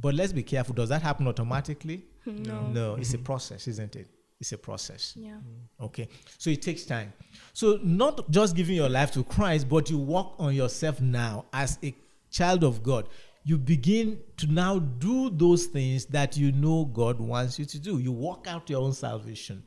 But 0.00 0.14
let's 0.14 0.32
be 0.32 0.42
careful. 0.42 0.74
Does 0.74 0.88
that 0.88 1.02
happen 1.02 1.28
automatically? 1.28 2.06
No. 2.24 2.68
No, 2.68 2.94
it's 2.94 3.12
a 3.12 3.18
process, 3.18 3.68
isn't 3.68 3.96
it? 3.96 4.08
It's 4.40 4.52
a 4.52 4.58
process. 4.58 5.12
Yeah. 5.14 5.32
Mm. 5.32 5.86
Okay. 5.86 6.08
So 6.38 6.48
it 6.48 6.62
takes 6.62 6.84
time. 6.84 7.12
So 7.52 7.80
not 7.82 8.30
just 8.30 8.56
giving 8.56 8.76
your 8.76 8.88
life 8.88 9.10
to 9.12 9.24
Christ, 9.24 9.68
but 9.68 9.90
you 9.90 9.98
work 9.98 10.28
on 10.38 10.54
yourself 10.54 11.02
now 11.02 11.44
as 11.52 11.78
a 11.82 11.94
child 12.30 12.64
of 12.64 12.82
God. 12.82 13.08
You 13.44 13.56
begin 13.58 14.20
to 14.36 14.46
now 14.46 14.78
do 14.78 15.30
those 15.30 15.66
things 15.66 16.06
that 16.06 16.36
you 16.36 16.52
know 16.52 16.84
God 16.84 17.18
wants 17.18 17.58
you 17.58 17.64
to 17.64 17.78
do. 17.78 17.98
You 17.98 18.12
walk 18.12 18.46
out 18.46 18.68
your 18.68 18.82
own 18.82 18.92
salvation 18.92 19.62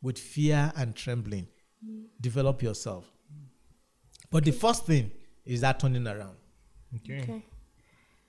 with 0.00 0.18
fear 0.18 0.72
and 0.76 0.94
trembling. 0.94 1.48
Develop 2.20 2.62
yourself. 2.62 3.10
But 4.30 4.44
the 4.44 4.52
first 4.52 4.86
thing 4.86 5.10
is 5.44 5.60
that 5.60 5.80
turning 5.80 6.06
around. 6.06 6.36
Okay. 6.96 7.20
Okay. 7.22 7.44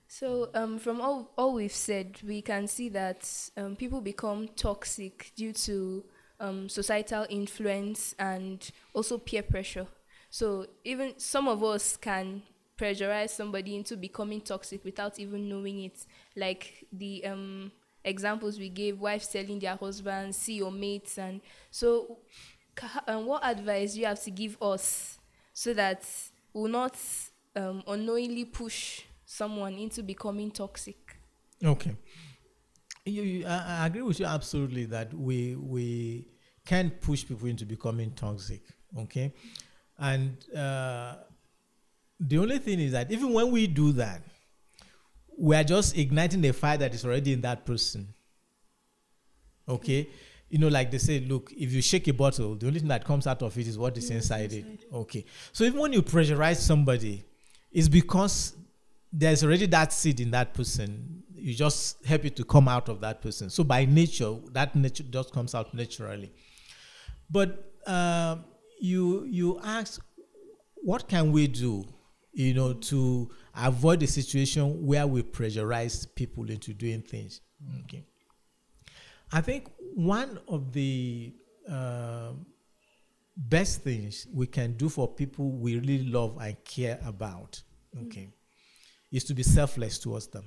So, 0.08 0.50
um, 0.56 0.80
from 0.80 1.02
all, 1.02 1.32
all 1.38 1.54
we've 1.54 1.72
said, 1.72 2.20
we 2.26 2.42
can 2.42 2.68
see 2.68 2.90
that 2.90 3.30
um, 3.58 3.76
people 3.76 4.02
become 4.02 4.48
toxic 4.56 5.32
due 5.36 5.54
to 5.54 6.04
um, 6.40 6.68
societal 6.68 7.28
influence 7.30 8.16
and 8.18 8.72
also 8.94 9.20
peer 9.20 9.44
pressure. 9.44 9.86
So, 10.32 10.66
even 10.84 11.14
some 11.18 11.48
of 11.48 11.64
us 11.64 11.96
can 11.96 12.42
pressurize 12.80 13.30
somebody 13.30 13.76
into 13.76 13.98
becoming 13.98 14.42
toxic 14.42 14.84
without 14.86 15.20
even 15.20 15.50
knowing 15.50 15.84
it. 15.84 16.06
Like 16.36 16.86
the 16.92 17.26
um, 17.26 17.72
examples 18.04 18.58
we 18.60 18.70
gave 18.70 19.00
wives 19.00 19.28
telling 19.28 19.60
their 19.60 19.76
husbands, 19.76 20.38
see 20.38 20.56
your 20.56 20.72
mates. 20.72 21.18
And 21.18 21.42
so, 21.72 22.20
um, 23.08 23.26
what 23.26 23.46
advice 23.46 23.94
do 23.94 24.02
you 24.02 24.06
have 24.06 24.22
to 24.24 24.32
give 24.32 24.58
us 24.62 25.18
so 25.54 25.74
that 25.74 26.06
we'll 26.54 26.72
not 26.72 26.96
um, 27.56 27.84
unknowingly 27.88 28.46
push 28.46 29.02
someone 29.26 29.76
into 29.76 30.02
becoming 30.02 30.50
toxic. 30.50 31.18
Okay. 31.64 31.96
You, 33.06 33.22
you, 33.22 33.46
I, 33.46 33.82
I 33.84 33.88
agree 33.88 34.02
with 34.02 34.20
you 34.20 34.26
absolutely 34.26 34.86
that 34.86 35.14
we 35.14 35.56
we 35.56 36.28
can 36.66 36.90
push 36.90 37.28
people 37.28 37.48
into 37.48 37.66
becoming 37.66 38.12
toxic. 38.12 38.62
Okay, 38.98 39.34
and 40.00 40.36
uh, 40.56 41.16
the 42.30 42.38
only 42.38 42.60
thing 42.60 42.80
is 42.80 42.92
that 42.92 43.12
even 43.12 43.34
when 43.34 43.52
we 43.52 43.68
do 43.68 43.92
that, 43.94 44.22
we 45.38 45.56
are 45.56 45.64
just 45.64 45.98
igniting 45.98 46.42
the 46.42 46.52
fire 46.52 46.78
that 46.78 46.94
is 46.94 47.06
already 47.06 47.34
in 47.34 47.42
that 47.42 47.66
person. 47.66 48.14
Okay. 49.68 50.10
You 50.50 50.58
know, 50.58 50.68
like 50.68 50.92
they 50.92 50.98
say, 50.98 51.20
look, 51.22 51.52
if 51.52 51.72
you 51.72 51.82
shake 51.82 52.08
a 52.08 52.14
bottle, 52.14 52.56
the 52.56 52.68
only 52.68 52.80
thing 52.80 52.90
that 52.90 53.06
comes 53.06 53.26
out 53.28 53.42
of 53.42 53.58
it 53.58 53.68
is 53.68 53.78
what 53.78 53.98
is 53.98 54.10
inside 54.10 54.52
it. 54.54 54.66
Okay. 54.94 55.26
So 55.54 55.64
even 55.64 55.80
when 55.80 55.94
you 55.94 56.02
pressurize 56.02 56.58
somebody, 56.58 57.24
it's 57.72 57.88
because 57.88 58.56
there's 59.12 59.44
already 59.44 59.66
that 59.68 59.94
seed 59.94 60.20
in 60.20 60.32
that 60.32 60.54
person. 60.54 61.24
You 61.36 61.54
just 61.54 62.06
help 62.06 62.26
it 62.26 62.36
to 62.36 62.44
come 62.44 62.68
out 62.68 62.90
of 62.90 63.00
that 63.02 63.22
person. 63.22 63.50
So 63.50 63.64
by 63.64 63.86
nature, 63.86 64.36
that 64.52 64.76
nature 64.76 65.04
just 65.04 65.32
comes 65.32 65.56
out 65.56 65.74
naturally. 65.74 66.32
But 67.30 67.72
uh, 67.88 68.38
you 68.80 69.26
you 69.26 69.60
ask, 69.64 70.02
what 70.76 71.08
can 71.08 71.32
we 71.32 71.48
do, 71.48 71.86
you 72.40 72.54
know, 72.54 72.72
to 72.72 73.30
avoid 73.54 74.02
a 74.02 74.08
situation 74.08 74.86
where 74.86 75.06
we 75.06 75.22
pressurize 75.22 76.08
people 76.16 76.50
into 76.50 76.74
doing 76.74 77.02
things? 77.02 77.42
Okay. 77.84 78.06
I 79.34 79.42
think 79.42 79.70
one 79.94 80.40
of 80.48 80.72
the 80.72 81.34
uh, 81.70 82.32
best 83.36 83.82
things 83.82 84.26
we 84.34 84.48
can 84.48 84.74
do 84.78 84.88
for 84.88 85.06
people 85.08 85.52
we 85.52 85.80
really 85.80 86.06
love 86.06 86.38
and 86.42 86.56
care 86.64 86.98
about, 87.06 87.62
okay, 88.04 88.30
is 89.12 89.26
to 89.26 89.34
be 89.34 89.44
selfless 89.44 90.00
towards 90.00 90.28
them. 90.28 90.46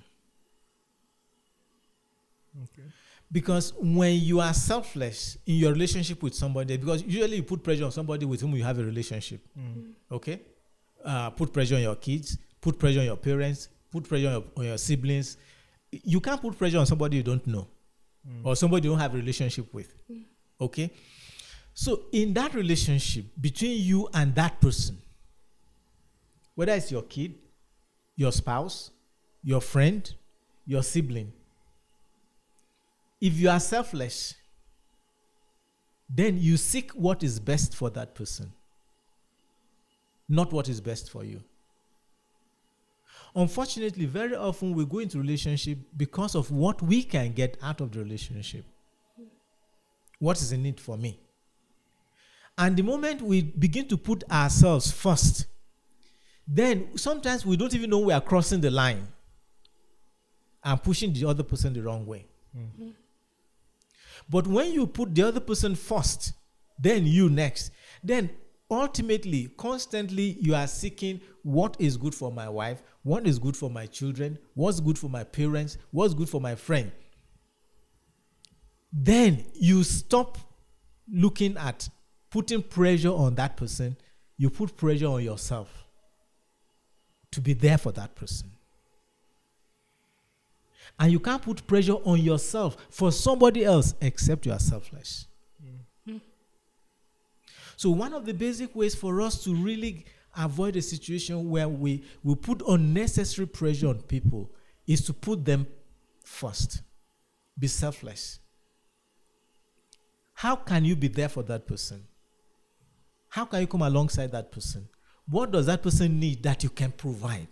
Okay. 2.65 2.89
Because 3.31 3.75
when 3.79 4.19
you 4.19 4.41
are 4.41 4.55
selfless 4.55 5.37
in 5.47 5.57
your 5.57 5.73
relationship 5.73 6.23
with 6.23 6.35
somebody, 6.35 6.79
because 6.79 7.03
usually 7.03 7.37
you 7.37 7.43
put 7.43 7.63
pressure 7.63 7.85
on 7.85 7.93
somebody 7.93 8.25
with 8.25 8.41
whom 8.41 8.55
you 8.55 8.65
have 8.65 8.79
a 8.79 8.85
relationship, 8.85 9.47
okay? 10.11 10.41
Uh, 11.05 11.31
put 11.31 11.53
pressure 11.53 11.75
on 11.77 11.83
your 11.83 11.97
kids, 11.97 12.39
put 12.61 12.79
pressure 12.79 13.01
on 13.01 13.07
your 13.07 13.17
parents, 13.17 13.69
put 13.91 14.09
pressure 14.09 14.29
on 14.29 14.33
your, 14.33 14.45
on 14.57 14.65
your 14.65 14.79
siblings. 14.79 15.37
You 15.91 16.21
can't 16.21 16.41
put 16.41 16.57
pressure 16.57 16.79
on 16.79 16.87
somebody 16.87 17.17
you 17.19 17.23
don't 17.23 17.47
know 17.47 17.69
or 18.45 18.57
somebody 18.57 18.87
you 18.87 18.93
don't 18.93 19.01
have 19.01 19.15
a 19.15 19.17
relationship 19.17 19.73
with, 19.75 19.93
okay? 20.61 20.91
So 21.75 22.03
in 22.13 22.33
that 22.35 22.55
relationship 22.55 23.27
between 23.41 23.81
you 23.81 24.09
and 24.15 24.35
that 24.37 24.61
person, 24.61 24.99
whether 26.55 26.73
it's 26.73 26.93
your 26.93 27.03
kid, 27.03 27.35
your 28.15 28.31
spouse, 28.33 28.91
your 29.43 29.61
friend, 29.61 30.13
your 30.67 30.83
sibling, 30.83 31.33
if 33.21 33.39
you 33.39 33.49
are 33.51 33.61
selfless, 33.61 34.35
then 36.09 36.39
you 36.39 36.57
seek 36.57 36.91
what 36.93 37.23
is 37.23 37.41
best 37.41 37.75
for 37.75 37.91
that 37.91 38.15
person, 38.15 38.53
not 40.33 40.51
what 40.51 40.69
is 40.69 40.81
best 40.81 41.11
for 41.11 41.25
you. 41.25 41.43
Unfortunately, 43.37 44.07
very 44.07 44.35
often 44.35 44.75
we 44.75 44.85
go 44.87 44.99
into 44.99 45.19
relationship 45.19 45.79
because 45.97 46.35
of 46.35 46.51
what 46.51 46.81
we 46.83 47.03
can 47.03 47.33
get 47.33 47.59
out 47.63 47.81
of 47.83 47.93
the 47.93 47.99
relationship. 47.99 48.65
What 50.19 50.41
is 50.41 50.53
in 50.53 50.65
it 50.65 50.81
for 50.81 50.97
me? 50.97 51.21
And 52.57 52.77
the 52.77 52.83
moment 52.83 53.21
we 53.21 53.43
begin 53.43 53.87
to 53.89 53.97
put 53.97 54.25
ourselves 54.31 54.91
first, 54.91 55.47
then 56.47 56.97
sometimes 56.97 57.45
we 57.45 57.57
don't 57.57 57.75
even 57.75 57.91
know 57.91 57.99
we 57.99 58.13
are 58.13 58.21
crossing 58.21 58.61
the 58.61 58.71
line 58.71 59.07
and 60.65 60.83
pushing 60.83 61.13
the 61.13 61.27
other 61.27 61.43
person 61.43 61.73
the 61.75 61.83
wrong 61.83 62.07
way. 62.07 62.27
Mm. 62.57 62.93
But 64.31 64.47
when 64.47 64.73
you 64.73 64.87
put 64.87 65.15
the 65.15 65.23
other 65.23 65.41
person 65.41 65.75
first, 65.75 66.33
then 66.79 67.07
you 67.07 67.29
next, 67.29 67.71
then 68.03 68.31
ultimately, 68.73 69.49
constantly, 69.57 70.37
you 70.41 70.55
are 70.55 70.67
seeking 70.67 71.21
what 71.43 71.77
is 71.79 71.97
good 71.97 72.15
for 72.15 72.33
my 72.33 72.49
wife, 72.49 72.83
what 73.03 73.27
is 73.27 73.39
good 73.39 73.57
for 73.57 73.71
my 73.71 73.87
children, 73.87 74.39
what's 74.55 74.81
good 74.81 74.99
for 74.99 75.09
my 75.09 75.25
parents, 75.25 75.79
what's 75.91 76.15
good 76.15 76.29
for 76.29 76.41
my 76.41 76.55
friend. 76.55 76.91
Then 78.93 79.45
you 79.55 79.85
stop 79.85 80.39
looking 81.13 81.57
at 81.57 81.89
putting 82.31 82.63
pressure 82.63 83.13
on 83.13 83.35
that 83.37 83.57
person, 83.57 83.97
you 84.37 84.51
put 84.51 84.77
pressure 84.77 85.07
on 85.07 85.23
yourself 85.23 85.69
to 87.33 87.41
be 87.41 87.53
there 87.53 87.79
for 87.79 87.93
that 87.93 88.15
person. 88.15 88.51
And 90.99 91.11
you 91.11 91.21
can't 91.21 91.43
put 91.43 91.67
pressure 91.67 91.95
on 92.05 92.21
yourself 92.21 92.77
for 92.91 93.11
somebody 93.11 93.65
else 93.65 93.95
except 94.01 94.47
you 94.47 94.53
are 94.53 94.59
selfless. 94.59 95.27
So, 97.83 97.91
one 97.91 98.15
of 98.15 98.25
the 98.25 98.33
basic 98.33 98.77
ways 98.77 98.95
for 98.95 99.21
us 99.21 99.43
to 99.43 99.57
really 99.57 100.05
avoid 100.37 100.77
a 100.77 100.83
situation 100.83 101.51
where 101.51 101.69
we, 101.69 102.05
we 102.23 102.37
put 102.37 102.63
unnecessary 102.69 103.49
pressure 103.49 103.89
on 103.89 104.03
people 104.03 104.53
is 104.87 105.05
to 105.07 105.13
put 105.13 105.45
them 105.45 105.67
first. 106.25 106.83
Be 107.59 107.67
selfless. 107.67 108.39
How 110.33 110.55
can 110.55 110.85
you 110.85 110.95
be 110.95 111.09
there 111.09 111.29
for 111.29 111.43
that 111.43 111.67
person? 111.67 112.05
How 113.29 113.47
can 113.47 113.63
you 113.63 113.67
come 113.67 113.83
alongside 113.83 114.31
that 114.31 114.53
person? 114.53 114.89
What 115.29 115.51
does 115.51 115.67
that 115.67 115.83
person 115.83 116.21
need 116.21 116.45
that 116.45 116.63
you 116.63 116.71
can 116.71 116.93
provide? 116.93 117.49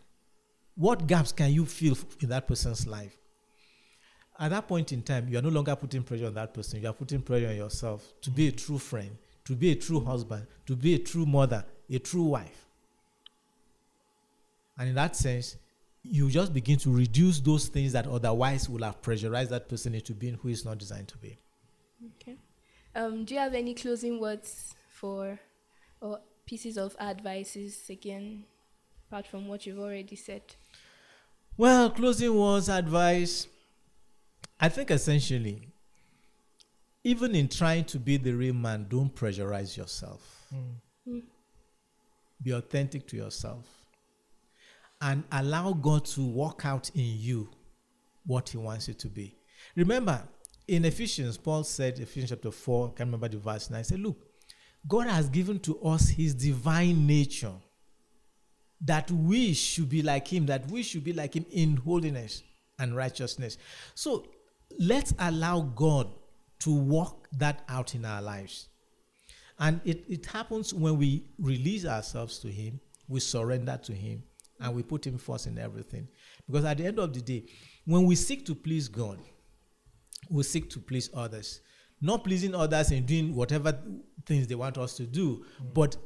What 0.77 1.09
gaps 1.09 1.33
can 1.33 1.53
you 1.53 1.67
fill 1.67 1.99
in 2.21 2.29
that 2.29 2.47
person's 2.47 2.87
life? 2.87 3.17
At 4.39 4.51
that 4.51 4.69
point 4.69 4.93
in 4.93 5.03
time, 5.03 5.27
you 5.29 5.39
are 5.39 5.43
no 5.43 5.49
longer 5.49 5.75
putting 5.75 6.05
pressure 6.05 6.29
on 6.29 6.35
that 6.35 6.55
person. 6.55 6.81
You 6.81 6.87
are 6.87 6.95
putting 6.95 7.21
pressure 7.21 7.49
on 7.49 7.57
yourself 7.57 8.13
to 8.21 8.31
be 8.31 8.47
a 8.47 8.53
true 8.53 8.79
friend, 8.79 9.11
to 9.45 9.55
be 9.55 9.73
a 9.73 9.75
true 9.75 10.01
husband, 10.01 10.47
to 10.67 10.77
be 10.77 10.95
a 10.95 10.99
true 10.99 11.27
mother, 11.27 11.65
a 11.89 11.99
true 11.99 12.25
wife. 12.25 12.67
And 14.79 14.89
in 14.89 14.95
that 14.95 15.17
sense, 15.17 15.57
you 16.03 16.31
just 16.31 16.55
begin 16.55 16.79
to 16.79 16.91
reduce 16.91 17.41
those 17.41 17.69
things 17.69 17.93
that 17.93 18.07
otherwise 18.07 18.69
will 18.69 18.83
have 18.83 19.03
pressurized 19.03 19.51
that 19.51 19.69
person 19.69 19.95
into 19.95 20.15
being 20.15 20.35
who 20.35 20.49
is 20.49 20.65
not 20.65 20.79
designed 20.79 21.09
to 21.09 21.19
be. 21.19 21.39
Okay. 22.17 22.37
Um, 22.95 23.25
do 23.25 23.35
you 23.35 23.41
have 23.41 23.55
any 23.55 23.75
closing 23.75 24.19
words 24.19 24.75
for 24.89 25.39
or 26.01 26.21
pieces 26.47 26.79
of 26.79 26.97
advices 26.99 27.89
again, 27.91 28.45
apart 29.09 29.27
from 29.27 29.47
what 29.47 29.67
you've 29.67 29.79
already 29.79 30.17
said? 30.17 30.43
Well, 31.57 31.91
closing 31.91 32.35
words, 32.35 32.69
advice. 32.71 33.47
I 34.59 34.71
think 34.71 34.91
essentially, 34.91 35.70
even 37.05 37.35
in 37.35 37.49
trying 37.49 37.85
to 37.85 37.99
be 37.99 38.17
the 38.17 38.33
real 38.33 38.55
man, 38.55 38.87
don't 38.89 39.15
pressurize 39.15 39.77
yourself. 39.77 40.47
Mm. 40.55 41.23
Be 42.43 42.51
authentic 42.53 43.07
to 43.09 43.17
yourself 43.17 43.67
and 45.01 45.25
allow 45.33 45.73
God 45.73 46.05
to 46.05 46.27
work 46.27 46.67
out 46.67 46.91
in 46.95 47.19
you 47.19 47.49
what 48.27 48.51
He 48.51 48.59
wants 48.59 48.89
you 48.89 48.95
to 48.95 49.09
be. 49.09 49.37
Remember, 49.77 50.23
in 50.69 50.85
Ephesians, 50.85 51.37
Paul 51.37 51.65
said, 51.65 51.99
Ephesians 51.99 52.31
chapter 52.31 52.51
4, 52.51 52.89
can't 52.89 53.09
remember 53.09 53.29
the 53.29 53.39
verse 53.39 53.71
now. 53.71 53.79
He 53.79 53.85
said, 53.85 54.01
Look, 54.01 54.19
God 54.87 55.09
has 55.09 55.29
given 55.29 55.59
to 55.61 55.81
us 55.83 56.09
his 56.09 56.35
divine 56.35 57.07
nature 57.07 57.53
that 58.83 59.11
we 59.11 59.53
should 59.53 59.89
be 59.89 60.03
like 60.03 60.29
him, 60.29 60.47
that 60.47 60.71
we 60.71 60.83
should 60.83 61.05
be 61.05 61.13
like 61.13 61.35
him 61.35 61.45
in 61.51 61.77
holiness 61.77 62.43
and 62.79 62.97
righteousness. 62.97 63.59
So 63.95 64.27
let's 64.79 65.13
allow 65.19 65.61
God 65.61 66.09
to 66.61 66.75
work 66.75 67.29
that 67.33 67.63
out 67.69 67.95
in 67.95 68.05
our 68.05 68.23
lives. 68.23 68.69
And 69.59 69.81
it, 69.85 70.05
it 70.09 70.27
happens 70.27 70.73
when 70.73 70.97
we 70.97 71.27
release 71.39 71.85
ourselves 71.85 72.39
to 72.41 72.49
him, 72.49 72.81
we 73.09 73.21
surrender 73.21 73.79
to 73.85 73.93
him, 73.93 74.23
and 74.59 74.75
we 74.75 74.83
put 74.83 75.07
him 75.07 75.19
first 75.19 75.47
in 75.47 75.59
everything. 75.59 76.09
Because 76.47 76.65
at 76.65 76.79
the 76.79 76.87
end 76.87 76.99
of 76.99 77.13
the 77.13 77.21
day, 77.21 77.45
when 77.85 78.05
we 78.05 78.15
seek 78.15 78.47
to 78.47 78.55
please 78.55 78.89
God, 78.89 79.19
we 80.29 80.43
seek 80.43 80.71
to 80.71 80.79
please 80.79 81.11
others. 81.15 81.61
Not 82.01 82.25
pleasing 82.25 82.55
others 82.55 82.91
in 82.91 83.05
doing 83.05 83.35
whatever 83.35 83.79
things 84.25 84.47
they 84.47 84.55
want 84.55 84.79
us 84.79 84.97
to 84.97 85.05
do, 85.05 85.45
mm. 85.63 85.75
but 85.75 85.97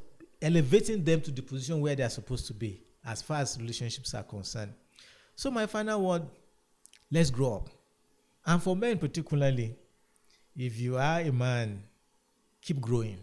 elevating 0.41 1.03
them 1.03 1.21
to 1.21 1.31
the 1.31 1.41
position 1.41 1.79
where 1.79 1.95
they 1.95 2.03
are 2.03 2.09
supposed 2.09 2.47
to 2.47 2.53
be 2.53 2.83
as 3.05 3.21
far 3.21 3.37
as 3.37 3.57
relationships 3.59 4.13
are 4.13 4.23
concerned. 4.23 4.73
So, 5.35 5.51
my 5.51 5.65
final 5.65 6.01
word 6.01 6.23
let's 7.11 7.29
grow 7.29 7.55
up. 7.55 7.69
And 8.45 8.61
for 8.61 8.75
men, 8.75 8.97
particularly, 8.97 9.75
if 10.55 10.79
you 10.79 10.97
are 10.97 11.19
a 11.19 11.31
man, 11.31 11.83
keep 12.61 12.79
growing. 12.79 13.17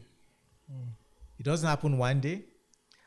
Mm. 0.70 0.88
It 1.38 1.42
doesn't 1.44 1.68
happen 1.68 1.98
one 1.98 2.20
day. 2.20 2.42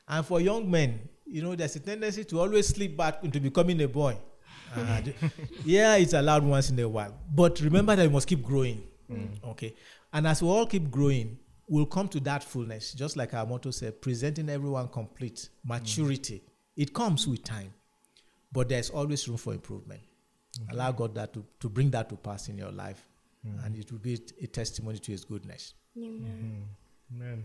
And 0.08 0.26
for 0.26 0.42
young 0.42 0.70
men, 0.70 1.00
you 1.26 1.42
know, 1.42 1.56
there's 1.56 1.76
a 1.76 1.80
tendency 1.80 2.24
to 2.26 2.40
always 2.40 2.68
slip 2.68 2.96
back 2.96 3.24
into 3.24 3.40
becoming 3.40 3.82
a 3.82 3.88
boy. 3.88 4.18
Uh, 4.76 5.00
yeah, 5.64 5.96
it's 5.96 6.12
allowed 6.12 6.44
once 6.44 6.70
in 6.70 6.78
a 6.80 6.90
while. 6.90 7.18
But 7.34 7.62
remember 7.62 7.96
that 7.96 8.04
you 8.04 8.10
must 8.10 8.28
keep 8.28 8.44
growing. 8.44 8.84
Mm. 9.10 9.42
Okay. 9.52 9.74
And 10.12 10.28
as 10.28 10.42
we 10.42 10.50
all 10.50 10.66
keep 10.66 10.92
growing, 10.92 11.38
we'll 11.68 11.86
come 11.86 12.10
to 12.10 12.20
that 12.22 12.44
fullness, 12.44 12.94
just 12.94 13.16
like 13.16 13.34
our 13.34 13.46
motto 13.46 13.72
said, 13.72 14.02
presenting 14.02 14.50
everyone 14.50 14.90
complete, 14.90 15.48
maturity. 15.64 16.44
Mm. 16.44 16.50
It 16.84 16.94
comes 16.94 17.26
with 17.26 17.44
time, 17.44 17.74
but 18.52 18.68
there's 18.68 18.90
always 18.90 19.26
room 19.30 19.38
for 19.38 19.54
improvement. 19.54 20.02
Mm-hmm. 20.60 20.74
Allow 20.74 20.92
God 20.92 21.16
that 21.16 21.34
to, 21.34 21.46
to 21.60 21.70
bring 21.70 21.90
that 21.92 22.10
to 22.10 22.16
pass 22.16 22.50
in 22.50 22.58
your 22.58 22.72
life, 22.72 23.08
mm. 23.46 23.66
and 23.66 23.76
it 23.76 23.92
will 23.92 24.00
be 24.00 24.20
a 24.42 24.48
testimony 24.48 24.98
to 25.00 25.12
His 25.12 25.26
goodness. 25.26 25.74
Amen. 25.98 26.68
Mm-hmm. 27.12 27.22
Amen. 27.22 27.44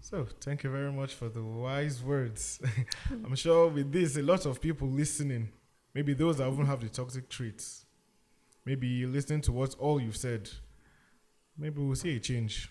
So, 0.00 0.26
thank 0.40 0.62
you 0.62 0.70
very 0.70 0.92
much 0.92 1.14
for 1.14 1.28
the 1.28 1.42
wise 1.42 2.02
words. 2.02 2.60
I'm 3.10 3.34
sure 3.34 3.68
with 3.68 3.90
this, 3.92 4.16
a 4.16 4.22
lot 4.22 4.46
of 4.46 4.60
people 4.60 4.88
listening, 4.88 5.48
maybe 5.94 6.14
those 6.14 6.38
that 6.38 6.48
even 6.48 6.66
have 6.66 6.80
the 6.80 6.88
toxic 6.88 7.28
traits, 7.28 7.86
maybe 8.64 9.04
listening 9.06 9.40
to 9.42 9.52
what 9.52 9.74
all 9.78 10.00
you've 10.00 10.16
said, 10.16 10.48
maybe 11.58 11.80
we'll 11.80 11.96
see 11.96 12.16
a 12.16 12.20
change 12.20 12.70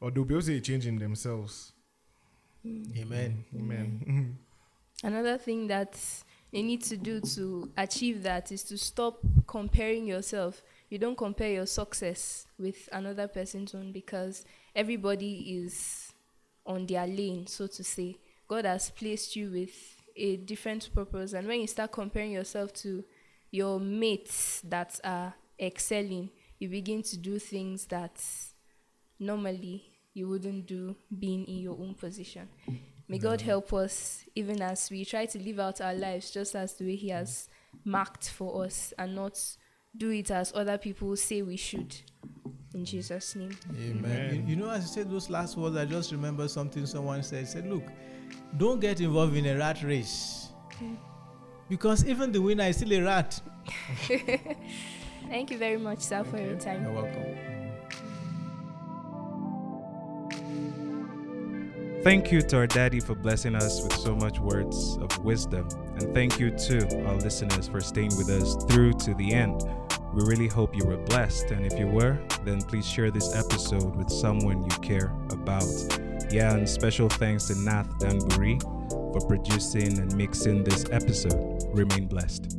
or 0.00 0.10
they'll 0.10 0.24
be 0.24 0.34
able 0.34 0.40
to 0.42 0.46
see 0.46 0.56
a 0.56 0.60
change 0.60 0.86
in 0.86 0.98
themselves. 0.98 1.72
Mm. 2.64 2.98
Amen. 2.98 3.44
Amen. 3.54 4.38
Another 5.02 5.38
thing 5.38 5.66
that 5.68 5.98
you 6.50 6.62
need 6.62 6.82
to 6.84 6.96
do 6.96 7.20
to 7.20 7.70
achieve 7.76 8.22
that 8.22 8.50
is 8.50 8.62
to 8.64 8.78
stop 8.78 9.18
comparing 9.46 10.06
yourself. 10.06 10.62
You 10.88 10.98
don't 10.98 11.16
compare 11.16 11.50
your 11.50 11.66
success 11.66 12.46
with 12.58 12.88
another 12.92 13.26
person's 13.26 13.74
own 13.74 13.92
because 13.92 14.44
everybody 14.74 15.58
is 15.64 16.12
on 16.64 16.86
their 16.86 17.06
lane, 17.06 17.46
so 17.46 17.66
to 17.66 17.84
say. 17.84 18.16
God 18.48 18.64
has 18.64 18.90
placed 18.90 19.34
you 19.34 19.50
with 19.50 19.74
a 20.14 20.36
different 20.36 20.88
purpose. 20.94 21.32
And 21.32 21.48
when 21.48 21.60
you 21.60 21.66
start 21.66 21.92
comparing 21.92 22.32
yourself 22.32 22.72
to 22.74 23.04
your 23.50 23.80
mates 23.80 24.62
that 24.64 25.00
are 25.02 25.34
excelling, 25.58 26.30
you 26.58 26.68
begin 26.68 27.02
to 27.02 27.16
do 27.16 27.38
things 27.38 27.86
that 27.86 28.22
normally 29.18 29.84
you 30.14 30.28
wouldn't 30.28 30.66
do 30.66 30.96
being 31.18 31.44
in 31.46 31.58
your 31.58 31.76
own 31.78 31.94
position. 31.94 32.48
May 33.08 33.18
God 33.18 33.40
help 33.40 33.72
us 33.72 34.24
even 34.34 34.60
as 34.62 34.90
we 34.90 35.04
try 35.04 35.26
to 35.26 35.38
live 35.38 35.60
out 35.60 35.80
our 35.80 35.94
lives 35.94 36.30
just 36.30 36.56
as 36.56 36.74
the 36.74 36.84
way 36.86 36.96
He 36.96 37.10
has 37.10 37.48
marked 37.84 38.30
for 38.30 38.64
us 38.64 38.92
and 38.98 39.14
not 39.14 39.38
do 39.98 40.10
it 40.10 40.30
as 40.30 40.52
other 40.54 40.78
people 40.78 41.16
say 41.16 41.42
we 41.42 41.56
should. 41.56 41.94
In 42.74 42.84
Jesus' 42.84 43.36
name. 43.36 43.56
Amen. 43.70 44.04
Amen. 44.04 44.34
You, 44.34 44.50
you, 44.50 44.56
know, 44.56 44.70
as 44.70 44.84
I 44.84 44.86
said 44.86 45.10
those 45.10 45.30
last 45.30 45.56
words, 45.56 45.76
I 45.76 45.84
just 45.86 46.12
remember 46.12 46.46
something 46.48 46.84
someone 46.84 47.22
said. 47.22 47.48
Said, 47.48 47.66
look, 47.66 47.84
don't 48.56 48.80
get 48.80 49.00
involved 49.00 49.36
in 49.36 49.46
a 49.46 49.56
rat 49.56 49.82
race. 49.82 50.48
Because 51.68 52.04
even 52.06 52.32
the 52.32 52.40
winner 52.40 52.64
is 52.64 52.76
still 52.76 52.92
a 52.92 53.00
rat. 53.00 53.40
Thank 55.28 55.50
you 55.50 55.58
very 55.58 55.78
much, 55.78 56.00
sir, 56.00 56.22
for 56.24 56.38
your 56.38 56.56
time. 56.56 56.84
You're 56.84 56.92
welcome. 56.92 57.35
Thank 62.06 62.30
you 62.30 62.40
to 62.40 62.58
our 62.58 62.68
daddy 62.68 63.00
for 63.00 63.16
blessing 63.16 63.56
us 63.56 63.82
with 63.82 63.92
so 63.94 64.14
much 64.14 64.38
words 64.38 64.96
of 64.98 65.24
wisdom. 65.24 65.66
And 65.96 66.14
thank 66.14 66.38
you 66.38 66.52
to 66.56 67.04
our 67.04 67.16
listeners 67.16 67.66
for 67.66 67.80
staying 67.80 68.16
with 68.16 68.30
us 68.30 68.54
through 68.66 68.92
to 68.92 69.14
the 69.14 69.34
end. 69.34 69.64
We 70.14 70.22
really 70.22 70.46
hope 70.46 70.76
you 70.76 70.84
were 70.84 70.98
blessed. 70.98 71.50
And 71.50 71.66
if 71.66 71.76
you 71.76 71.88
were, 71.88 72.16
then 72.44 72.62
please 72.62 72.86
share 72.86 73.10
this 73.10 73.34
episode 73.34 73.96
with 73.96 74.08
someone 74.08 74.62
you 74.62 74.78
care 74.82 75.12
about. 75.30 75.64
Yeah, 76.30 76.54
and 76.54 76.68
special 76.68 77.08
thanks 77.08 77.48
to 77.48 77.58
Nath 77.58 77.98
Danbury 77.98 78.60
for 78.60 79.26
producing 79.26 79.98
and 79.98 80.16
mixing 80.16 80.62
this 80.62 80.84
episode. 80.92 81.64
Remain 81.72 82.06
blessed. 82.06 82.56